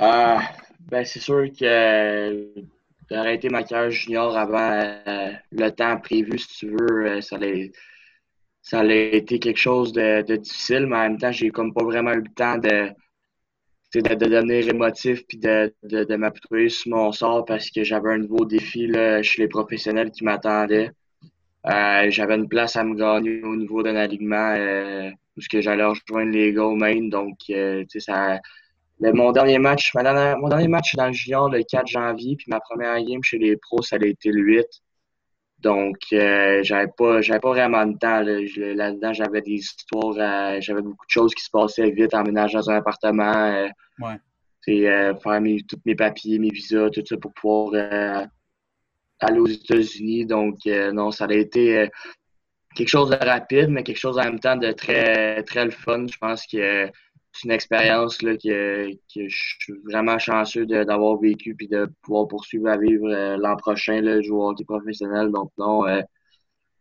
Euh, 0.00 0.38
ben 0.80 1.04
c'est 1.04 1.20
sûr 1.20 1.44
que 1.58 2.52
d'arrêter 3.10 3.48
ma 3.48 3.62
carrière 3.62 3.90
junior 3.90 4.36
avant 4.36 4.72
euh, 5.06 5.32
le 5.52 5.70
temps 5.70 5.98
prévu, 5.98 6.38
si 6.38 6.48
tu 6.58 6.70
veux, 6.70 7.20
ça 7.20 7.36
allait, 7.36 7.72
ça 8.62 8.84
été 8.84 9.38
quelque 9.38 9.58
chose 9.58 9.92
de, 9.92 10.22
difficile, 10.36 10.86
mais 10.86 10.96
en 10.96 11.00
même 11.02 11.18
temps, 11.18 11.32
j'ai 11.32 11.50
comme 11.50 11.72
pas 11.72 11.84
vraiment 11.84 12.12
eu 12.12 12.22
le 12.22 12.34
temps 12.34 12.58
de, 12.58 12.90
de, 13.94 14.14
devenir 14.14 14.68
émotif 14.68 15.24
puis 15.26 15.38
de, 15.38 15.72
de, 15.84 16.04
de 16.04 16.68
sur 16.68 16.90
mon 16.90 17.12
sort 17.12 17.44
parce 17.44 17.70
que 17.70 17.84
j'avais 17.84 18.12
un 18.14 18.18
nouveau 18.18 18.44
défi 18.44 18.86
là, 18.88 19.22
chez 19.22 19.42
les 19.42 19.48
professionnels 19.48 20.10
qui 20.10 20.24
m'attendaient. 20.24 20.90
Euh, 21.66 22.10
j'avais 22.10 22.36
une 22.36 22.48
place 22.48 22.76
à 22.76 22.84
me 22.84 22.94
gagner 22.94 23.42
au 23.42 23.56
niveau 23.56 23.82
d'un 23.82 23.96
alignement 23.96 24.54
euh, 24.56 25.10
que 25.50 25.60
j'allais 25.60 25.84
rejoindre 25.84 26.30
les 26.32 26.56
au 26.58 26.74
main. 26.76 27.08
Donc, 27.08 27.38
euh, 27.50 27.84
ça, 29.00 29.12
mon 29.12 29.32
dernier 29.32 29.58
match, 29.58 29.92
mon 29.94 30.48
dernier 30.48 30.68
match 30.68 30.94
dans 30.94 31.06
le 31.06 31.12
junior 31.12 31.50
le 31.50 31.62
4 31.62 31.86
janvier, 31.86 32.36
puis 32.36 32.46
ma 32.48 32.60
première 32.60 33.02
game 33.02 33.22
chez 33.22 33.38
les 33.38 33.56
pros, 33.56 33.82
ça 33.82 33.96
a 34.00 34.04
été 34.06 34.30
le 34.30 34.42
8. 34.42 34.66
Donc, 35.58 35.96
euh, 36.12 36.62
j'avais 36.62 36.90
pas, 36.96 37.22
j'avais 37.22 37.40
pas 37.40 37.50
vraiment 37.50 37.86
de 37.86 37.96
temps. 37.96 38.20
Là. 38.20 38.90
dedans 38.92 39.12
j'avais 39.12 39.40
des 39.40 39.54
histoires, 39.54 40.14
euh, 40.18 40.60
j'avais 40.60 40.82
beaucoup 40.82 41.06
de 41.06 41.10
choses 41.10 41.34
qui 41.34 41.42
se 41.42 41.50
passaient 41.50 41.90
vite, 41.90 42.14
emménager 42.14 42.58
dans 42.58 42.70
un 42.70 42.76
appartement, 42.76 43.52
euh, 43.52 43.68
ouais. 44.00 44.86
euh, 44.86 45.14
faire 45.16 45.40
mes, 45.40 45.62
tous 45.62 45.80
mes 45.86 45.94
papiers, 45.94 46.38
mes 46.38 46.50
visas, 46.50 46.90
tout 46.90 47.02
ça 47.06 47.16
pour 47.16 47.32
pouvoir 47.32 48.26
aller 49.20 49.38
aux 49.40 49.46
États-Unis. 49.46 50.26
Donc, 50.26 50.58
non, 50.66 51.10
ça 51.10 51.24
a 51.24 51.32
été 51.32 51.88
quelque 52.74 52.88
chose 52.88 53.10
de 53.10 53.16
rapide, 53.16 53.70
mais 53.70 53.82
quelque 53.82 53.98
chose 53.98 54.18
en 54.18 54.24
même 54.24 54.40
temps 54.40 54.56
de 54.56 54.72
très, 54.72 55.42
très 55.44 55.64
le 55.64 55.70
fun. 55.70 56.06
Je 56.06 56.18
pense 56.18 56.46
que 56.46 56.90
une 57.44 57.50
expérience 57.50 58.22
là, 58.22 58.36
que, 58.36 58.90
que, 58.92 59.28
je 59.28 59.54
suis 59.60 59.74
vraiment 59.84 60.18
chanceux 60.18 60.66
d'avoir 60.66 61.18
vécu 61.18 61.54
puis 61.54 61.68
de 61.68 61.90
pouvoir 62.02 62.28
poursuivre 62.28 62.68
à 62.68 62.76
vivre 62.76 63.08
euh, 63.08 63.36
l'an 63.36 63.56
prochain, 63.56 64.00
là, 64.00 64.20
jouer 64.20 64.36
au 64.36 64.50
hockey 64.50 64.64
professionnel. 64.64 65.30
Donc 65.30 65.50
non, 65.58 65.86
euh, 65.86 66.02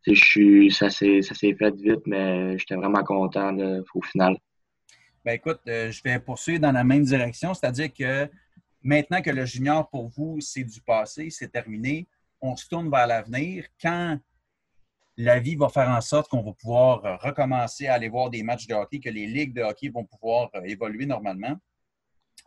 je 0.08 0.14
suis, 0.14 0.72
ça 0.72 0.90
s'est 0.90 1.22
fait 1.22 1.76
vite, 1.76 2.06
mais 2.06 2.58
j'étais 2.58 2.76
vraiment 2.76 3.04
content 3.04 3.56
au 3.94 4.02
final. 4.02 4.38
Ben 5.24 5.34
écoute, 5.34 5.62
euh, 5.68 5.92
je 5.92 6.04
vais 6.04 6.20
poursuivre 6.20 6.60
dans 6.60 6.72
la 6.72 6.84
même 6.84 7.04
direction, 7.04 7.56
c'est-à-dire 7.56 7.92
que 7.92 8.30
maintenant 8.84 9.24
que 9.24 9.32
le 9.32 9.46
junior 9.46 9.90
pour 9.90 10.10
vous, 10.10 10.40
c'est 10.40 10.64
du 10.64 10.80
passé, 10.82 11.32
c'est 11.32 11.52
terminé, 11.52 12.08
on 12.42 12.56
se 12.56 12.68
tourne 12.70 12.92
vers 12.92 13.08
l'avenir. 13.08 13.66
Quand 13.82 14.20
la 15.18 15.40
vie 15.40 15.56
va 15.56 15.70
faire 15.70 15.90
en 15.90 16.02
sorte 16.02 16.30
qu'on 16.30 16.42
va 16.42 16.52
pouvoir 16.54 17.06
euh, 17.06 17.16
recommencer 17.18 17.88
à 17.88 17.94
aller 17.94 18.10
voir 18.10 18.30
des 18.30 18.44
matchs 18.44 18.68
de 18.68 18.74
hockey, 18.74 19.00
que 19.00 19.10
les 19.10 19.28
ligues 19.28 19.54
de 19.54 19.62
hockey 19.62 19.90
vont 19.90 20.06
pouvoir 20.06 20.50
euh, 20.56 20.62
évoluer 20.64 21.06
normalement. 21.06 21.56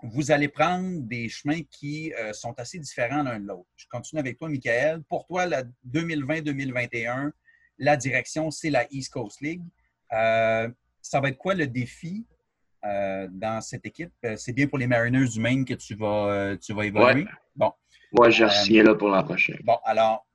Vous 0.03 0.31
allez 0.31 0.49
prendre 0.49 1.01
des 1.01 1.29
chemins 1.29 1.63
qui 1.71 2.13
euh, 2.15 2.33
sont 2.33 2.53
assez 2.59 2.79
différents 2.79 3.23
l'un 3.23 3.41
de 3.41 3.47
l'autre. 3.47 3.69
Je 3.77 3.87
continue 3.91 4.21
avec 4.21 4.39
toi, 4.39 4.49
Michael. 4.49 5.03
Pour 5.05 5.27
toi, 5.27 5.47
la 5.47 5.65
2020-2021, 5.91 7.31
la 7.79 7.97
direction, 7.97 8.51
c'est 8.51 8.71
la 8.71 8.87
East 8.91 9.13
Coast 9.13 9.41
League. 9.41 9.63
ça 10.11 11.21
va 11.21 11.29
être 11.29 11.39
quoi 11.39 11.55
le 11.55 11.67
défi 11.67 12.27
dans 12.83 13.61
cette 13.61 13.87
équipe? 13.87 14.13
C'est 14.37 14.53
bien 14.53 14.67
pour 14.67 14.79
les 14.79 14.87
Mariners 14.87 15.29
du 15.29 15.41
Maine 15.41 15.65
que 15.65 15.75
tu 15.75 15.95
vas, 15.95 16.57
tu 16.57 16.73
vas 16.73 16.87
évoluer? 16.87 17.27
Bon. 17.55 17.73
Moi, 18.13 18.31
j'ai 18.31 18.49
signé 18.49 18.83
là 18.83 18.95
pour 18.95 19.09
l'an 19.09 19.23
prochain. 19.23 19.55
Bon, 19.63 19.79
alors, 19.85 20.28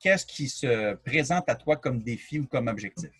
qu'est-ce 0.00 0.26
qui 0.26 0.48
se 0.48 0.94
présente 0.96 1.48
à 1.48 1.54
toi 1.54 1.76
comme 1.76 2.02
défi 2.02 2.40
ou 2.40 2.46
comme 2.46 2.68
objectif? 2.68 3.10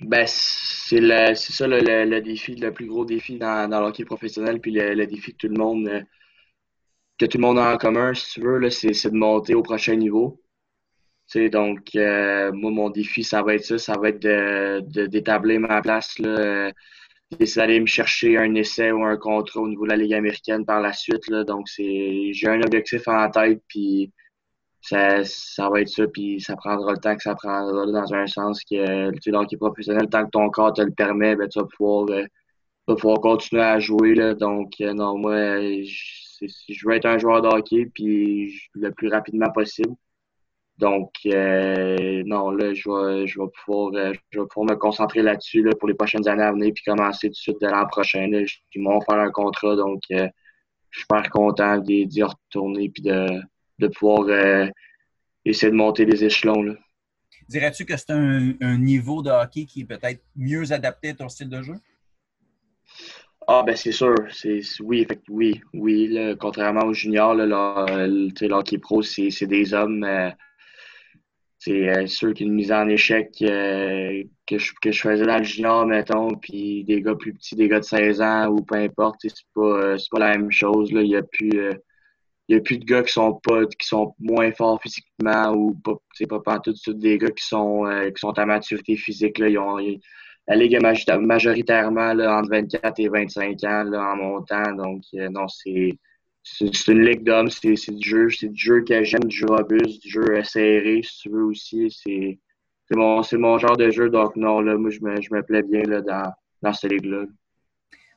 Ben, 0.00 0.26
c'est 0.26 1.34
ça 1.36 1.66
le, 1.66 2.20
défi, 2.20 2.54
le 2.56 2.72
plus 2.72 2.86
gros 2.86 3.04
défi 3.04 3.36
dans, 3.38 3.68
dans 3.68 3.92
professionnel, 4.06 4.60
puis 4.60 4.72
le, 4.72 5.06
défi 5.06 5.32
que 5.32 5.36
tout 5.36 5.48
le 5.48 5.58
monde 5.58 5.88
euh, 5.88 6.00
que 7.18 7.26
tout 7.26 7.36
le 7.36 7.42
monde 7.42 7.58
a 7.58 7.74
en 7.74 7.76
commun, 7.76 8.14
si 8.14 8.32
tu 8.32 8.40
veux, 8.40 8.70
c'est 8.70 9.10
de 9.10 9.16
monter 9.16 9.54
au 9.54 9.62
prochain 9.62 9.94
niveau. 9.94 10.40
donc, 11.52 11.90
euh, 11.94 12.50
moi, 12.52 12.70
mon 12.70 12.88
défi, 12.88 13.22
ça 13.22 13.42
va 13.42 13.56
être 13.56 13.64
ça, 13.64 13.76
ça 13.76 13.98
va 14.00 14.08
être 14.08 14.20
d'établir 15.08 15.60
ma 15.60 15.82
place, 15.82 16.18
là, 16.18 16.72
d'essayer 17.30 17.60
d'aller 17.60 17.80
me 17.80 17.86
chercher 17.86 18.38
un 18.38 18.54
essai 18.54 18.90
ou 18.90 19.04
un 19.04 19.18
contrat 19.18 19.60
au 19.60 19.68
niveau 19.68 19.84
de 19.84 19.90
la 19.90 19.96
Ligue 19.96 20.14
américaine 20.14 20.64
par 20.64 20.80
la 20.80 20.94
suite. 20.94 21.28
Là. 21.28 21.44
Donc, 21.44 21.66
j'ai 21.76 22.32
un 22.46 22.62
objectif 22.62 23.06
en 23.06 23.30
tête, 23.30 23.62
puis 23.68 24.10
ça, 24.80 25.24
ça 25.24 25.68
va 25.68 25.80
être 25.82 25.88
ça, 25.88 26.06
puis 26.08 26.40
ça 26.40 26.56
prendra 26.56 26.92
le 26.92 26.98
temps 26.98 27.14
que 27.16 27.22
ça 27.22 27.34
prendra 27.34 27.86
dans 27.86 28.14
un 28.14 28.26
sens 28.26 28.60
que 28.64 29.10
tu 29.18 29.30
es 29.30 29.56
professionnel, 29.56 30.08
tant 30.08 30.24
que 30.24 30.30
ton 30.30 30.48
corps 30.50 30.72
te 30.72 30.82
le 30.82 30.92
permet, 30.92 31.36
ben, 31.36 31.48
tu 31.48 31.58
vas 31.58 31.66
pouvoir, 31.76 32.06
euh, 32.10 32.24
pouvoir 32.86 33.20
continuer 33.20 33.62
à 33.62 33.78
jouer. 33.78 34.14
Là. 34.14 34.34
Donc, 34.34 34.72
euh, 34.80 34.94
non, 34.94 35.18
moi, 35.18 35.60
je, 35.60 36.46
je 36.68 36.88
veux 36.88 36.94
être 36.94 37.06
un 37.06 37.18
joueur 37.18 37.42
de 37.42 37.48
hockey, 37.48 37.86
puis 37.94 38.54
le 38.74 38.90
plus 38.92 39.08
rapidement 39.08 39.50
possible. 39.52 39.94
Donc, 40.78 41.12
euh, 41.26 42.22
non, 42.26 42.50
là, 42.50 42.72
je 42.72 42.88
vais, 42.88 43.26
je, 43.26 43.38
vais 43.38 43.46
pouvoir, 43.64 43.92
je 44.30 44.40
vais 44.40 44.46
pouvoir 44.46 44.70
me 44.70 44.76
concentrer 44.76 45.22
là-dessus 45.22 45.62
là, 45.62 45.72
pour 45.78 45.88
les 45.88 45.94
prochaines 45.94 46.26
années 46.26 46.42
à 46.42 46.52
venir, 46.52 46.72
puis 46.74 46.84
commencer 46.84 47.28
tout 47.28 47.32
de 47.32 47.36
suite 47.36 47.60
de 47.60 47.66
l'an 47.66 47.86
prochain. 47.86 48.26
Là. 48.28 48.40
Ils 48.74 48.82
m'ont 48.82 49.00
faire 49.02 49.18
un 49.18 49.30
contrat, 49.30 49.76
donc 49.76 50.00
je 50.08 50.16
suis 50.90 51.02
super 51.02 51.28
content 51.30 51.78
d'y 51.78 52.22
retourner, 52.22 52.88
puis 52.88 53.02
de 53.02 53.26
de 53.80 53.88
pouvoir 53.88 54.28
euh, 54.28 54.66
essayer 55.44 55.70
de 55.70 55.76
monter 55.76 56.04
les 56.04 56.22
échelons. 56.24 56.76
Dirais-tu 57.48 57.84
que 57.84 57.96
c'est 57.96 58.10
un, 58.10 58.78
niveau 58.78 59.22
de 59.22 59.30
hockey 59.30 59.64
qui 59.64 59.80
est 59.80 59.84
peut-être 59.84 60.22
mieux 60.36 60.72
adapté 60.72 61.10
à 61.10 61.14
ton 61.14 61.28
style 61.28 61.48
de 61.48 61.62
jeu? 61.62 61.74
Ah, 63.48 63.64
ben 63.66 63.74
c'est 63.74 63.92
sûr. 63.92 64.14
C'est, 64.30 64.60
oui, 64.80 65.06
oui, 65.28 65.60
oui. 65.74 66.36
contrairement 66.38 66.84
aux 66.84 66.92
juniors, 66.92 67.34
le, 67.34 68.52
hockey 68.52 68.78
pro, 68.78 69.02
c'est, 69.02 69.46
des 69.46 69.74
hommes. 69.74 70.04
Euh, 70.04 70.30
c'est 71.58 71.88
euh, 71.90 72.06
sûr 72.06 72.32
qu'une 72.32 72.52
mise 72.52 72.72
en 72.72 72.88
échec 72.88 73.32
que, 73.38 74.58
je, 74.58 74.72
que 74.80 74.92
je 74.92 75.00
faisais 75.00 75.26
dans 75.26 75.38
le 75.38 75.44
junior, 75.44 75.84
mettons, 75.86 76.30
puis 76.36 76.84
des 76.84 77.02
gars 77.02 77.14
plus 77.16 77.34
petits, 77.34 77.56
des 77.56 77.68
gars 77.68 77.80
de 77.80 77.84
16 77.84 78.22
ans 78.22 78.46
ou 78.48 78.62
peu 78.62 78.76
importe, 78.76 79.20
c'est 79.22 79.34
pas, 79.54 79.96
pas 80.10 80.18
la 80.18 80.38
même 80.38 80.50
chose. 80.50 80.90
Là. 80.92 81.02
Il 81.02 81.08
n'y 81.08 81.16
a 81.16 81.22
plus 81.22 81.50
n'y 82.54 82.60
a 82.60 82.62
plus 82.62 82.78
de 82.78 82.84
gars 82.84 83.02
qui 83.02 83.12
sont 83.12 83.40
qui 83.78 83.86
sont 83.86 84.14
moins 84.18 84.52
forts 84.52 84.80
physiquement 84.82 85.52
ou 85.54 85.74
pas 85.74 85.94
pas 86.28 86.40
pas 86.40 86.58
tout 86.58 86.74
des 86.94 87.18
gars 87.18 87.30
qui 87.30 87.44
sont 87.44 87.86
euh, 87.86 88.10
qui 88.10 88.18
sont 88.18 88.36
à 88.38 88.46
maturité 88.46 88.96
physique 88.96 89.38
là, 89.38 89.48
ils 89.48 89.58
ont, 89.58 89.78
la 90.48 90.56
ligue 90.56 90.74
est 90.74 91.18
majoritairement 91.18 92.10
entre 92.10 92.50
24 92.50 92.98
et 92.98 93.08
25 93.08 93.64
ans 93.64 93.84
là, 93.84 94.12
en 94.12 94.16
montant 94.16 94.72
donc 94.74 95.02
euh, 95.14 95.28
non 95.30 95.46
c'est 95.48 95.96
une 96.88 97.04
ligue 97.04 97.22
d'hommes 97.22 97.50
c'est 97.50 97.74
du 97.74 98.08
jeu 98.08 98.30
c'est 98.30 98.48
du 98.48 98.60
jeu 98.60 98.82
que 98.82 99.04
j'aime 99.04 99.24
du 99.24 99.36
jeu 99.36 99.46
robuste 99.46 100.02
du 100.02 100.10
jeu 100.10 100.42
serré 100.42 101.02
si 101.04 101.20
tu 101.20 101.28
veux 101.30 101.44
aussi 101.44 101.88
c'est 101.90 102.38
mon 102.96 103.22
mon 103.32 103.58
genre 103.58 103.76
de 103.76 103.90
jeu 103.90 104.10
donc 104.10 104.34
non 104.36 104.60
là 104.60 104.76
moi 104.76 104.90
je 104.90 105.00
me, 105.00 105.20
je 105.20 105.32
me 105.32 105.42
plais 105.42 105.62
bien 105.62 105.82
là 105.82 106.00
dans 106.00 106.32
dans 106.62 106.72
cette 106.72 106.92
ligue 106.92 107.04
là 107.04 107.24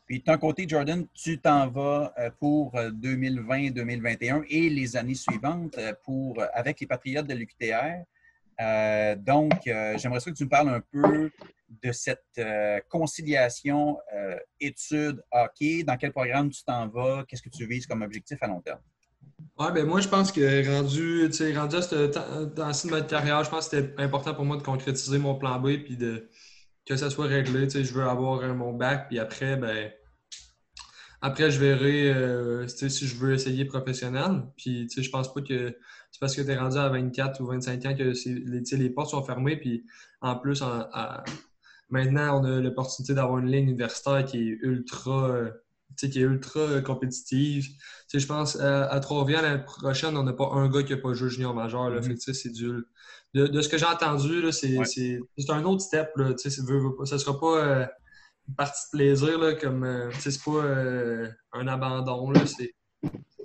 puis 0.06 0.22
ton 0.22 0.38
côté, 0.38 0.66
Jordan, 0.68 1.06
tu 1.14 1.39
t'en 1.39 1.70
vas 1.70 2.14
euh, 2.18 2.30
pour 2.39 2.74
2020-2021 2.76 4.39
euh, 4.39 4.45
et 4.49 4.70
les 4.70 4.97
années 4.97 5.16
suivantes 5.16 5.78
euh, 5.78 5.93
pour, 6.04 6.43
avec 6.54 6.80
les 6.82 6.88
Patriotes 6.88 7.28
de 7.28 7.34
l'UQTR. 7.34 8.04
donc, 9.18 9.54
j'aimerais 9.64 10.20
que 10.20 10.32
tu 10.32 10.43
me 10.43 10.49
parles 10.49 10.70
un 10.70 10.82
peu 10.91 11.32
de 11.82 11.91
cette 11.91 12.41
conciliation 12.89 13.97
études-hockey? 14.60 15.84
Dans 15.84 15.97
quel 15.97 16.12
programme 16.12 16.49
tu 16.49 16.64
t'en 16.64 16.88
vas? 16.88 17.26
Qu'est-ce 17.28 17.41
que 17.41 17.49
tu 17.49 17.66
vises 17.66 17.88
comme 17.88 18.01
objectif 18.01 18.38
à 18.41 18.47
long 18.47 18.62
terme? 18.62 18.80
Ouais, 19.58 19.72
ben 19.72 19.86
moi, 19.86 20.01
je 20.01 20.08
pense 20.08 20.32
que 20.32 20.68
rendu, 20.70 21.26
rendu 21.56 21.76
à 21.76 21.82
ce 21.82 22.45
temps-ci 22.56 22.88
de 22.88 22.91
ma 22.91 23.01
carrière, 23.01 23.43
je 23.43 23.49
pense 23.49 23.70
que 23.70 23.78
c'était 23.78 24.01
important 24.01 24.34
pour 24.34 24.45
moi 24.45 24.58
de 24.58 24.64
concrétiser 24.64 25.18
mon 25.18 25.36
plan 25.36 25.60
B 25.60 25.78
puis 25.84 25.97
de, 25.97 26.30
que 26.86 26.96
ça 26.96 27.10
soit 27.10 27.28
réglé. 27.28 27.70
Je 27.70 27.94
veux 27.94 28.04
avoir 28.04 28.42
mon 28.56 28.74
bac, 28.74 29.08
puis 29.08 29.20
après, 29.20 29.56
ben, 29.56 29.92
après, 31.22 31.52
je 31.52 31.60
verrai 31.60 32.12
euh, 32.12 32.68
si 32.68 33.08
je 33.08 33.16
veux 33.16 33.34
essayer 33.34 33.64
professionnel. 33.64 34.44
Puis, 34.58 34.90
je 34.90 35.10
pense 35.10 35.34
pas 35.34 35.42
que 35.42 35.78
c'est 36.12 36.20
parce 36.20 36.36
que 36.36 36.42
tu 36.42 36.50
es 36.50 36.58
rendu 36.58 36.78
à 36.78 36.90
24 36.90 37.40
ou 37.42 37.46
25 37.48 37.86
ans 37.86 37.96
que 37.96 38.04
les, 38.04 38.78
les 38.78 38.90
portes 38.90 39.12
sont 39.12 39.24
fermées. 39.24 39.56
Puis, 39.56 39.86
en 40.20 40.36
plus, 40.36 40.62
maintenant, 41.90 42.42
on 42.42 42.44
a 42.44 42.60
l'opportunité 42.60 43.14
d'avoir 43.14 43.40
une 43.40 43.50
ligne 43.50 43.70
universitaire 43.70 44.26
qui 44.26 44.50
est 44.50 44.58
ultra, 44.64 45.46
qui 45.96 46.20
est 46.20 46.24
ultra 46.24 46.82
compétitive. 46.82 47.68
je 48.14 48.26
pense 48.26 48.60
à, 48.60 49.00
Trois-Rivières, 49.00 49.41
l'année 49.41 49.64
prochaine, 49.64 50.18
on 50.18 50.24
n'a 50.24 50.34
pas 50.34 50.50
un 50.54 50.70
gars 50.70 50.84
qui 50.84 50.94
n'a 50.94 51.00
pas 51.00 51.14
joué 51.14 51.30
junior 51.30 51.54
majeur. 51.54 51.89
Là. 51.89 52.02
Mm-hmm. 52.02 52.34
c'est 52.34 52.50
du... 52.52 52.86
de, 53.34 53.62
ce 53.62 53.70
que 53.70 53.78
j'ai 53.78 53.86
entendu, 53.86 54.52
c'est 54.52 55.50
un 55.50 55.64
autre 55.66 55.82
step. 55.82 56.12
Là, 56.16 56.34
ça 56.38 56.50
ne 56.50 57.20
sera 57.20 57.39
pas. 57.39 57.58
Euh, 57.58 57.86
une 58.48 58.56
partie 58.56 58.82
de 58.88 58.98
plaisir, 58.98 59.38
là, 59.39 59.54
comme 59.56 59.84
euh, 59.84 60.12
c'est 60.20 60.44
pas 60.44 60.52
euh, 60.52 61.30
un 61.54 61.68
abandon. 61.68 62.34
C'est 62.46 62.76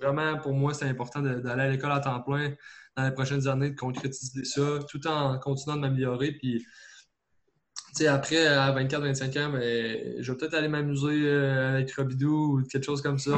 vraiment 0.01 0.39
pour 0.39 0.53
moi, 0.53 0.75
c'est 0.75 0.87
important 0.87 1.21
d'aller 1.21 1.63
à 1.63 1.69
l'école 1.69 1.93
à 1.93 2.01
temps 2.01 2.21
plein 2.21 2.55
dans 2.97 3.05
les 3.05 3.13
prochaines 3.13 3.47
années, 3.47 3.71
de 3.71 3.77
concrétiser 3.77 4.45
ça, 4.45 4.81
tout 4.89 5.07
en 5.07 5.39
continuant 5.39 5.77
de 5.77 5.83
m'améliorer. 5.83 6.33
Puis 6.33 6.65
après, 8.07 8.47
à 8.47 8.73
24-25 8.73 9.39
ans, 9.39 9.51
mais 9.53 10.15
ben, 10.17 10.23
je 10.23 10.33
vais 10.33 10.39
peut-être 10.39 10.55
aller 10.55 10.69
m'amuser 10.69 11.23
euh, 11.25 11.75
avec 11.75 11.93
Robidou 11.95 12.59
ou 12.59 12.63
quelque 12.63 12.85
chose 12.85 13.03
comme 13.03 13.19
ça. 13.19 13.33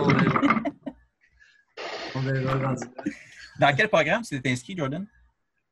On 2.14 2.20
verra. 2.20 2.74
Dans 3.60 3.76
quel 3.76 3.88
programme 3.88 4.22
tu 4.22 4.40
t'es 4.40 4.50
inscrit, 4.50 4.76
Jordan? 4.76 5.06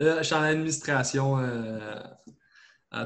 je 0.00 0.22
suis 0.22 0.34
en 0.34 0.42
administration 0.42 1.36
à 2.90 3.04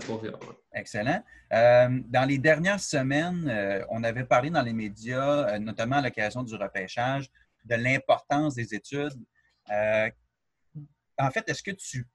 Excellent. 0.75 1.23
Euh, 1.53 2.01
dans 2.07 2.27
les 2.27 2.39
dernières 2.39 2.81
semaines, 2.81 3.49
euh, 3.49 3.85
on 3.91 4.05
avait 4.05 4.25
parlé 4.25 4.49
dans 4.51 4.63
les 4.63 4.73
médias, 4.73 5.49
euh, 5.49 5.59
notamment 5.59 5.97
à 5.97 6.03
l'occasion 6.03 6.43
du 6.43 6.55
repêchage, 6.55 7.29
de 7.65 7.75
l'importance 7.75 8.55
des 8.55 8.75
études. 8.75 9.13
en 9.69 11.31
fait, 11.31 11.49
est-ce 11.49 11.63
que 11.63 11.73
tu 11.73 12.07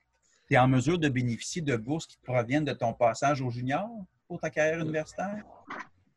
es 0.55 0.57
en 0.57 0.67
mesure 0.67 0.99
de 0.99 1.09
bénéficier 1.09 1.61
de 1.61 1.75
bourses 1.75 2.07
qui 2.07 2.17
proviennent 2.17 2.65
de 2.65 2.73
ton 2.73 2.93
passage 2.93 3.41
au 3.41 3.49
junior 3.49 3.89
pour 4.27 4.39
ta 4.39 4.49
carrière 4.49 4.79
universitaire? 4.79 5.43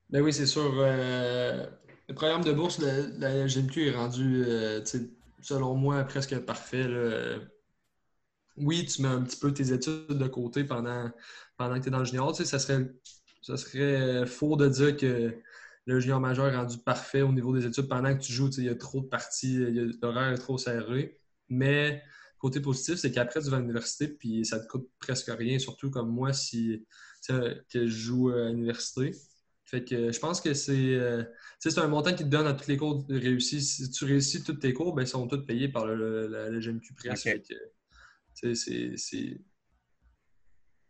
Ben 0.08 0.22
oui, 0.22 0.32
c'est 0.32 0.46
sûr. 0.46 0.72
le 0.74 2.14
programme 2.14 2.42
de 2.42 2.52
bourse, 2.52 2.78
la, 2.78 3.46
GMQ 3.46 3.88
est 3.88 3.94
rendu, 3.96 4.44
selon 5.40 5.74
moi, 5.74 6.04
presque 6.04 6.38
parfait 6.40 6.86
oui, 8.56 8.84
tu 8.84 9.02
mets 9.02 9.08
un 9.08 9.22
petit 9.22 9.38
peu 9.38 9.52
tes 9.52 9.72
études 9.72 10.08
de 10.08 10.26
côté 10.26 10.64
pendant, 10.64 11.10
pendant 11.56 11.76
que 11.76 11.82
tu 11.82 11.88
es 11.88 11.90
dans 11.90 12.00
le 12.00 12.04
junior. 12.04 12.34
ça, 12.36 12.58
serait, 12.58 12.90
ça 13.42 13.56
serait 13.56 14.26
faux 14.26 14.56
de 14.56 14.68
dire 14.68 14.96
que 14.96 15.34
le 15.86 16.00
junior 16.00 16.20
majeur 16.20 16.46
est 16.48 16.56
rendu 16.56 16.78
parfait 16.78 17.22
au 17.22 17.32
niveau 17.32 17.56
des 17.56 17.66
études 17.66 17.88
pendant 17.88 18.14
que 18.14 18.20
tu 18.20 18.32
joues. 18.32 18.50
Il 18.58 18.64
y 18.64 18.68
a 18.68 18.74
trop 18.74 19.00
de 19.00 19.06
parties, 19.06 19.56
l'horaire 20.02 20.32
est 20.32 20.38
trop 20.38 20.58
serré. 20.58 21.18
Mais 21.48 22.02
côté 22.40 22.60
positif, 22.60 22.96
c'est 22.96 23.12
qu'après, 23.12 23.40
tu 23.40 23.50
vas 23.50 23.58
à 23.58 23.60
l'université, 23.60 24.08
puis 24.08 24.44
ça 24.44 24.58
te 24.58 24.66
coûte 24.66 24.88
presque 24.98 25.30
rien, 25.30 25.58
surtout 25.58 25.90
comme 25.90 26.10
moi, 26.10 26.32
si 26.32 26.84
que 27.28 27.62
je 27.74 27.86
joue 27.86 28.30
à 28.30 28.48
l'université. 28.48 29.12
Fait 29.66 29.84
que 29.84 30.10
je 30.10 30.18
pense 30.18 30.40
que 30.40 30.52
c'est 30.52 30.94
euh, 30.94 31.22
un 31.76 31.86
montant 31.86 32.12
qui 32.12 32.24
te 32.24 32.28
donne 32.28 32.46
à 32.48 32.54
tous 32.54 32.66
les 32.66 32.76
cours 32.76 33.04
réussis. 33.08 33.62
Si 33.62 33.88
tu 33.90 34.04
réussis 34.04 34.42
tous 34.42 34.54
tes 34.54 34.72
cours, 34.72 34.94
ben, 34.94 35.02
ils 35.02 35.06
sont 35.06 35.28
tous 35.28 35.46
payés 35.46 35.68
par 35.68 35.86
le, 35.86 36.26
le, 36.26 36.58
GMQ 36.58 36.94
presque. 36.94 37.30
C'est. 38.34 38.54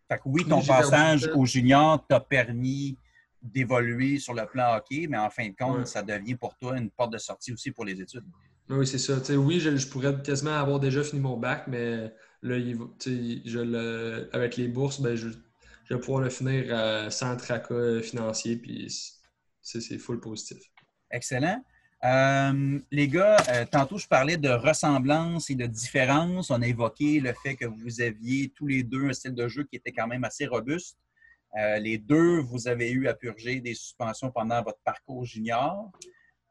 Fait 0.08 0.16
que 0.16 0.22
oui, 0.24 0.44
ton 0.48 0.64
passage 0.64 1.30
au 1.34 1.44
junior 1.44 2.06
t'a 2.06 2.20
permis 2.20 2.96
d'évoluer 3.42 4.18
sur 4.18 4.34
le 4.34 4.46
plan 4.46 4.76
hockey, 4.76 5.06
mais 5.08 5.18
en 5.18 5.30
fin 5.30 5.48
de 5.48 5.54
compte, 5.54 5.86
ça 5.86 6.02
devient 6.02 6.36
pour 6.36 6.56
toi 6.56 6.78
une 6.78 6.90
porte 6.90 7.12
de 7.12 7.18
sortie 7.18 7.52
aussi 7.52 7.72
pour 7.72 7.84
les 7.84 8.00
études. 8.00 8.24
Oui, 8.70 8.86
c'est 8.86 8.98
ça. 8.98 9.14
oui, 9.36 9.58
je, 9.58 9.88
pourrais 9.88 10.22
quasiment 10.22 10.52
avoir 10.54 10.78
déjà 10.78 11.02
fini 11.02 11.20
mon 11.20 11.36
bac, 11.36 11.64
mais 11.66 12.12
là, 12.42 12.56
je 12.60 14.28
avec 14.32 14.56
les 14.56 14.68
bourses, 14.68 15.00
ben, 15.00 15.16
je, 15.16 15.28
je, 15.84 15.94
vais 15.94 15.98
pouvoir 15.98 16.22
le 16.22 16.30
finir 16.30 16.66
euh, 16.68 17.10
sans 17.10 17.36
tracas 17.36 18.00
financier, 18.00 18.56
puis 18.56 18.86
c'est 19.60 19.98
full 19.98 20.20
positif. 20.20 20.58
Excellent. 21.10 21.64
Euh, 22.04 22.78
les 22.92 23.08
gars, 23.08 23.38
euh, 23.48 23.66
tantôt 23.70 23.98
je 23.98 24.06
parlais 24.06 24.36
de 24.36 24.48
ressemblance 24.48 25.50
et 25.50 25.56
de 25.56 25.66
différence. 25.66 26.50
On 26.50 26.62
a 26.62 26.66
évoqué 26.66 27.18
le 27.18 27.34
fait 27.42 27.56
que 27.56 27.66
vous 27.66 28.00
aviez 28.00 28.50
tous 28.50 28.68
les 28.68 28.84
deux 28.84 29.08
un 29.08 29.12
style 29.12 29.34
de 29.34 29.48
jeu 29.48 29.64
qui 29.64 29.76
était 29.76 29.92
quand 29.92 30.06
même 30.06 30.22
assez 30.22 30.46
robuste. 30.46 30.96
Les 31.56 31.98
deux, 31.98 32.38
vous 32.38 32.68
avez 32.68 32.92
eu 32.92 33.08
à 33.08 33.14
purger 33.14 33.60
des 33.60 33.74
suspensions 33.74 34.30
pendant 34.30 34.62
votre 34.62 34.78
parcours 34.84 35.24
junior. 35.24 35.90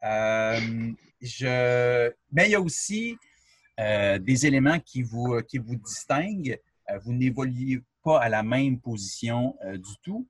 Je... 0.01 2.11
Mais 2.31 2.47
il 2.47 2.51
y 2.51 2.55
a 2.55 2.61
aussi 2.61 3.17
des 3.77 4.45
éléments 4.45 4.79
qui 4.79 5.03
vous, 5.03 5.41
qui 5.47 5.57
vous 5.57 5.75
distinguent. 5.75 6.59
vous 7.03 7.13
n'évoluez 7.13 7.81
pas 8.03 8.21
à 8.21 8.29
la 8.29 8.43
même 8.43 8.79
position 8.79 9.55
du 9.73 9.97
tout. 10.03 10.27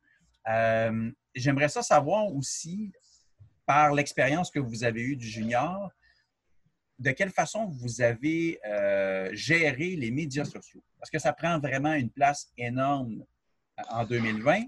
J'aimerais 1.35 1.69
ça 1.69 1.81
savoir 1.81 2.27
aussi, 2.27 2.91
par 3.65 3.93
l'expérience 3.93 4.49
que 4.49 4.59
vous 4.59 4.83
avez 4.83 5.01
eue 5.01 5.15
du 5.15 5.27
junior, 5.27 5.91
de 6.99 7.11
quelle 7.11 7.31
façon 7.31 7.65
vous 7.65 8.01
avez 8.01 8.59
euh, 8.65 9.29
géré 9.33 9.95
les 9.95 10.11
médias 10.11 10.45
sociaux? 10.45 10.83
Parce 10.99 11.09
que 11.09 11.17
ça 11.17 11.33
prend 11.33 11.59
vraiment 11.59 11.93
une 11.93 12.09
place 12.09 12.51
énorme 12.57 13.23
euh, 13.79 13.83
en 13.89 14.05
2020. 14.05 14.63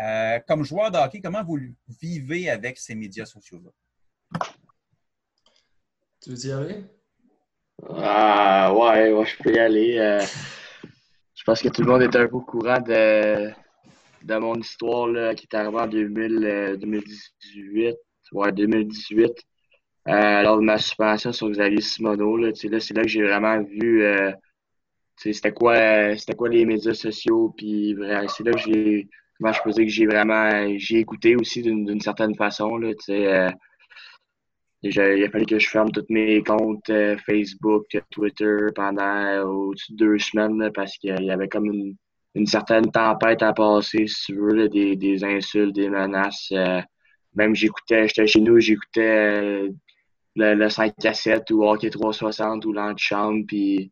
Euh, 0.00 0.40
comme 0.48 0.64
joueur 0.64 0.90
de 0.90 0.98
hockey, 0.98 1.20
comment 1.20 1.44
vous 1.44 1.58
vivez 2.00 2.48
avec 2.48 2.78
ces 2.78 2.94
médias 2.94 3.26
sociaux-là? 3.26 3.70
Tu 6.20 6.30
veux 6.30 6.46
y 6.46 6.52
aller? 6.52 6.84
Ah, 7.88 8.72
ouais, 8.74 9.26
je 9.26 9.42
peux 9.42 9.54
y 9.54 9.58
aller. 9.58 10.20
je 11.34 11.44
pense 11.44 11.60
que 11.60 11.68
tout 11.68 11.82
le 11.82 11.88
monde 11.88 12.02
est 12.02 12.16
un 12.16 12.26
peu 12.26 12.36
au 12.36 12.40
courant 12.40 12.80
de, 12.80 13.50
de 14.22 14.36
mon 14.36 14.54
histoire 14.54 15.08
là, 15.08 15.34
qui 15.34 15.46
est 15.50 15.56
arrivée 15.56 15.78
en 15.78 15.86
2018 15.86 17.96
ouais, 18.34 18.52
2018, 18.52 19.32
euh, 20.08 20.42
lors 20.42 20.58
de 20.58 20.62
ma 20.62 20.78
suspension 20.78 21.32
sur 21.32 21.50
Xavier 21.50 21.80
Simoneau. 21.80 22.36
Là, 22.36 22.48
là, 22.48 22.80
c'est 22.80 22.94
là 22.94 23.02
que 23.02 23.08
j'ai 23.08 23.22
vraiment 23.22 23.62
vu 23.62 24.04
euh, 24.04 24.32
c'était 25.16 25.52
quoi 25.52 26.16
c'était 26.16 26.34
quoi 26.34 26.48
les 26.48 26.64
médias 26.64 26.94
sociaux. 26.94 27.54
Puis 27.56 27.96
c'est 28.28 28.44
là 28.44 28.52
que 28.52 28.58
j'ai 28.58 29.08
comment 29.38 29.52
je 29.52 29.62
peux 29.62 29.70
dire 29.70 29.84
que 29.84 29.90
j'ai 29.90 30.06
vraiment 30.06 30.50
j'ai 30.76 30.98
écouté 30.98 31.36
aussi 31.36 31.62
d'une 31.62 32.00
certaine 32.00 32.34
façon. 32.34 32.76
Là, 32.76 32.90
euh, 33.10 33.50
il 34.84 35.24
a 35.24 35.30
fallu 35.30 35.46
que 35.46 35.58
je 35.58 35.68
ferme 35.68 35.90
tous 35.90 36.06
mes 36.10 36.42
comptes 36.42 36.90
euh, 36.90 37.16
Facebook, 37.24 37.86
Twitter 38.10 38.66
pendant 38.74 39.42
au-dessus 39.42 39.92
de 39.92 39.96
deux 39.96 40.18
semaines 40.18 40.70
parce 40.74 40.96
qu'il 40.98 41.22
y 41.22 41.30
avait 41.30 41.48
comme 41.48 41.66
une, 41.66 41.96
une, 42.34 42.46
certaine 42.46 42.90
tempête 42.90 43.42
à 43.42 43.52
passer, 43.52 44.06
si 44.06 44.26
tu 44.26 44.36
veux, 44.36 44.68
des, 44.68 44.96
des 44.96 45.24
insultes, 45.24 45.74
des 45.74 45.88
menaces. 45.88 46.48
Euh, 46.52 46.80
même 47.34 47.54
j'écoutais, 47.54 48.08
j'étais 48.08 48.26
chez 48.26 48.40
nous, 48.40 48.60
j'écoutais 48.60 49.00
euh, 49.00 49.68
le, 50.36 50.54
le 50.54 50.68
5 50.68 50.94
7 51.12 51.50
ou 51.50 51.64
Hockey 51.64 51.90
360 51.90 52.64
ou 52.66 52.72
l'antichambre, 52.72 53.44
puis 53.46 53.90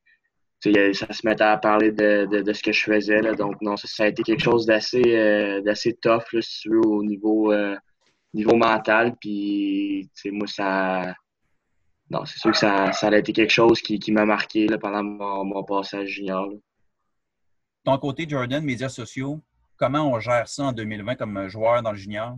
ça 0.61 1.12
se 1.12 1.26
mettait 1.26 1.43
à 1.43 1.57
parler 1.57 1.90
de, 1.90 2.26
de, 2.26 2.53
ce 2.53 2.62
que 2.62 2.72
je 2.72 2.84
faisais. 2.84 3.20
Là. 3.20 3.34
Donc, 3.34 3.61
non, 3.62 3.76
ça, 3.76 4.05
a 4.05 4.09
été 4.09 4.22
quelque 4.22 4.43
chose 4.43 4.66
d'assez 4.66 5.03
euh, 5.16 5.61
d'assez 5.62 5.95
tough, 5.95 6.22
si 6.40 6.61
tu 6.61 6.70
veux, 6.70 6.86
au 6.86 7.03
niveau, 7.03 7.53
euh, 7.53 7.76
niveau 8.35 8.57
mental. 8.57 9.16
Puis, 9.20 10.11
moi, 10.26 10.47
ça. 10.47 11.14
Non, 12.11 12.24
c'est 12.26 12.39
sûr 12.39 12.51
que 12.51 12.59
ça, 12.59 12.93
ça 12.93 13.09
a 13.09 13.16
été 13.16 13.33
quelque 13.33 13.53
chose 13.53 13.80
qui, 13.80 13.99
qui 13.99 14.12
m'a 14.12 14.26
marqué 14.26 14.66
là, 14.66 14.76
pendant 14.78 15.03
mon, 15.03 15.45
mon 15.45 15.64
passage 15.64 16.09
junior. 16.09 16.51
Ton 17.85 17.99
côté, 17.99 18.26
Jordan, 18.28 18.62
médias 18.62 18.91
sociaux, 18.91 19.41
comment 19.76 20.12
on 20.12 20.20
gère 20.20 20.47
ça 20.47 20.64
en 20.64 20.72
2020 20.72 21.14
comme 21.16 21.49
joueur 21.49 21.83
dans 21.83 21.93
le 21.93 21.97
junior? 21.97 22.37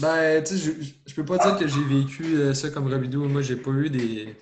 Ben, 0.00 0.42
tu 0.42 0.56
sais, 0.56 0.58
je, 0.58 0.92
je 1.06 1.14
peux 1.14 1.24
pas 1.24 1.36
dire 1.38 1.58
que 1.58 1.68
j'ai 1.68 1.84
vécu 1.84 2.36
euh, 2.36 2.54
ça 2.54 2.70
comme 2.70 2.90
Robidoux. 2.90 3.28
Moi, 3.28 3.42
j'ai 3.42 3.56
pas 3.56 3.70
eu 3.72 3.90
des. 3.90 4.34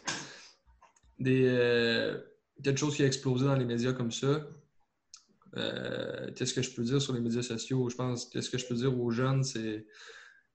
des 1.18 1.44
euh, 1.48 2.18
quelque 2.62 2.78
chose 2.78 2.94
qui 2.94 3.02
a 3.02 3.06
explosé 3.06 3.46
dans 3.46 3.56
les 3.56 3.64
médias 3.64 3.92
comme 3.92 4.12
ça. 4.12 4.40
Euh, 5.56 6.30
qu'est-ce 6.36 6.54
que 6.54 6.62
je 6.62 6.70
peux 6.70 6.84
dire 6.84 7.02
sur 7.02 7.12
les 7.12 7.20
médias 7.20 7.42
sociaux? 7.42 7.88
Je 7.90 7.96
pense 7.96 8.26
qu'est-ce 8.26 8.50
que 8.50 8.58
je 8.58 8.66
peux 8.66 8.74
dire 8.74 8.96
aux 8.98 9.10
jeunes, 9.10 9.42
c'est 9.42 9.84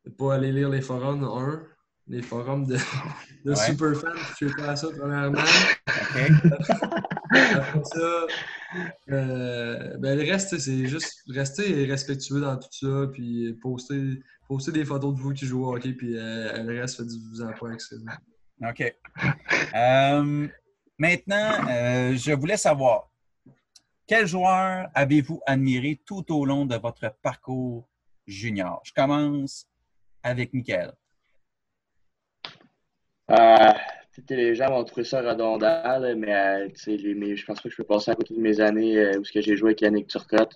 de 0.05 0.09
pas 0.17 0.35
aller 0.35 0.51
lire 0.51 0.69
les 0.69 0.81
forums, 0.81 1.23
un, 1.23 1.63
les 2.07 2.21
forums 2.21 2.65
de, 2.65 2.77
de 3.45 3.55
superfans, 3.55 4.15
je 4.15 4.35
suis 4.35 4.55
pas 4.55 4.69
à 4.69 4.75
ça, 4.75 4.87
premièrement. 4.97 5.39
Après 5.87 7.83
ça, 7.83 8.27
euh, 9.09 9.97
ben, 9.97 10.17
le 10.17 10.23
reste, 10.31 10.57
c'est 10.57 10.87
juste 10.87 11.23
rester 11.27 11.85
respectueux 11.85 12.39
dans 12.39 12.55
tout 12.57 12.69
ça, 12.71 13.07
puis 13.11 13.53
poster, 13.61 14.21
poster 14.47 14.71
des 14.71 14.85
photos 14.85 15.13
de 15.13 15.19
vous 15.19 15.33
qui 15.33 15.45
jouez 15.45 15.65
au 15.65 15.75
hockey, 15.75 15.93
puis 15.93 16.17
euh, 16.17 16.63
le 16.63 16.79
reste, 16.79 16.97
faites-vous-en 16.97 17.51
pas 17.59 17.67
avec 17.67 17.81
ça. 17.81 17.95
OK. 18.61 18.95
Maintenant, 20.97 21.51
je 22.15 22.33
voulais 22.33 22.55
savoir, 22.55 23.09
quel 24.08 24.28
joueur 24.28 24.88
avez-vous 24.93 25.41
admiré 25.45 25.99
tout 26.06 26.32
au 26.34 26.45
long 26.45 26.66
de 26.66 26.76
votre 26.76 27.14
parcours 27.22 27.88
junior? 28.28 28.82
Je 28.84 28.93
commence 28.93 29.68
avec 30.24 30.53
Michael. 30.53 30.93
Euh, 33.32 33.74
les 34.30 34.56
gens 34.56 34.70
vont 34.70 34.84
trouver 34.84 35.03
ça 35.03 35.22
redondant, 35.22 35.99
mais 36.16 36.68
les, 36.88 37.36
je 37.36 37.45
pense 37.45 37.62
pas 37.62 37.70
que 37.70 37.70
je 37.70 37.78
peux 37.78 37.84
passer 37.84 38.12
à 38.12 38.16
côté 38.16 38.34
de 38.34 38.39
mes 38.39 38.60
années 38.60 39.18
où 39.18 39.24
j'ai 39.24 39.56
joué 39.56 39.70
avec 39.70 39.82
Yannick 39.82 40.08
Turcotte. 40.08 40.56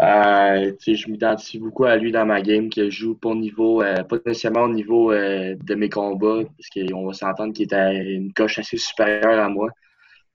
Euh, 0.00 0.72
je 0.84 1.08
m'identifie 1.08 1.60
beaucoup 1.60 1.84
à 1.84 1.96
lui 1.96 2.10
dans 2.10 2.26
ma 2.26 2.42
game, 2.42 2.68
que 2.68 2.90
je 2.90 2.98
joue 2.98 3.14
pas 3.14 3.28
au 3.28 3.36
niveau, 3.36 3.80
euh, 3.80 4.02
pas 4.02 4.16
nécessairement 4.26 4.64
au 4.64 4.72
niveau 4.72 5.12
euh, 5.12 5.54
de 5.54 5.74
mes 5.76 5.88
combats, 5.88 6.42
parce 6.42 6.68
qu'on 6.68 7.06
va 7.06 7.12
s'entendre 7.12 7.52
qu'il 7.52 7.72
est 7.72 8.14
une 8.14 8.32
coche 8.32 8.58
assez 8.58 8.76
supérieure 8.76 9.38
à 9.38 9.48
moi. 9.48 9.68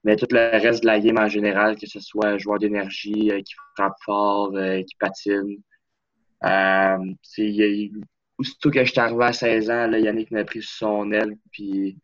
Mais 0.03 0.15
tout 0.15 0.27
le 0.31 0.61
reste 0.61 0.81
de 0.81 0.87
la 0.87 0.99
game 0.99 1.17
en 1.17 1.27
général, 1.27 1.77
que 1.77 1.87
ce 1.87 1.99
soit 1.99 2.37
joueur 2.37 2.59
d'énergie, 2.59 3.31
qui 3.43 3.53
frappe 3.75 3.95
fort, 4.05 4.51
qui 4.53 4.95
patine. 4.99 5.57
Il, 7.37 7.91
aussitôt 8.39 8.71
que 8.71 8.83
je 8.83 8.99
arrivé 8.99 9.25
à 9.25 9.33
16 9.33 9.69
ans, 9.69 9.87
là, 9.87 9.99
Yannick 9.99 10.31
m'a 10.31 10.45
pris 10.45 10.61
son 10.63 11.11
aile, 11.11 11.35
puis 11.51 11.97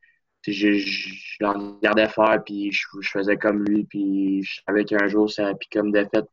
je, 0.46 0.74
je, 0.74 1.14
je 1.39 1.46
regardais 1.46 2.08
faire, 2.10 2.43
puis 2.46 2.72
je, 2.72 2.86
faisais 3.04 3.38
comme 3.38 3.64
lui, 3.64 3.86
puis 3.86 4.43
je 4.43 4.62
savais 4.68 4.86
qu'un 4.86 5.08
jour, 5.08 5.30
ça, 5.30 5.54
puis 5.56 5.70
comme 5.72 5.91
défaite, 5.91 6.26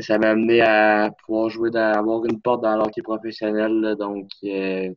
ça 0.00 0.18
m'a 0.18 0.30
amené 0.30 0.60
à 0.60 1.10
pouvoir 1.24 1.48
jouer, 1.50 1.70
d'avoir 1.70 2.24
une 2.26 2.40
porte 2.40 2.62
dans 2.62 2.76
l'hockey 2.76 3.02
professionnel. 3.02 3.96
donc, 3.98 4.28
euh, 4.44 4.90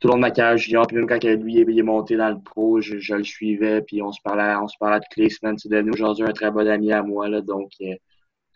tout 0.00 0.08
au 0.08 0.12
long 0.12 0.16
de 0.16 0.22
ma 0.22 0.30
carrière 0.30 0.56
junior, 0.56 0.86
puis 0.86 0.96
même 0.96 1.06
quand 1.06 1.22
lui 1.22 1.54
il 1.54 1.78
est 1.78 1.82
monté 1.82 2.16
dans 2.16 2.30
le 2.30 2.40
pro, 2.40 2.80
je, 2.80 3.14
le 3.14 3.24
suivais, 3.24 3.82
puis 3.82 4.00
on 4.02 4.12
se 4.12 4.20
parlait, 4.22 4.56
on 4.56 4.66
se 4.66 4.76
parlait 4.78 4.98
toutes 5.00 5.16
les 5.16 5.28
semaines. 5.28 5.58
C'est 5.58 5.68
devenu 5.68 5.92
aujourd'hui 5.92 6.24
un 6.24 6.32
très 6.32 6.50
bon 6.50 6.66
ami 6.66 6.90
à 6.90 7.02
moi. 7.02 7.28
Là, 7.28 7.42
donc, 7.42 7.70
euh, 7.82 7.94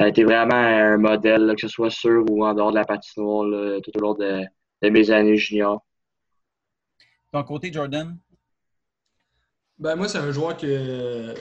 ça 0.00 0.06
a 0.06 0.08
été 0.08 0.24
vraiment 0.24 0.54
un 0.54 0.96
modèle, 0.96 1.54
que 1.54 1.60
ce 1.60 1.68
soit 1.68 1.90
sur 1.90 2.24
ou 2.30 2.44
en 2.44 2.54
dehors 2.54 2.70
de 2.70 2.76
la 2.76 2.84
patinoire, 2.84 3.80
tout 3.82 3.90
au 3.94 4.00
long 4.00 4.14
de, 4.14 4.42
mes 4.82 5.10
années 5.10 5.36
junior. 5.36 5.84
Ton 7.30 7.42
côté, 7.44 7.70
Jordan? 7.70 8.16
Ben, 9.78 9.96
moi, 9.96 10.08
c'est 10.08 10.18
un 10.18 10.32
joueur 10.32 10.56
que 10.56 11.34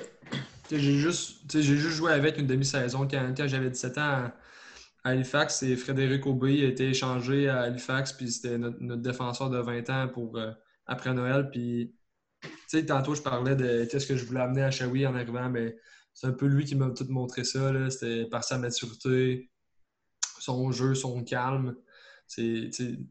j'ai 0.70 0.94
juste, 0.94 1.60
juste 1.62 1.88
joué 1.90 2.12
avec 2.12 2.38
une 2.38 2.48
demi-saison 2.48 3.08
quand, 3.08 3.34
j'avais 3.48 3.70
17 3.70 3.98
ans 4.00 4.32
à, 5.04 5.10
Halifax. 5.10 5.64
Et 5.64 5.76
Frédéric 5.76 6.26
Aubry 6.26 6.64
a 6.64 6.68
été 6.68 6.90
échangé 6.90 7.50
à 7.50 7.62
Halifax, 7.62 8.14
puis 8.14 8.32
c'était 8.32 8.58
notre, 8.58 8.96
défenseur 8.98 9.50
de 9.50 9.60
20 9.60 9.90
ans 9.90 10.08
pour 10.08 10.38
euh, 10.38 10.52
après 10.86 11.14
Noël. 11.14 11.50
Puis, 11.52 11.96
tantôt, 12.88 13.16
je 13.16 13.22
parlais 13.22 13.56
de 13.56 13.86
qu'est-ce 13.86 14.08
que 14.08 14.16
je 14.16 14.26
voulais 14.26 14.42
amener 14.42 14.64
à 14.64 14.72
Shawi 14.72 15.06
en 15.06 15.16
arrivant, 15.16 15.50
mais 15.50 15.76
c'est 16.14 16.28
un 16.28 16.32
peu 16.32 16.46
lui 16.46 16.66
qui 16.66 16.76
m'a 16.76 16.90
tout 16.92 17.08
montré 17.10 17.44
ça. 17.44 17.90
C'était 17.90 18.26
par 18.26 18.44
sa 18.44 18.58
maturité, 18.58 19.50
son 20.40 20.72
jeu, 20.72 20.96
son 20.96 21.24
calme. 21.24 21.76
puis 22.36 22.70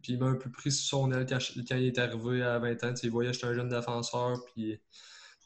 il 0.08 0.18
m'a 0.18 0.26
un 0.26 0.36
peu 0.36 0.50
pris 0.50 0.70
sous 0.72 0.84
son 0.84 1.12
aile 1.12 1.26
quand, 1.28 1.38
il 1.54 1.86
est 1.86 1.98
arrivé 1.98 2.42
à 2.42 2.58
20 2.58 2.84
ans. 2.84 2.94
il 3.02 3.10
voyait 3.10 3.32
j'étais 3.32 3.46
un 3.46 3.54
jeune 3.54 3.68
défenseur. 3.68 4.36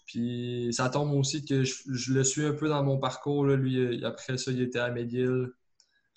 Puis 0.06 0.70
ça 0.72 0.88
tombe 0.88 1.12
aussi 1.12 1.44
que 1.44 1.64
je, 1.64 2.12
le 2.12 2.24
suis 2.24 2.44
un 2.44 2.52
peu 2.52 2.68
dans 2.68 2.82
mon 2.84 2.98
parcours. 2.98 3.44
Lui, 3.44 3.78
euh, 3.78 4.06
après 4.06 4.38
ça, 4.38 4.50
il 4.50 4.60
était 4.62 4.78
à 4.78 4.90
McGill 4.90 5.52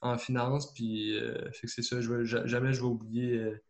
en 0.02 0.18
finance. 0.18 0.74
Puis 0.74 1.18
euh, 1.18 1.50
c'est 1.54 1.82
ça, 1.82 2.00
jamais 2.02 2.74
je 2.74 2.82
vais 2.82 2.88
oublier 2.88 3.38
euh, 3.38 3.62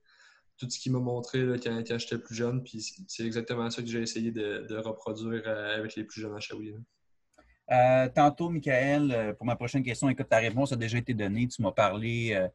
tout 0.58 0.70
ce 0.70 0.80
qu'il 0.80 0.92
m'a 0.92 1.00
montré 1.00 1.46
quand, 1.64 1.98
j'étais 1.98 2.18
plus 2.18 2.36
jeune. 2.36 2.64
Puis 2.64 2.86
c'est 3.08 3.26
exactement 3.26 3.70
ça 3.70 3.82
que 3.82 3.88
j'ai 3.88 4.02
essayé 4.02 4.32
de, 4.32 4.76
reproduire 4.78 5.48
avec 5.48 5.96
les 5.96 6.04
plus 6.04 6.22
jeunes 6.22 6.36
à 6.36 6.40
Shawi. 6.40 6.76
tantôt, 8.16 8.50
Michael, 8.50 9.36
pour 9.38 9.46
ma 9.46 9.56
prochaine 9.56 9.84
question, 9.84 10.10
écoute, 10.10 10.30
ta 10.30 10.38
réponse 10.38 10.72
a 10.74 10.76
déjà 10.76 10.98
été 10.98 11.14
donnée. 11.14 11.48
Tu 11.48 11.62
m'as 11.62 11.72
parlé 11.72 12.50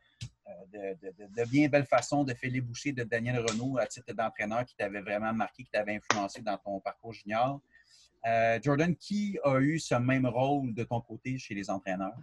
de, 0.72 1.50
bien 1.50 1.68
belle 1.68 1.86
façon 1.86 2.24
de 2.24 2.34
Philippe 2.34 2.66
Boucher, 2.66 2.92
de 2.92 3.04
Daniel 3.04 3.38
Renault 3.38 3.78
à 3.78 3.86
titre 3.86 4.12
d'entraîneur 4.12 4.64
qui 4.64 4.76
t'avait 4.76 5.00
vraiment 5.00 5.32
marqué, 5.32 5.62
qui 5.62 5.70
t'avait 5.70 5.96
influencé 5.96 6.42
dans 6.42 6.58
ton 6.58 6.80
parcours 6.80 7.12
junior. 7.12 7.60
Euh, 8.26 8.58
Jordan, 8.62 8.96
qui 8.96 9.38
a 9.44 9.58
eu 9.60 9.78
ce 9.78 9.94
même 9.96 10.26
rôle 10.26 10.74
de 10.74 10.84
ton 10.84 11.00
côté 11.00 11.36
chez 11.38 11.54
les 11.54 11.68
entraîneurs? 11.68 12.16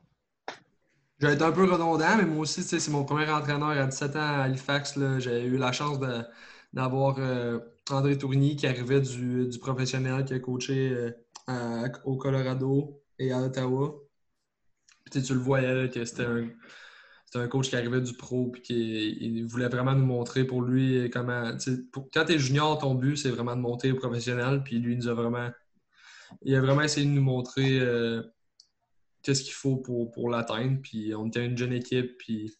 Je 1.21 1.27
vais 1.27 1.33
être 1.33 1.43
un 1.43 1.51
peu 1.51 1.71
redondant, 1.71 2.17
mais 2.17 2.25
moi 2.25 2.39
aussi, 2.39 2.63
c'est 2.63 2.89
mon 2.89 3.05
premier 3.05 3.29
entraîneur 3.29 3.69
à 3.69 3.85
17 3.85 4.15
ans 4.15 4.19
à 4.19 4.41
Halifax. 4.43 4.97
J'ai 5.19 5.43
eu 5.43 5.57
la 5.57 5.71
chance 5.71 5.99
d'avoir 6.73 7.17
euh, 7.19 7.59
André 7.91 8.17
Tourny 8.17 8.55
qui 8.55 8.65
arrivait 8.65 9.01
du, 9.01 9.47
professionnel, 9.59 10.25
qui 10.25 10.33
a 10.33 10.39
coaché 10.39 11.13
euh, 11.47 11.87
au 12.05 12.17
Colorado 12.17 13.03
et 13.19 13.31
à 13.31 13.39
Ottawa. 13.39 13.93
Puis, 15.11 15.21
tu 15.21 15.33
le 15.35 15.39
voyais 15.39 15.89
que 15.91 16.05
c'était 16.05 16.25
un, 17.35 17.47
coach 17.47 17.69
qui 17.69 17.75
arrivait 17.75 18.01
du 18.01 18.13
pro 18.13 18.47
puis 18.47 18.61
qui 18.63 19.43
voulait 19.43 19.69
vraiment 19.69 19.93
nous 19.93 20.05
montrer 20.05 20.43
pour 20.43 20.63
lui 20.63 21.07
comment. 21.11 21.51
quand 22.13 22.25
tu 22.25 22.33
es 22.33 22.39
junior, 22.39 22.79
ton 22.79 22.95
but, 22.95 23.15
c'est 23.15 23.29
vraiment 23.29 23.55
de 23.55 23.61
monter 23.61 23.91
au 23.91 23.95
professionnel. 23.95 24.63
Puis 24.63 24.79
lui, 24.79 24.93
il 24.93 24.97
nous 24.97 25.07
a 25.07 25.13
vraiment. 25.13 25.51
Il 26.41 26.55
a 26.55 26.61
vraiment 26.61 26.81
essayé 26.81 27.05
de 27.05 27.11
nous 27.11 27.21
montrer 27.21 27.79
euh, 27.79 28.23
qu'est-ce 29.23 29.43
qu'il 29.43 29.53
faut 29.53 29.77
pour, 29.77 30.11
pour 30.11 30.29
l'atteindre. 30.29 30.79
Puis 30.81 31.13
on 31.15 31.27
était 31.27 31.45
une 31.45 31.57
jeune 31.57 31.73
équipe. 31.73 32.17
Puis 32.17 32.53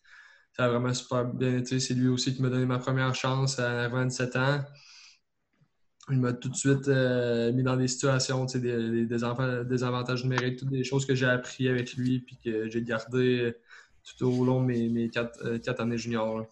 ça 0.56 0.66
a 0.66 0.70
vraiment 0.70 0.94
super 0.94 1.26
bien 1.26 1.58
été. 1.58 1.80
C'est 1.80 1.94
lui 1.94 2.08
aussi 2.08 2.36
qui 2.36 2.42
m'a 2.42 2.50
donné 2.50 2.66
ma 2.66 2.80
première 2.80 3.16
chance 3.16 3.60
à 3.60 3.88
27 3.88 4.36
ans. 4.36 4.62
Il 6.10 6.20
m'a 6.20 6.34
tout 6.34 6.50
de 6.50 6.56
suite 6.56 6.88
euh, 6.88 7.54
mis 7.54 7.64
dans 7.64 7.78
des 7.78 7.88
situations, 7.88 8.46
des, 8.46 8.60
des, 8.60 9.06
des, 9.06 9.84
avantages 9.84 10.24
numériques, 10.24 10.58
toutes 10.58 10.70
des 10.70 10.84
choses 10.84 11.06
que 11.06 11.16
j'ai 11.16 11.28
appris 11.28 11.70
avec 11.70 11.94
lui 11.94 12.20
puis 12.20 12.38
que 12.44 12.70
j'ai 12.70 12.82
gardé 12.82 13.54
tout 14.04 14.26
au 14.26 14.46
long 14.46 14.62
de 14.62 14.68
mes, 14.68 15.10
euh, 15.16 15.60
quatre, 15.60 15.80
années 15.82 15.98
juniors. 15.98 16.46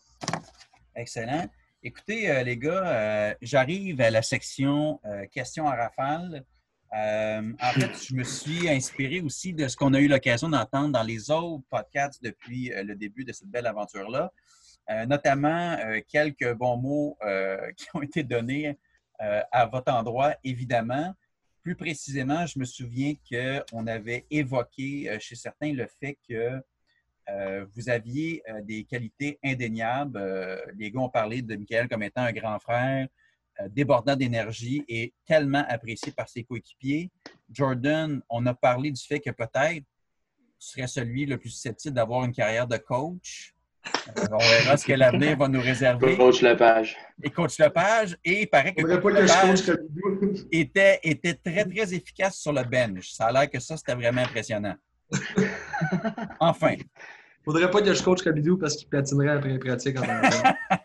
Excellent. 0.95 1.47
Écoutez, 1.81 2.29
euh, 2.29 2.43
les 2.43 2.57
gars, 2.57 2.87
euh, 2.87 3.33
j'arrive 3.41 4.01
à 4.01 4.09
la 4.09 4.21
section 4.21 4.99
questions 5.31 5.67
à 5.67 5.75
rafale. 5.75 6.43
En 6.91 7.71
fait, 7.73 8.07
je 8.07 8.15
me 8.15 8.23
suis 8.23 8.69
inspiré 8.69 9.21
aussi 9.21 9.53
de 9.53 9.67
ce 9.67 9.77
qu'on 9.77 9.93
a 9.93 9.99
eu 9.99 10.07
l'occasion 10.07 10.49
d'entendre 10.49 10.89
dans 10.89 11.03
les 11.03 11.29
autres 11.29 11.63
podcasts 11.69 12.23
depuis 12.23 12.71
le 12.75 12.95
début 12.95 13.23
de 13.23 13.31
cette 13.31 13.49
belle 13.49 13.67
aventure-là, 13.67 14.31
notamment 15.07 15.77
quelques 16.07 16.53
bons 16.53 16.77
mots 16.77 17.17
qui 17.77 17.87
ont 17.93 18.01
été 18.01 18.23
donnés 18.23 18.77
à 19.19 19.65
votre 19.67 19.91
endroit, 19.91 20.35
évidemment. 20.43 21.13
Plus 21.61 21.75
précisément, 21.75 22.45
je 22.45 22.57
me 22.57 22.65
souviens 22.65 23.13
qu'on 23.29 23.85
avait 23.85 24.25
évoqué 24.31 25.15
chez 25.19 25.35
certains 25.35 25.73
le 25.73 25.87
fait 25.99 26.17
que 26.27 26.61
euh, 27.31 27.65
vous 27.75 27.89
aviez 27.89 28.41
euh, 28.49 28.61
des 28.61 28.83
qualités 28.83 29.39
indéniables. 29.43 30.17
Euh, 30.17 30.57
les 30.77 30.91
gars 30.91 31.01
ont 31.01 31.09
parlé 31.09 31.41
de 31.41 31.55
Michael 31.55 31.87
comme 31.87 32.03
étant 32.03 32.21
un 32.21 32.31
grand 32.31 32.59
frère, 32.59 33.07
débordant 33.67 34.15
d'énergie 34.15 34.83
et 34.87 35.13
tellement 35.25 35.65
apprécié 35.67 36.11
par 36.11 36.29
ses 36.29 36.43
coéquipiers. 36.43 37.09
Jordan, 37.51 38.21
on 38.29 38.45
a 38.45 38.53
parlé 38.53 38.91
du 38.91 39.01
fait 39.01 39.19
que 39.19 39.31
peut-être 39.31 39.83
tu 40.59 40.67
serais 40.67 40.87
celui 40.87 41.25
le 41.25 41.37
plus 41.37 41.49
susceptible 41.49 41.95
d'avoir 41.95 42.23
une 42.25 42.33
carrière 42.33 42.67
de 42.67 42.77
coach. 42.77 43.55
on 44.31 44.37
verra 44.37 44.77
ce 44.77 44.85
que 44.85 44.93
l'avenir 44.93 45.37
va 45.37 45.47
nous 45.47 45.61
réserver. 45.61 46.17
Coach 46.17 46.41
Lepage. 46.41 46.97
Et 47.23 47.29
coach 47.29 47.57
Lepage. 47.59 48.17
Et 48.23 48.41
il 48.41 48.47
paraît 48.47 48.73
que 48.73 48.81
coach 48.81 49.13
Lepage 49.13 49.77
était, 50.51 50.99
était 51.03 51.33
très, 51.33 51.65
très 51.65 51.93
efficace 51.93 52.37
sur 52.37 52.53
le 52.53 52.63
bench. 52.63 53.11
Ça 53.11 53.27
a 53.27 53.31
l'air 53.31 53.49
que 53.49 53.59
ça, 53.59 53.77
c'était 53.77 53.95
vraiment 53.95 54.21
impressionnant. 54.21 54.75
enfin, 56.39 56.75
Faudrait 57.43 57.71
pas 57.71 57.81
que 57.81 57.93
je 57.93 58.03
coach 58.03 58.21
Kabidou 58.21 58.57
parce 58.57 58.75
qu'il 58.75 58.87
patinerait 58.89 59.29
après 59.29 59.49
les 59.49 59.59
pratiques 59.59 59.97
en 59.99 60.03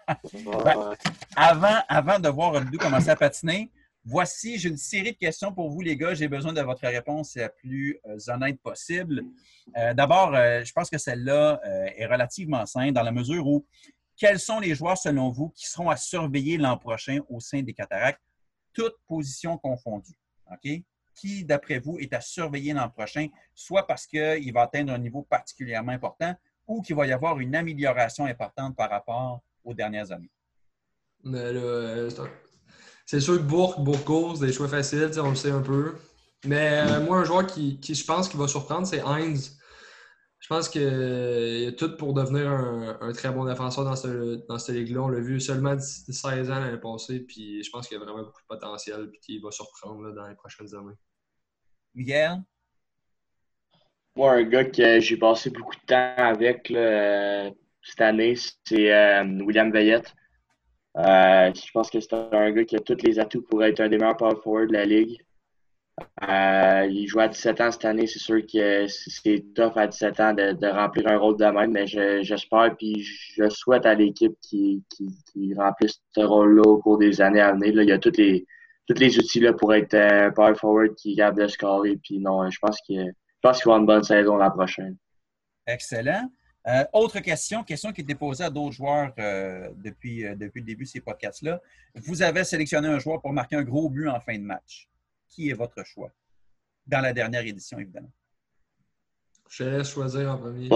ben, 0.64 0.96
avant, 1.36 1.78
avant 1.88 2.18
de 2.18 2.28
voir 2.28 2.52
Kabidou 2.52 2.78
commencer 2.78 3.10
à 3.10 3.16
patiner, 3.16 3.70
voici, 4.04 4.58
j'ai 4.58 4.68
une 4.68 4.76
série 4.76 5.12
de 5.12 5.18
questions 5.18 5.52
pour 5.52 5.70
vous, 5.70 5.80
les 5.80 5.96
gars. 5.96 6.14
J'ai 6.14 6.28
besoin 6.28 6.52
de 6.52 6.60
votre 6.60 6.86
réponse 6.86 7.36
la 7.36 7.48
plus 7.48 7.98
euh, 8.06 8.18
honnête 8.28 8.60
possible. 8.60 9.22
Euh, 9.76 9.94
d'abord, 9.94 10.34
euh, 10.34 10.62
je 10.64 10.72
pense 10.72 10.90
que 10.90 10.98
celle-là 10.98 11.60
est 11.96 12.06
relativement 12.06 12.66
simple 12.66 12.92
dans 12.92 13.02
la 13.02 13.12
mesure 13.12 13.46
où 13.46 13.66
quels 14.16 14.38
sont 14.38 14.60
les 14.60 14.74
joueurs, 14.74 14.98
selon 14.98 15.30
vous, 15.30 15.48
qui 15.50 15.66
seront 15.66 15.90
à 15.90 15.96
surveiller 15.96 16.56
l'an 16.56 16.76
prochain 16.76 17.18
au 17.28 17.40
sein 17.40 17.62
des 17.62 17.74
cataractes, 17.74 18.20
toutes 18.72 18.96
positions 19.06 19.58
confondues? 19.58 20.18
OK? 20.52 20.82
qui, 21.14 21.44
d'après 21.44 21.78
vous, 21.78 21.98
est 21.98 22.12
à 22.12 22.20
surveiller 22.20 22.72
l'an 22.72 22.90
prochain, 22.90 23.28
soit 23.54 23.86
parce 23.86 24.06
qu'il 24.06 24.52
va 24.52 24.62
atteindre 24.62 24.92
un 24.92 24.98
niveau 24.98 25.22
particulièrement 25.22 25.92
important 25.92 26.34
ou 26.66 26.82
qu'il 26.82 26.96
va 26.96 27.06
y 27.06 27.12
avoir 27.12 27.38
une 27.40 27.54
amélioration 27.54 28.24
importante 28.24 28.76
par 28.76 28.90
rapport 28.90 29.42
aux 29.64 29.74
dernières 29.74 30.12
années? 30.12 30.30
Mais 31.24 31.52
là, 31.52 32.08
c'est 33.06 33.20
sûr 33.20 33.36
que 33.36 33.42
Bourg, 33.42 33.80
Bourgours, 33.80 34.38
des 34.38 34.52
choix 34.52 34.68
faciles, 34.68 35.10
on 35.18 35.30
le 35.30 35.34
sait 35.36 35.50
un 35.50 35.62
peu. 35.62 35.94
Mais 36.44 36.82
euh, 36.86 37.00
moi, 37.00 37.18
un 37.18 37.24
joueur 37.24 37.46
qui, 37.46 37.80
qui, 37.80 37.94
je 37.94 38.04
pense 38.04 38.28
qui 38.28 38.36
va 38.36 38.46
surprendre, 38.46 38.86
c'est 38.86 39.00
Heinz. 39.00 39.58
Je 40.40 40.48
pense 40.48 40.68
qu'il 40.68 40.82
y 40.82 41.66
a 41.66 41.72
tout 41.72 41.96
pour 41.96 42.12
devenir 42.12 42.50
un, 42.50 43.12
très 43.14 43.30
bon 43.30 43.46
défenseur 43.46 43.84
dans, 43.84 43.96
ce, 43.96 44.46
dans 44.46 44.58
cette 44.58 44.76
ligue-là. 44.76 45.00
On 45.00 45.08
l'a 45.08 45.20
vu 45.20 45.40
seulement 45.40 45.78
16 45.78 46.50
ans 46.50 46.60
l'année 46.60 46.76
passée, 46.76 47.20
puis 47.20 47.64
je 47.64 47.70
pense 47.70 47.88
qu'il 47.88 47.96
y 47.96 48.00
a 48.00 48.04
vraiment 48.04 48.22
beaucoup 48.22 48.42
de 48.42 48.46
potentiel, 48.46 49.08
puis 49.10 49.20
qu'il 49.20 49.42
va 49.42 49.50
surprendre 49.50 50.12
dans 50.12 50.28
les 50.28 50.34
prochaines 50.34 50.74
années. 50.74 50.96
Miguel? 51.94 52.42
Moi, 54.16 54.32
un 54.32 54.42
gars 54.42 54.66
que 54.66 55.00
j'ai 55.00 55.16
passé 55.16 55.48
beaucoup 55.48 55.76
de 55.76 55.86
temps 55.86 56.14
avec 56.18 56.70
euh, 56.70 57.50
cette 57.84 58.00
année, 58.00 58.34
c'est 58.64 58.92
euh, 58.92 59.24
William 59.44 59.70
Veillette. 59.70 60.14
Euh, 60.96 61.52
je 61.52 61.70
pense 61.72 61.90
que 61.90 62.00
c'est 62.00 62.14
un 62.14 62.50
gars 62.50 62.64
qui 62.64 62.76
a 62.76 62.80
tous 62.80 63.02
les 63.02 63.18
atouts 63.18 63.42
pour 63.42 63.62
être 63.64 63.80
un 63.80 63.88
des 63.88 63.98
meilleurs 63.98 64.16
power 64.16 64.36
forward 64.42 64.68
de 64.68 64.72
la 64.74 64.86
ligue. 64.86 65.20
Euh, 66.28 66.88
il 66.90 67.06
joue 67.06 67.20
à 67.20 67.28
17 67.28 67.60
ans 67.60 67.70
cette 67.70 67.84
année. 67.84 68.06
C'est 68.06 68.18
sûr 68.18 68.40
que 68.46 68.86
c'est 68.86 69.44
tough 69.54 69.76
à 69.76 69.86
17 69.86 70.20
ans 70.20 70.32
de, 70.32 70.66
remplir 70.66 71.08
un 71.08 71.18
rôle 71.18 71.36
de 71.36 71.44
même, 71.44 71.72
mais 71.72 71.86
j'espère 71.86 72.74
puis 72.76 73.02
je 73.02 73.48
souhaite 73.48 73.86
à 73.86 73.94
l'équipe 73.94 74.34
qui, 74.40 74.82
remplisse 75.56 76.00
ce 76.12 76.20
rôle-là 76.20 76.62
au 76.62 76.78
cours 76.78 76.98
des 76.98 77.20
années 77.20 77.40
à 77.40 77.52
venir. 77.52 77.74
Là, 77.74 77.82
il 77.82 77.88
y 77.88 77.92
a 77.92 77.98
tous 77.98 78.16
les, 78.16 78.46
les 78.88 79.18
outils 79.18 79.40
là, 79.40 79.52
pour 79.52 79.74
être 79.74 79.94
un 79.94 80.30
power 80.30 80.54
forward 80.54 80.94
qui 80.94 81.14
garde 81.14 81.38
de 81.40 81.46
scorer. 81.46 81.96
Puis 81.96 82.18
non, 82.18 82.48
je 82.50 82.58
pense 82.60 82.80
qu'il 82.80 83.12
va 83.42 83.50
avoir 83.50 83.78
une 83.78 83.86
bonne 83.86 84.02
saison 84.02 84.36
la 84.36 84.50
prochaine. 84.50 84.96
Excellent. 85.66 86.28
Euh, 86.66 86.84
autre 86.94 87.20
question, 87.20 87.62
question 87.62 87.92
qui 87.92 88.00
été 88.00 88.14
posée 88.14 88.44
à 88.44 88.50
d'autres 88.50 88.72
joueurs 88.72 89.12
euh, 89.18 89.68
depuis, 89.76 90.24
depuis 90.36 90.60
le 90.60 90.66
début 90.66 90.84
de 90.84 90.88
ces 90.88 91.00
podcasts-là. 91.00 91.60
Vous 91.94 92.22
avez 92.22 92.44
sélectionné 92.44 92.88
un 92.88 92.98
joueur 92.98 93.20
pour 93.20 93.32
marquer 93.32 93.56
un 93.56 93.62
gros 93.62 93.90
but 93.90 94.08
en 94.08 94.20
fin 94.20 94.38
de 94.38 94.44
match 94.44 94.88
qui 95.28 95.50
est 95.50 95.54
votre 95.54 95.84
choix? 95.84 96.10
Dans 96.86 97.00
la 97.00 97.12
dernière 97.12 97.44
édition, 97.44 97.78
évidemment. 97.78 98.10
Je 99.48 99.64
laisse 99.64 99.90
choisir 99.90 100.30
en 100.30 100.38
premier. 100.38 100.68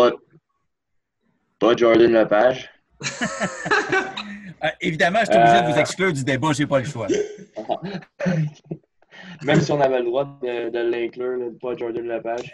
Pas, 1.59 1.76
Jordan 1.76 2.12
Lepage. 2.12 2.70
Euh, 4.64 4.68
évidemment, 4.80 5.20
je 5.20 5.26
suis 5.26 5.36
obligé 5.36 5.61
de 5.61 5.66
vous 5.66 5.76
euh. 5.76 5.80
exclure 5.80 6.12
du 6.12 6.24
débat, 6.24 6.53
j'ai 6.53 6.66
pas 6.66 6.80
le 6.80 6.84
choix. 6.84 7.07
Même 9.45 9.61
si 9.61 9.70
on 9.70 9.80
avait 9.80 10.01
le 10.01 10.07
droit 10.07 10.24
de, 10.43 10.68
de 10.68 10.78
l'inclure, 10.80 11.53
pas 11.61 11.76
Jordan 11.76 12.05
Lepage. 12.05 12.51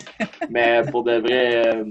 Mais 0.51 0.83
pour 0.91 1.03
de 1.03 1.17
vrai, 1.17 1.67
euh, 1.67 1.87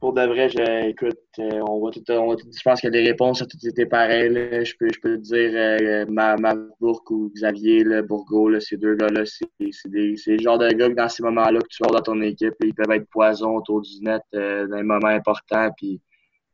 pour 0.00 0.12
de 0.12 0.22
vrai, 0.22 0.48
je, 0.48 0.88
écoute, 0.88 1.18
euh, 1.40 1.60
on 1.68 1.84
va 1.84 1.90
tout, 1.90 2.02
on 2.10 2.28
va 2.28 2.36
je 2.36 2.62
pense 2.62 2.80
que 2.80 2.88
les 2.88 3.04
réponses 3.04 3.42
ont 3.42 3.46
toutes 3.46 3.64
été 3.64 3.84
pareilles. 3.86 4.32
Je, 4.64 4.74
peux, 4.78 4.88
je 4.92 5.00
peux 5.00 5.16
te 5.16 5.22
dire, 5.22 5.50
euh, 5.54 6.06
ma, 6.08 6.36
ou 7.10 7.32
Xavier 7.34 7.82
là, 7.82 8.02
Bourgo, 8.02 8.58
ces 8.60 8.76
deux 8.76 8.94
gars-là, 8.94 9.24
c'est 9.26 9.46
le 9.58 10.38
genre 10.38 10.58
de 10.58 10.68
gars 10.70 10.88
que 10.88 10.94
dans 10.94 11.08
ces 11.08 11.22
moments-là 11.24 11.60
que 11.60 11.68
tu 11.68 11.82
vas 11.82 11.90
dans 11.90 12.02
ton 12.02 12.20
équipe, 12.22 12.54
ils 12.62 12.74
peuvent 12.74 12.90
être 12.92 13.08
poison 13.10 13.56
autour 13.56 13.80
du 13.82 14.00
net 14.02 14.22
euh, 14.34 14.68
dans 14.68 14.76
les 14.76 14.82
moments 14.84 15.08
importants, 15.08 15.70
puis 15.76 16.00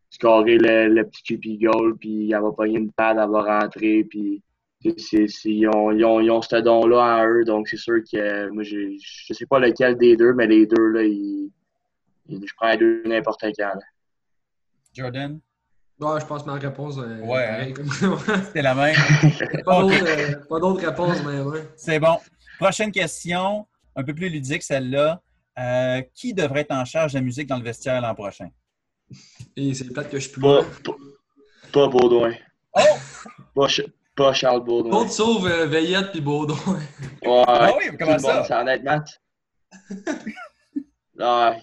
scorer 0.09 0.57
le, 0.57 0.89
le 0.89 1.05
petit 1.05 1.37
QP 1.37 1.61
goal, 1.61 1.97
puis 1.99 2.29
il 2.29 2.33
va 2.33 2.53
pas 2.57 2.67
une 2.67 2.93
pad, 2.93 3.19
elle 3.21 3.31
va 3.31 3.61
rentrer, 3.61 4.05
puis 4.05 4.43
ils, 4.85 5.69
ont, 5.69 5.91
ils, 5.91 6.05
ont, 6.05 6.21
ils 6.21 6.31
ont 6.31 6.41
ce 6.41 6.57
don-là 6.57 7.19
en 7.19 7.27
eux, 7.27 7.45
donc 7.45 7.69
c'est 7.69 7.77
sûr 7.77 7.99
que 8.11 8.49
moi, 8.51 8.63
je 8.63 9.33
sais 9.33 9.47
pas 9.47 9.59
lequel 9.59 9.97
des 9.97 10.17
deux, 10.17 10.33
mais 10.33 10.47
les 10.47 10.67
deux, 10.67 10.89
là, 10.89 11.03
ils 11.03 11.51
je 12.29 12.53
prends 12.57 12.71
les 12.71 12.79
deux 12.79 13.03
n'importe 13.07 13.45
quand. 13.57 13.79
Jordan? 14.93 15.41
Ouais, 16.01 16.21
je 16.21 16.27
pense 16.27 16.43
que 16.43 16.49
ma 16.49 16.55
réponse 16.55 16.97
est 16.97 17.21
ouais, 17.23 17.47
hein. 17.47 17.73
C'est 18.53 18.63
la 18.63 18.75
même. 18.75 18.97
Euh, 19.25 20.35
pas 20.49 20.61
d'autres 20.61 20.85
réponses, 20.85 21.23
mais 21.25 21.41
ouais. 21.41 21.69
C'est 21.77 22.01
bon. 22.01 22.19
Prochaine 22.59 22.91
question, 22.91 23.67
un 23.95 24.03
peu 24.03 24.13
plus 24.15 24.29
ludique 24.29 24.63
celle-là. 24.63 25.21
Euh, 25.57 26.03
qui 26.13 26.35
devrait 26.35 26.63
être 26.63 26.73
en 26.73 26.85
charge 26.85 27.13
de 27.13 27.19
la 27.19 27.23
musique 27.23 27.47
dans 27.47 27.59
le 27.59 27.63
vestiaire 27.63 28.01
l'an 28.01 28.13
prochain? 28.13 28.49
Et 29.55 29.73
c'est 29.73 29.85
peut-être 29.85 30.11
que 30.11 30.19
je 30.19 30.29
peux. 30.31 30.41
Pas, 30.41 30.65
pas, 30.85 30.97
pas 31.73 31.87
Baudouin. 31.87 32.33
Oh! 32.75 32.81
Pas, 33.55 33.69
pas 34.17 34.33
Charles 34.33 34.65
Baudouin. 34.65 34.97
Autre 34.97 35.13
sauve 35.13 35.47
euh, 35.47 35.67
Veillette 35.67 36.11
puis 36.11 36.21
Baudouin. 36.21 36.81
Ouais. 37.25 37.45
Ah 37.47 37.71
oui, 37.79 37.97
comment 37.97 38.19
ça? 38.19 38.43
ça? 38.43 38.63
en 38.63 38.67
est 38.67 38.83
Matt. 38.83 39.23
ouais 41.19 41.63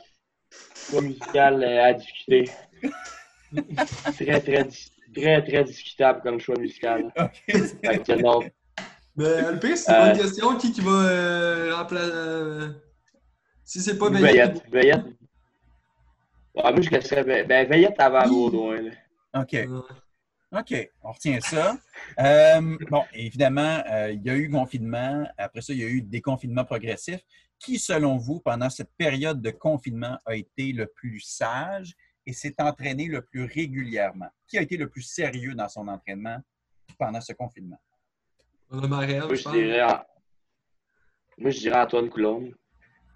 choix 0.90 1.02
musical 1.02 1.64
euh, 1.64 1.84
à 1.84 1.94
discuter. 1.94 2.50
très, 4.18 4.40
très, 4.40 4.68
très, 5.14 5.44
très 5.44 5.64
discutable 5.64 6.22
comme 6.22 6.40
choix 6.40 6.58
musical. 6.58 7.12
Okay. 7.54 8.24
Mais 9.16 9.52
le 9.52 9.60
pire, 9.60 9.78
c'est 9.78 9.92
pas 9.92 10.14
une 10.14 10.20
euh, 10.20 10.22
question 10.22 10.58
qui, 10.58 10.72
qui 10.72 10.82
va 10.82 10.92
euh, 10.92 11.76
remplacer. 11.76 12.12
Euh, 12.14 12.70
si 13.66 13.82
c'est 13.82 13.98
pas 13.98 14.10
Veillette. 14.10 14.64
Veillette. 14.72 15.06
Ouais, 16.56 16.72
moi, 16.72 16.82
je 16.82 16.90
laisserais 16.90 17.44
ben, 17.44 17.68
Veillette 17.68 18.00
avant 18.00 18.28
Baudouin. 18.28 18.90
OK. 19.34 19.68
OK, 20.54 20.90
on 21.04 21.12
retient 21.12 21.40
ça. 21.40 21.78
Euh, 22.20 22.78
bon, 22.90 23.04
évidemment, 23.14 23.82
il 24.10 24.22
y 24.22 24.30
a 24.30 24.36
eu 24.36 24.50
confinement. 24.50 25.26
Après 25.38 25.62
ça, 25.62 25.72
il 25.72 25.80
y 25.80 25.84
a 25.84 25.88
eu 25.88 26.02
déconfinement 26.02 26.66
progressif 26.66 27.22
qui, 27.62 27.78
selon 27.80 28.18
vous, 28.18 28.40
pendant 28.40 28.70
cette 28.70 28.92
période 28.98 29.42
de 29.42 29.52
confinement, 29.52 30.18
a 30.26 30.36
été 30.36 30.74
le 30.74 30.88
plus 30.88 31.20
sage 31.20 31.96
et 32.26 32.34
s'est 32.34 32.56
entraîné 32.60 33.08
le 33.08 33.22
plus 33.22 33.44
régulièrement? 33.44 34.30
Qui 34.48 34.58
a 34.58 34.62
été 34.62 34.78
le 34.78 34.90
plus 34.90 35.04
sérieux 35.04 35.54
dans 35.54 35.70
son 35.70 35.88
entraînement 35.88 36.38
pendant 36.98 37.22
ce 37.22 37.34
confinement? 37.34 37.80
Moi, 38.70 39.06
je 39.36 39.50
dirais, 39.50 39.86
Moi, 41.38 41.52
je 41.52 41.60
dirais 41.60 41.80
Antoine 41.82 42.10
Coulombe. 42.10 42.54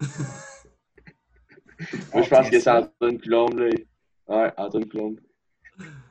Moi, 2.12 2.22
je 2.22 2.28
pense 2.28 2.50
que 2.50 2.60
c'est 2.60 2.70
Antoine 2.70 3.20
Coulombe. 3.20 3.58
Là. 3.58 3.70
Ouais, 4.28 4.52
Antoine 4.56 4.88
Coulombe. 4.88 5.20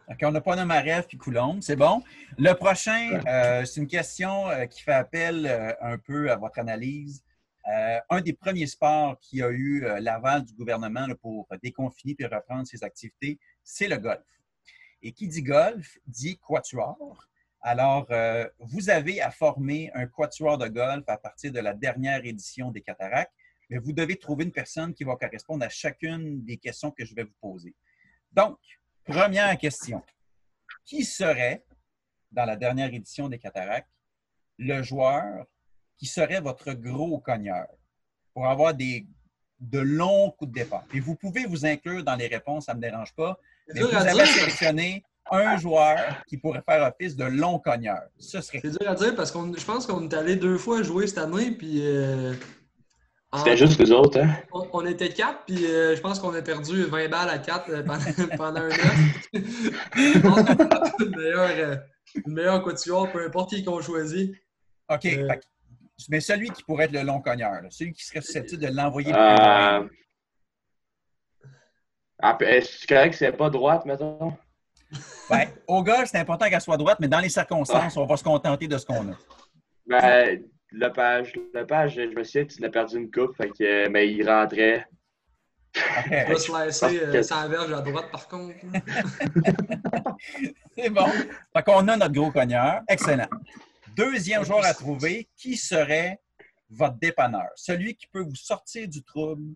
OK, 0.07 0.17
on 0.21 0.31
n'a 0.31 0.41
pas 0.41 0.55
Nomarev 0.55 1.07
puis 1.07 1.17
Coulombe, 1.17 1.61
c'est 1.61 1.75
bon. 1.75 2.03
Le 2.37 2.53
prochain, 2.53 3.19
euh, 3.27 3.65
c'est 3.65 3.81
une 3.81 3.87
question 3.87 4.47
euh, 4.49 4.65
qui 4.65 4.83
fait 4.83 4.93
appel 4.93 5.47
euh, 5.47 5.73
un 5.81 5.97
peu 5.97 6.29
à 6.29 6.35
votre 6.35 6.59
analyse. 6.59 7.23
Euh, 7.67 7.99
un 8.09 8.21
des 8.21 8.33
premiers 8.33 8.67
sports 8.67 9.19
qui 9.19 9.41
a 9.41 9.49
eu 9.49 9.83
euh, 9.83 9.99
l'aval 9.99 10.45
du 10.45 10.53
gouvernement 10.53 11.07
pour 11.19 11.47
déconfiner 11.63 12.15
et 12.19 12.27
reprendre 12.27 12.67
ses 12.67 12.83
activités, 12.83 13.39
c'est 13.63 13.87
le 13.87 13.97
golf. 13.97 14.23
Et 15.01 15.11
qui 15.11 15.27
dit 15.27 15.41
golf 15.41 15.97
dit 16.05 16.37
quatuor. 16.37 17.27
Alors, 17.61 18.05
euh, 18.11 18.47
vous 18.59 18.91
avez 18.91 19.19
à 19.19 19.31
former 19.31 19.91
un 19.95 20.05
quatuor 20.05 20.59
de 20.59 20.67
golf 20.67 21.03
à 21.07 21.17
partir 21.17 21.51
de 21.51 21.59
la 21.59 21.73
dernière 21.73 22.23
édition 22.23 22.69
des 22.69 22.81
cataractes, 22.81 23.33
mais 23.71 23.79
vous 23.79 23.93
devez 23.93 24.15
trouver 24.15 24.43
une 24.43 24.51
personne 24.51 24.93
qui 24.93 25.03
va 25.03 25.15
correspondre 25.15 25.65
à 25.65 25.69
chacune 25.69 26.45
des 26.45 26.57
questions 26.57 26.91
que 26.91 27.03
je 27.03 27.15
vais 27.15 27.23
vous 27.23 27.33
poser. 27.41 27.73
Donc, 28.31 28.59
première 29.03 29.57
question. 29.57 30.03
Qui 30.83 31.03
serait, 31.03 31.65
dans 32.31 32.45
la 32.45 32.55
dernière 32.55 32.93
édition 32.93 33.27
des 33.27 33.39
cataractes, 33.39 33.89
le 34.59 34.83
joueur 34.83 35.47
qui 35.97 36.05
serait 36.05 36.41
votre 36.41 36.73
gros 36.73 37.19
cogneur 37.19 37.67
pour 38.33 38.47
avoir 38.47 38.73
des, 38.73 39.05
de 39.59 39.79
longs 39.79 40.31
coups 40.31 40.51
de 40.51 40.59
départ. 40.59 40.83
Et 40.93 40.99
vous 40.99 41.15
pouvez 41.15 41.45
vous 41.45 41.65
inclure 41.65 42.03
dans 42.03 42.15
les 42.15 42.27
réponses, 42.27 42.65
ça 42.65 42.73
ne 42.73 42.77
me 42.77 42.81
dérange 42.81 43.13
pas. 43.13 43.39
Mais 43.73 43.81
vous 43.81 43.95
avez 43.95 44.25
sélectionné 44.25 45.03
un 45.31 45.57
joueur 45.57 45.97
qui 46.27 46.37
pourrait 46.37 46.61
faire 46.67 46.83
office 46.87 47.15
de 47.15 47.25
long 47.25 47.57
cogneur. 47.59 48.01
Ce 48.19 48.41
serait. 48.41 48.59
C'est 48.61 48.77
dur 48.77 48.89
à 48.89 48.95
dire 48.95 49.15
parce 49.15 49.31
que 49.31 49.39
je 49.57 49.65
pense 49.65 49.87
qu'on 49.87 50.07
est 50.07 50.13
allé 50.13 50.35
deux 50.35 50.57
fois 50.57 50.83
jouer 50.83 51.07
cette 51.07 51.17
année, 51.17 51.51
puis. 51.51 51.79
Euh, 51.81 52.33
C'était 53.37 53.57
juste 53.57 53.79
les 53.79 53.91
autres, 53.91 54.19
hein? 54.19 54.35
On, 54.51 54.85
était 54.85 55.09
quatre, 55.09 55.45
puis 55.47 55.65
euh, 55.65 55.95
je 55.95 56.01
pense 56.01 56.19
qu'on 56.19 56.33
a 56.35 56.41
perdu 56.43 56.83
20 56.83 57.09
balles 57.09 57.29
à 57.29 57.39
quatre 57.39 57.69
euh, 57.71 57.81
pendant, 58.37 58.61
un 58.61 58.69
an. 58.69 58.75
a 61.39 61.79
une 62.23 62.33
meilleure 62.33 62.63
quatuor, 62.63 63.11
peu 63.11 63.25
importe 63.25 63.49
qui 63.49 63.63
qu'on 63.63 63.81
choisit. 63.81 64.35
OK 64.89 65.07
mais 66.09 66.19
celui 66.19 66.49
qui 66.49 66.63
pourrait 66.63 66.85
être 66.85 66.91
le 66.91 67.03
long 67.03 67.21
cogneur, 67.21 67.61
celui 67.69 67.93
qui 67.93 68.03
serait 68.03 68.21
susceptible 68.21 68.61
de 68.61 68.67
l'envoyer 68.75 69.11
le 69.11 69.17
euh... 69.17 69.87
Ah, 72.21 72.37
Est-ce 72.41 72.87
que 72.87 73.15
c'est 73.15 73.31
pas 73.33 73.49
droite, 73.49 73.85
mettons? 73.85 74.33
Ben, 75.29 75.47
au 75.67 75.83
golf, 75.83 76.05
c'est 76.05 76.19
important 76.19 76.49
qu'elle 76.49 76.61
soit 76.61 76.77
droite, 76.77 76.99
mais 76.99 77.07
dans 77.07 77.19
les 77.19 77.29
circonstances, 77.29 77.97
on 77.97 78.05
va 78.05 78.17
se 78.17 78.23
contenter 78.23 78.67
de 78.67 78.77
ce 78.77 78.85
qu'on 78.85 79.11
a. 79.11 79.17
Ben, 79.87 80.41
le 80.71 80.89
page, 80.89 81.33
le 81.53 81.65
page, 81.65 81.95
je 81.95 82.01
me 82.01 82.23
souviens, 82.23 82.45
tu 82.45 82.61
l'as 82.61 82.69
perdu 82.69 82.97
une 82.97 83.11
coupe, 83.11 83.35
fait 83.35 83.49
que, 83.49 83.87
mais 83.89 84.11
il 84.11 84.29
rentrait. 84.29 84.87
Okay. 85.75 86.25
Il 86.27 86.33
va 86.33 86.39
se 86.39 86.65
laisser 86.65 86.99
euh, 87.01 87.23
sans 87.23 87.49
verge 87.49 87.73
à 87.73 87.81
droite, 87.81 88.09
par 88.11 88.27
contre. 88.27 88.55
c'est 90.77 90.89
bon. 90.89 91.05
Fait 91.53 91.63
qu'on 91.63 91.87
a 91.87 91.97
notre 91.97 92.13
gros 92.13 92.31
cogneur. 92.31 92.81
Excellent. 92.87 93.27
Deuxième 93.95 94.43
joueur 94.43 94.65
à 94.65 94.73
trouver, 94.73 95.29
qui 95.37 95.55
serait 95.55 96.19
votre 96.69 96.97
dépanneur? 96.97 97.47
Celui 97.55 97.95
qui 97.95 98.07
peut 98.07 98.23
vous 98.23 98.35
sortir 98.35 98.89
du 98.89 99.01
trouble 99.01 99.53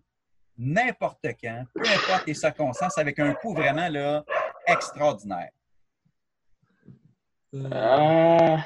n'importe 0.56 1.26
quand, 1.42 1.64
peu 1.74 1.82
importe 1.82 2.26
les 2.26 2.34
circonstances, 2.34 2.96
avec 2.96 3.18
un 3.18 3.34
coup 3.34 3.52
vraiment 3.54 3.88
là, 3.88 4.24
extraordinaire. 4.66 5.50
Euh... 7.54 8.56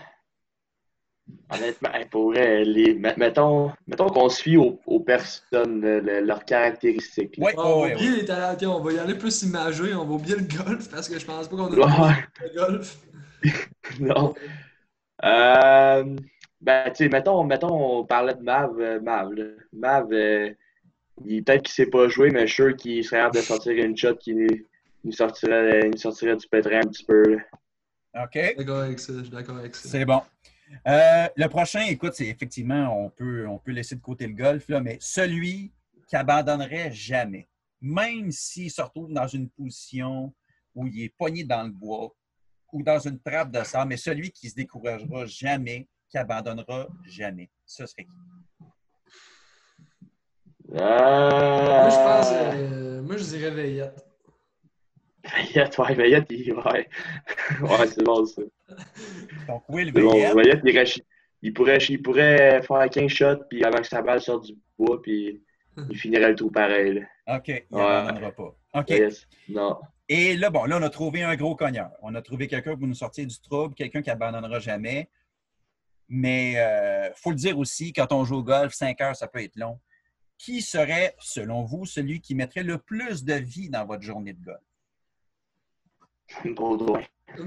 Honnêtement, 1.50 1.90
pour 2.10 2.32
les, 2.32 2.94
mettons, 3.16 3.72
mettons 3.88 4.08
qu'on 4.08 4.28
suit 4.28 4.56
aux, 4.56 4.78
aux 4.86 5.00
personnes, 5.00 5.80
leurs 5.80 6.44
caractéristiques. 6.44 7.34
Ouais, 7.38 7.54
on 7.56 7.86
va 7.86 7.94
oublier 7.94 8.16
les 8.16 8.24
talents. 8.24 8.78
on 8.78 8.80
va 8.80 8.92
y 8.92 8.98
aller 8.98 9.14
plus 9.14 9.42
imagé, 9.42 9.92
on 9.94 10.04
va 10.04 10.14
oublier 10.14 10.36
le 10.36 10.42
golf 10.42 10.88
parce 10.88 11.08
que 11.08 11.18
je 11.18 11.24
pense 11.24 11.48
pas 11.48 11.56
qu'on 11.56 11.66
a 11.66 12.16
le 12.42 12.54
golf. 12.54 12.98
non. 14.00 14.34
Euh, 15.22 16.16
ben, 16.60 16.90
tu 16.90 17.04
sais, 17.04 17.08
mettons, 17.08 17.44
mettons, 17.44 18.00
on 18.00 18.04
parlait 18.04 18.34
de 18.34 18.42
Mav. 18.42 18.78
Euh, 18.78 19.00
Mav, 19.00 19.30
Mav 19.72 20.12
euh, 20.12 20.50
peut-être 21.16 21.62
qu'il 21.62 21.82
ne 21.82 21.86
sait 21.86 21.90
pas 21.90 22.08
jouer, 22.08 22.30
mais 22.30 22.46
je 22.46 22.52
suis 22.52 22.62
sûr 22.62 22.76
qu'il 22.76 23.04
serait 23.04 23.20
hâte 23.20 23.34
de 23.34 23.40
sortir 23.40 23.72
une 23.72 23.96
shot 23.96 24.16
qui 24.16 24.34
nous 25.04 25.12
sortirait, 25.12 25.90
sortirait 25.96 26.36
du 26.36 26.48
pétrin 26.48 26.78
un 26.78 26.88
petit 26.88 27.04
peu. 27.04 27.38
OK. 28.14 28.54
D'accord 28.56 28.80
avec 28.80 28.98
ça, 28.98 29.12
je 29.16 29.22
suis 29.22 29.30
d'accord 29.30 29.58
avec 29.58 29.74
ça. 29.74 29.88
C'est 29.88 30.04
bon. 30.04 30.22
Euh, 30.88 31.26
le 31.36 31.46
prochain, 31.48 31.82
écoute, 31.88 32.14
c'est 32.14 32.26
effectivement, 32.26 33.04
on 33.04 33.10
peut, 33.10 33.46
on 33.46 33.58
peut 33.58 33.72
laisser 33.72 33.96
de 33.96 34.00
côté 34.00 34.26
le 34.26 34.34
golf, 34.34 34.68
là, 34.68 34.80
mais 34.80 34.98
celui 35.00 35.72
qui 36.08 36.16
abandonnerait 36.16 36.90
jamais, 36.90 37.48
même 37.80 38.30
s'il 38.30 38.70
se 38.70 38.82
retrouve 38.82 39.12
dans 39.12 39.26
une 39.26 39.48
position 39.50 40.32
où 40.74 40.86
il 40.86 41.04
est 41.04 41.14
poigné 41.16 41.44
dans 41.44 41.62
le 41.62 41.70
bois 41.70 42.14
ou 42.74 42.82
dans 42.82 42.98
une 42.98 43.20
trappe 43.20 43.52
de 43.52 43.62
sable, 43.62 43.90
mais 43.90 43.96
celui 43.96 44.32
qui 44.32 44.50
se 44.50 44.56
découragera 44.56 45.24
jamais, 45.26 45.88
qui 46.10 46.18
abandonnera 46.18 46.88
jamais, 47.06 47.48
ce 47.64 47.86
serait 47.86 48.04
qui? 48.04 48.16
Moi, 50.68 51.88
je 51.88 51.96
pense, 51.96 52.32
euh, 52.32 53.02
moi, 53.02 53.16
je 53.16 53.24
dirais 53.24 53.50
Veillette. 53.52 54.04
Veillette, 55.24 55.78
ouais, 55.78 55.94
Veillette, 55.94 56.26
il... 56.30 56.52
ouais. 56.52 56.88
ouais, 57.62 57.86
c'est 57.86 58.02
bon, 58.02 58.26
ça. 58.26 58.42
Donc, 59.46 59.62
oui, 59.68 59.84
le 59.84 59.92
Veillette. 59.92 60.34
Bon, 60.34 60.42
Veillette, 60.42 61.00
il, 61.42 61.54
pourrait, 61.54 61.78
il 61.78 62.02
pourrait 62.02 62.60
faire 62.62 62.90
15 62.90 63.08
shots, 63.08 63.44
puis 63.48 63.64
avant 63.64 63.78
que 63.78 63.86
sa 63.86 64.02
balle 64.02 64.20
sorte 64.20 64.46
du 64.46 64.54
bois, 64.76 65.00
puis 65.00 65.44
il 65.90 65.96
finirait 65.96 66.30
le 66.30 66.34
trou 66.34 66.50
pareil. 66.50 67.06
OK, 67.28 67.48
il 67.48 67.76
n'abandonnera 67.76 68.32
pas. 68.32 68.56
OK. 68.74 68.92
Non. 69.48 69.78
Et 70.08 70.36
là, 70.36 70.50
bon, 70.50 70.64
là, 70.64 70.78
on 70.78 70.82
a 70.82 70.90
trouvé 70.90 71.22
un 71.22 71.34
gros 71.34 71.56
cogneur. 71.56 71.90
On 72.02 72.14
a 72.14 72.22
trouvé 72.22 72.46
quelqu'un 72.46 72.76
pour 72.76 72.86
nous 72.86 72.94
sortir 72.94 73.26
du 73.26 73.40
trouble, 73.40 73.74
quelqu'un 73.74 74.02
qui 74.02 74.10
abandonnera 74.10 74.60
jamais. 74.60 75.08
Mais 76.08 76.52
il 76.52 76.58
euh, 76.58 77.12
faut 77.14 77.30
le 77.30 77.36
dire 77.36 77.58
aussi, 77.58 77.92
quand 77.92 78.12
on 78.12 78.24
joue 78.24 78.36
au 78.36 78.42
golf, 78.42 78.74
5 78.74 79.00
heures, 79.00 79.16
ça 79.16 79.28
peut 79.28 79.42
être 79.42 79.56
long. 79.56 79.80
Qui 80.36 80.60
serait, 80.60 81.14
selon 81.18 81.62
vous, 81.64 81.86
celui 81.86 82.20
qui 82.20 82.34
mettrait 82.34 82.62
le 82.64 82.78
plus 82.78 83.24
de 83.24 83.34
vie 83.34 83.70
dans 83.70 83.86
votre 83.86 84.02
journée 84.02 84.34
de 84.34 84.44
golf? 84.44 84.60
Baudouin. 86.56 87.02
ouais, 87.36 87.46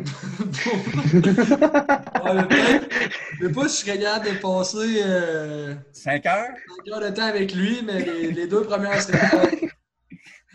mais 3.40 3.50
pas 3.54 3.70
si 3.70 3.86
je 3.86 3.86
serais 3.86 4.00
capable 4.00 4.26
de 4.26 4.40
passer 4.40 5.02
euh, 5.04 5.76
5 5.94 6.26
heures? 6.26 6.48
5 6.86 6.94
heures 6.94 7.02
de 7.02 7.16
temps 7.16 7.26
avec 7.26 7.54
lui, 7.54 7.82
mais 7.84 8.00
les, 8.04 8.48
deux 8.48 8.64
premières 8.64 9.02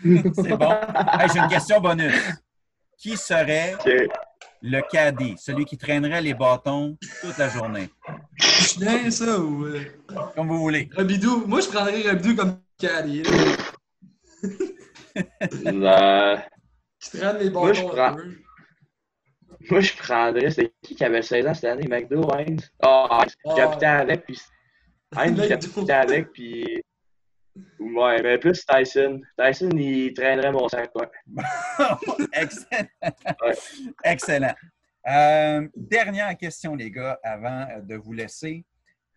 C'est 0.35 0.57
bon. 0.57 0.75
J'ai 1.33 1.39
une 1.39 1.47
question 1.47 1.79
bonus. 1.79 2.13
Qui 2.97 3.17
serait 3.17 3.75
le 4.61 4.81
caddie, 4.89 5.35
celui 5.37 5.65
qui 5.65 5.77
traînerait 5.77 6.21
les 6.21 6.33
bâtons 6.33 6.97
toute 7.21 7.37
la 7.37 7.49
journée? 7.49 7.89
Chien, 8.37 9.11
ça, 9.11 9.39
ou... 9.39 9.65
Euh, 9.65 9.81
comme 10.35 10.47
vous 10.47 10.59
voulez. 10.59 10.89
Rabidou. 10.95 11.45
Moi, 11.47 11.61
je 11.61 11.67
prendrais 11.67 12.01
Rabidou 12.01 12.35
comme 12.35 12.59
caddie. 12.77 13.23
non. 15.65 16.37
Qui 16.99 17.17
traîne 17.17 17.37
les 17.39 17.49
bâtons. 17.49 17.61
Moi, 17.61 17.73
je 17.73 17.83
prends... 17.83 18.15
Moi, 19.69 19.79
je 19.79 19.93
prendrais. 19.95 20.51
C'est 20.51 20.73
qui 20.81 20.95
qui 20.95 21.03
avait 21.03 21.21
16 21.21 21.47
ans 21.47 21.53
cette 21.53 21.65
année? 21.65 21.87
McDo, 21.87 22.29
Heinz? 22.31 22.69
Ah, 22.81 23.07
oh, 23.09 23.13
Heinz, 23.13 23.33
oh. 23.43 23.55
capitaine 23.55 23.89
avec, 23.89 24.25
puis. 24.25 24.39
Heinz, 25.15 25.47
capitaine 25.47 25.91
avec, 25.91 26.31
puis. 26.31 26.81
Ouais, 27.79 28.21
mais 28.23 28.37
plus 28.37 28.65
Tyson. 28.65 29.21
Tyson, 29.37 29.69
il 29.75 30.13
traînerait 30.13 30.51
mon 30.51 30.67
sac. 30.67 30.91
Excellent. 32.33 32.87
Excellent. 34.03 34.55
Euh, 35.07 35.67
dernière 35.75 36.35
question, 36.37 36.75
les 36.75 36.89
gars, 36.89 37.19
avant 37.23 37.67
de 37.81 37.95
vous 37.95 38.13
laisser. 38.13 38.65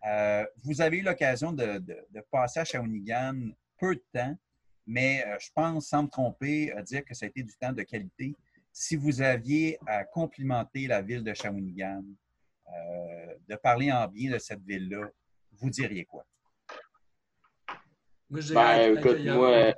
Euh, 0.05 0.45
vous 0.63 0.81
avez 0.81 0.97
eu 0.97 1.01
l'occasion 1.01 1.51
de, 1.51 1.79
de, 1.79 1.97
de, 2.11 2.21
passer 2.29 2.59
à 2.59 2.65
Shawinigan 2.65 3.49
peu 3.79 3.95
de 3.95 4.03
temps, 4.13 4.37
mais 4.85 5.25
euh, 5.25 5.37
je 5.39 5.49
pense, 5.55 5.87
sans 5.87 6.03
me 6.03 6.07
tromper, 6.07 6.71
à 6.73 6.83
dire 6.83 7.03
que 7.03 7.15
ça 7.15 7.25
a 7.25 7.29
été 7.29 7.41
du 7.41 7.53
temps 7.57 7.73
de 7.73 7.81
qualité. 7.83 8.35
Si 8.71 8.95
vous 8.95 9.21
aviez 9.21 9.79
à 9.87 10.03
complimenter 10.03 10.87
la 10.87 11.01
ville 11.01 11.23
de 11.23 11.33
Shawinigan, 11.33 12.03
de 13.47 13.55
parler 13.55 13.91
en 13.91 14.07
bien 14.07 14.33
de 14.33 14.37
cette 14.37 14.61
ville-là, 14.61 15.09
vous 15.53 15.69
diriez 15.69 16.05
quoi? 16.05 16.25
Moi, 18.29 18.41
je 18.41 18.53
ben, 18.53 18.97
écoute, 18.97 19.25
moi. 19.25 19.73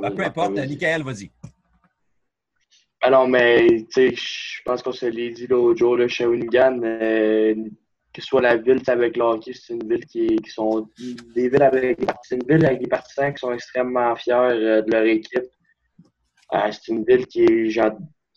Ben, 0.00 0.14
peu 0.14 0.24
importe, 0.24 0.52
Michael, 0.52 1.02
vas-y. 1.02 1.30
Alors, 3.00 3.26
mais, 3.26 3.66
tu 3.66 3.86
sais, 3.90 4.14
je 4.14 4.62
pense 4.64 4.80
qu'on 4.82 4.92
se 4.92 5.06
l'est 5.06 5.30
dit 5.30 5.48
l'autre 5.48 5.78
jour, 5.80 5.96
le 5.96 6.06
Shawinigan, 6.06 6.80
euh, 6.84 7.54
que 8.12 8.20
ce 8.20 8.26
soit 8.28 8.42
la 8.42 8.56
ville 8.56 8.80
avec 8.86 9.16
le 9.16 9.24
hockey, 9.24 9.52
c'est 9.52 9.74
une 9.74 9.88
ville 9.88 10.06
qui, 10.06 10.36
qui, 10.36 10.50
sont 10.50 10.88
des 11.34 11.48
villes 11.48 11.62
avec 11.62 11.98
c'est 12.22 12.36
une 12.36 12.46
ville 12.46 12.64
avec 12.64 12.80
des 12.80 12.86
partisans 12.86 13.34
qui 13.34 13.40
sont 13.40 13.52
extrêmement 13.52 14.14
fiers 14.14 14.34
euh, 14.34 14.82
de 14.82 14.90
leur 14.92 15.04
équipe. 15.04 15.50
Euh, 16.54 16.70
c'est 16.70 16.92
une 16.92 17.04
ville 17.04 17.26
qui 17.26 17.42
est 17.42 17.68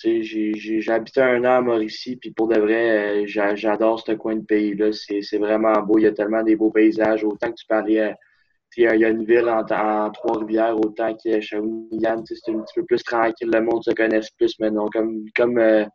j'ai 0.03 0.91
habité 0.91 1.21
un 1.21 1.41
an 1.45 1.57
à 1.57 1.61
Mauricie, 1.61 2.15
puis 2.15 2.31
pour 2.31 2.47
de 2.47 2.59
vrai, 2.59 3.27
j'adore 3.27 4.03
ce 4.03 4.13
coin 4.13 4.35
de 4.35 4.45
pays-là. 4.45 4.91
C'est 4.91 5.37
vraiment 5.37 5.79
beau. 5.83 5.99
Il 5.99 6.03
y 6.03 6.07
a 6.07 6.11
tellement 6.11 6.43
des 6.43 6.55
beaux 6.55 6.71
paysages. 6.71 7.23
Autant 7.23 7.49
que 7.49 7.55
tu 7.55 7.65
parlais 7.67 8.15
il 8.77 8.99
y 8.99 9.05
a 9.05 9.09
une 9.09 9.23
ville 9.25 9.47
en, 9.49 9.63
Trois-Rivières, 10.11 10.77
autant 10.77 11.15
que 11.15 11.39
Shawinigan, 11.39 12.23
c'est 12.25 12.51
un 12.51 12.59
petit 12.59 12.73
peu 12.75 12.85
plus 12.85 13.03
tranquille, 13.03 13.49
le 13.51 13.61
monde 13.61 13.83
se 13.83 13.91
connaisse 13.91 14.29
plus, 14.31 14.53
mais 14.59 14.69
non, 14.69 14.87
comme, 14.89 15.25
comme 15.35 15.57
euh, 15.57 15.85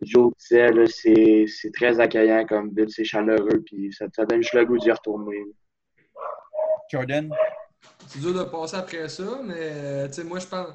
Joe 0.00 0.32
disait, 0.38 1.46
c'est 1.46 1.72
très 1.72 2.00
accueillant 2.00 2.46
comme 2.46 2.74
ville, 2.74 2.90
c'est 2.90 3.04
chaleureux, 3.04 3.62
puis 3.66 3.92
ça, 3.92 4.06
ça, 4.14 4.24
donne 4.24 4.42
juste 4.42 4.54
le 4.54 4.64
goût 4.64 4.78
d'y 4.78 4.90
retourner. 4.90 5.44
Jordan? 6.90 7.30
C'est 8.06 8.20
dur 8.20 8.34
de 8.34 8.44
passer 8.44 8.76
après 8.76 9.08
ça, 9.08 9.40
mais 9.42 9.54
euh, 9.58 10.08
moi, 10.24 10.38
je 10.38 10.46
pense. 10.46 10.68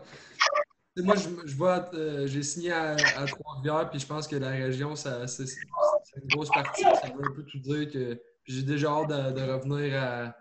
Moi, 0.98 1.16
je, 1.16 1.56
vois, 1.56 1.90
euh, 1.94 2.28
j'ai 2.28 2.44
signé 2.44 2.74
à, 2.74 2.96
Trois-Rivières, 2.96 3.90
puis 3.90 4.00
je 4.00 4.06
pense 4.06 4.28
que 4.28 4.36
la 4.36 4.50
région, 4.50 4.96
c'est 4.96 5.10
une 5.10 6.28
grosse 6.34 6.50
partie. 6.50 6.84
Ça 6.84 7.08
veut 7.16 7.26
un 7.26 7.34
peu 7.34 7.44
tout 7.44 7.60
dire 7.60 7.90
que 7.90 8.20
j'ai 8.46 8.64
déjà 8.64 8.90
hâte 8.90 9.10
de 9.10 9.42
revenir 9.42 10.02
à, 10.02 10.36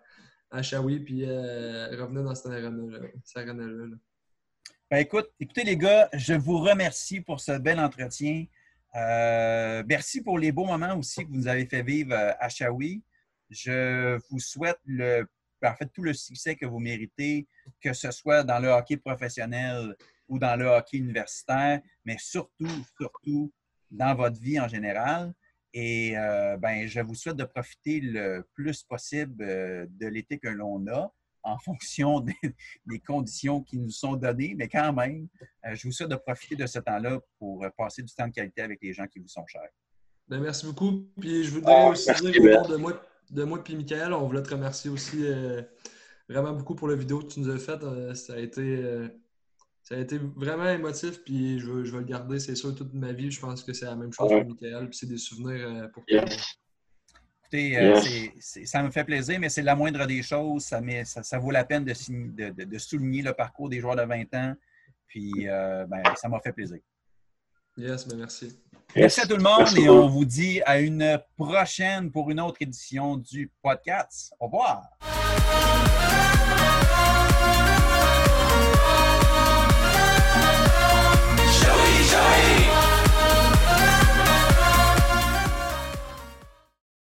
à 0.51 0.63
Shawi 0.63 1.01
puis 1.01 1.25
euh, 1.25 1.89
revenir 2.01 2.25
dans 2.25 2.35
cette 2.35 2.53
arène-là. 2.53 3.97
Ben 4.91 4.99
écoute, 4.99 5.29
écoutez 5.39 5.65
les 5.65 5.77
gars, 5.77 6.09
je 6.15 6.35
vous 6.35 6.59
remercie 6.59 7.21
pour 7.21 7.41
ce 7.41 7.59
bel 7.59 7.79
entretien. 7.79 8.47
Euh, 8.95 9.83
merci 9.87 10.23
pour 10.23 10.39
les 10.39 10.51
beaux 10.51 10.65
moments 10.65 10.97
aussi 10.97 11.25
que 11.25 11.29
vous 11.29 11.37
nous 11.37 11.49
avez 11.49 11.67
fait 11.67 11.83
vivre 11.83 12.15
euh, 12.15 12.33
à 12.41 12.49
Shawi. 12.49 13.03
Je 13.51 14.19
vous 14.31 14.39
souhaite 14.39 14.79
le, 14.87 15.27
en 15.63 15.75
fait, 15.75 15.87
tout 15.93 16.03
le 16.03 16.15
succès 16.15 16.57
que 16.57 16.65
vous 16.65 16.79
méritez, 16.79 17.47
que 17.83 17.93
ce 17.93 18.11
soit 18.11 18.43
dans 18.45 18.59
le 18.59 18.69
hockey 18.69 18.97
professionnel 18.97 19.95
ou 20.27 20.39
dans 20.39 20.57
le 20.57 20.67
hockey 20.67 20.99
universitaire, 20.99 21.81
mais 22.05 22.17
surtout, 22.19 22.69
surtout 22.99 23.53
dans 23.91 24.15
votre 24.15 24.41
vie 24.41 24.59
en 24.59 24.69
général. 24.69 25.33
Et 25.75 26.17
euh, 26.17 26.57
ben, 26.57 26.87
je 26.87 27.01
vous 27.01 27.15
souhaite 27.15 27.37
de 27.37 27.45
profiter 27.45 28.01
le 28.01 28.47
plus 28.55 28.83
possible 28.83 29.45
euh, 29.45 29.87
de 29.91 30.07
l'été 30.07 30.39
que 30.39 30.49
l'on 30.49 30.87
a 30.89 31.13
en 31.43 31.59
fonction 31.65 32.21
des, 32.21 33.01
conditions 33.07 33.63
qui 33.63 33.79
nous 33.79 33.91
sont 33.91 34.17
données, 34.17 34.55
mais 34.57 34.69
quand 34.69 34.93
même, 34.93 35.29
euh, 35.67 35.75
je 35.75 35.87
vous 35.87 35.93
souhaite 35.93 36.11
de 36.11 36.17
profiter 36.17 36.57
de 36.57 36.67
ce 36.67 36.79
temps-là 36.79 37.21
pour 37.39 37.65
passer 37.77 38.03
du 38.03 38.13
temps 38.15 38.27
de 38.27 38.33
qualité 38.33 38.63
avec 38.63 38.81
les 38.83 38.93
gens 38.93 39.07
qui 39.07 39.19
vous 39.19 39.29
sont 39.29 39.47
chers. 39.47 39.71
Ben, 40.27 40.41
merci 40.41 40.67
beaucoup. 40.67 41.07
Puis 41.21 41.45
je 41.45 41.51
voudrais 41.53 41.75
ah, 41.75 41.89
aussi 41.89 42.13
dire 42.15 42.43
au 42.43 42.63
nom 42.63 42.69
de 42.69 42.77
moi, 42.77 43.03
de 43.31 43.45
moi 43.45 43.63
et 43.67 43.77
Michael, 43.77 44.13
on 44.13 44.27
voulait 44.27 44.43
te 44.43 44.51
remercier 44.51 44.91
aussi 44.91 45.25
vraiment 46.29 46.53
beaucoup 46.53 46.75
pour 46.75 46.89
la 46.89 46.97
vidéo 46.97 47.21
que 47.21 47.33
tu 47.33 47.41
nous 47.41 47.51
as 47.51 47.59
faite. 47.59 47.83
ça 48.15 48.35
a 48.35 48.39
été 48.39 49.09
ça 49.89 49.95
a 49.95 49.99
été 50.01 50.19
vraiment 50.19 50.69
émotif, 50.69 51.25
puis 51.25 51.59
je 51.59 51.67
veux 51.67 51.83
le 51.83 52.05
garder, 52.05 52.39
c'est 52.39 52.55
sûr, 52.55 52.75
toute 52.75 52.93
ma 52.93 53.13
vie. 53.13 53.31
Je 53.31 53.41
pense 53.41 53.65
que 53.65 53.73
c'est 53.73 53.87
la 53.87 53.97
même 53.97 54.13
chose 54.13 54.29
pour 54.29 54.45
Michael, 54.45 54.91
puis 54.91 54.99
c'est 54.99 55.07
des 55.07 55.17
souvenirs 55.17 55.67
euh, 55.67 55.89
pour 55.89 56.05
toi. 56.05 56.25
Écoutez, 57.41 57.79
euh, 57.79 57.99
ça 58.39 58.83
me 58.83 58.91
fait 58.91 59.05
plaisir, 59.05 59.41
mais 59.41 59.49
c'est 59.49 59.63
la 59.63 59.75
moindre 59.75 60.05
des 60.05 60.23
choses. 60.23 60.65
Ça, 60.65 60.83
ça, 61.23 61.39
vaut 61.39 61.51
la 61.51 61.65
peine 61.65 61.87
de, 61.87 62.65
de, 62.65 62.79
souligner 62.79 63.23
le 63.23 63.33
parcours 63.33 63.71
des 63.71 63.81
joueurs 63.81 63.97
de 63.97 64.03
20 64.03 64.35
ans. 64.35 64.55
Puis, 65.07 65.49
euh, 65.49 65.87
ben, 65.87 66.03
ça 66.17 66.29
m'a 66.29 66.39
fait 66.41 66.53
plaisir. 66.53 66.81
Yes, 67.79 68.07
ben 68.07 68.19
merci. 68.19 68.61
Merci 68.95 69.23
à 69.23 69.27
tout 69.27 69.37
le 69.37 69.43
monde 69.43 69.69
et 69.79 69.89
on 69.89 70.07
vous 70.07 70.27
dit 70.27 70.61
à 70.67 70.81
une 70.81 71.19
prochaine 71.39 72.11
pour 72.11 72.31
une 72.31 72.41
autre 72.41 72.59
édition 72.61 73.17
du 73.17 73.51
podcast. 73.63 74.35
Au 74.39 74.49
revoir. 74.49 74.83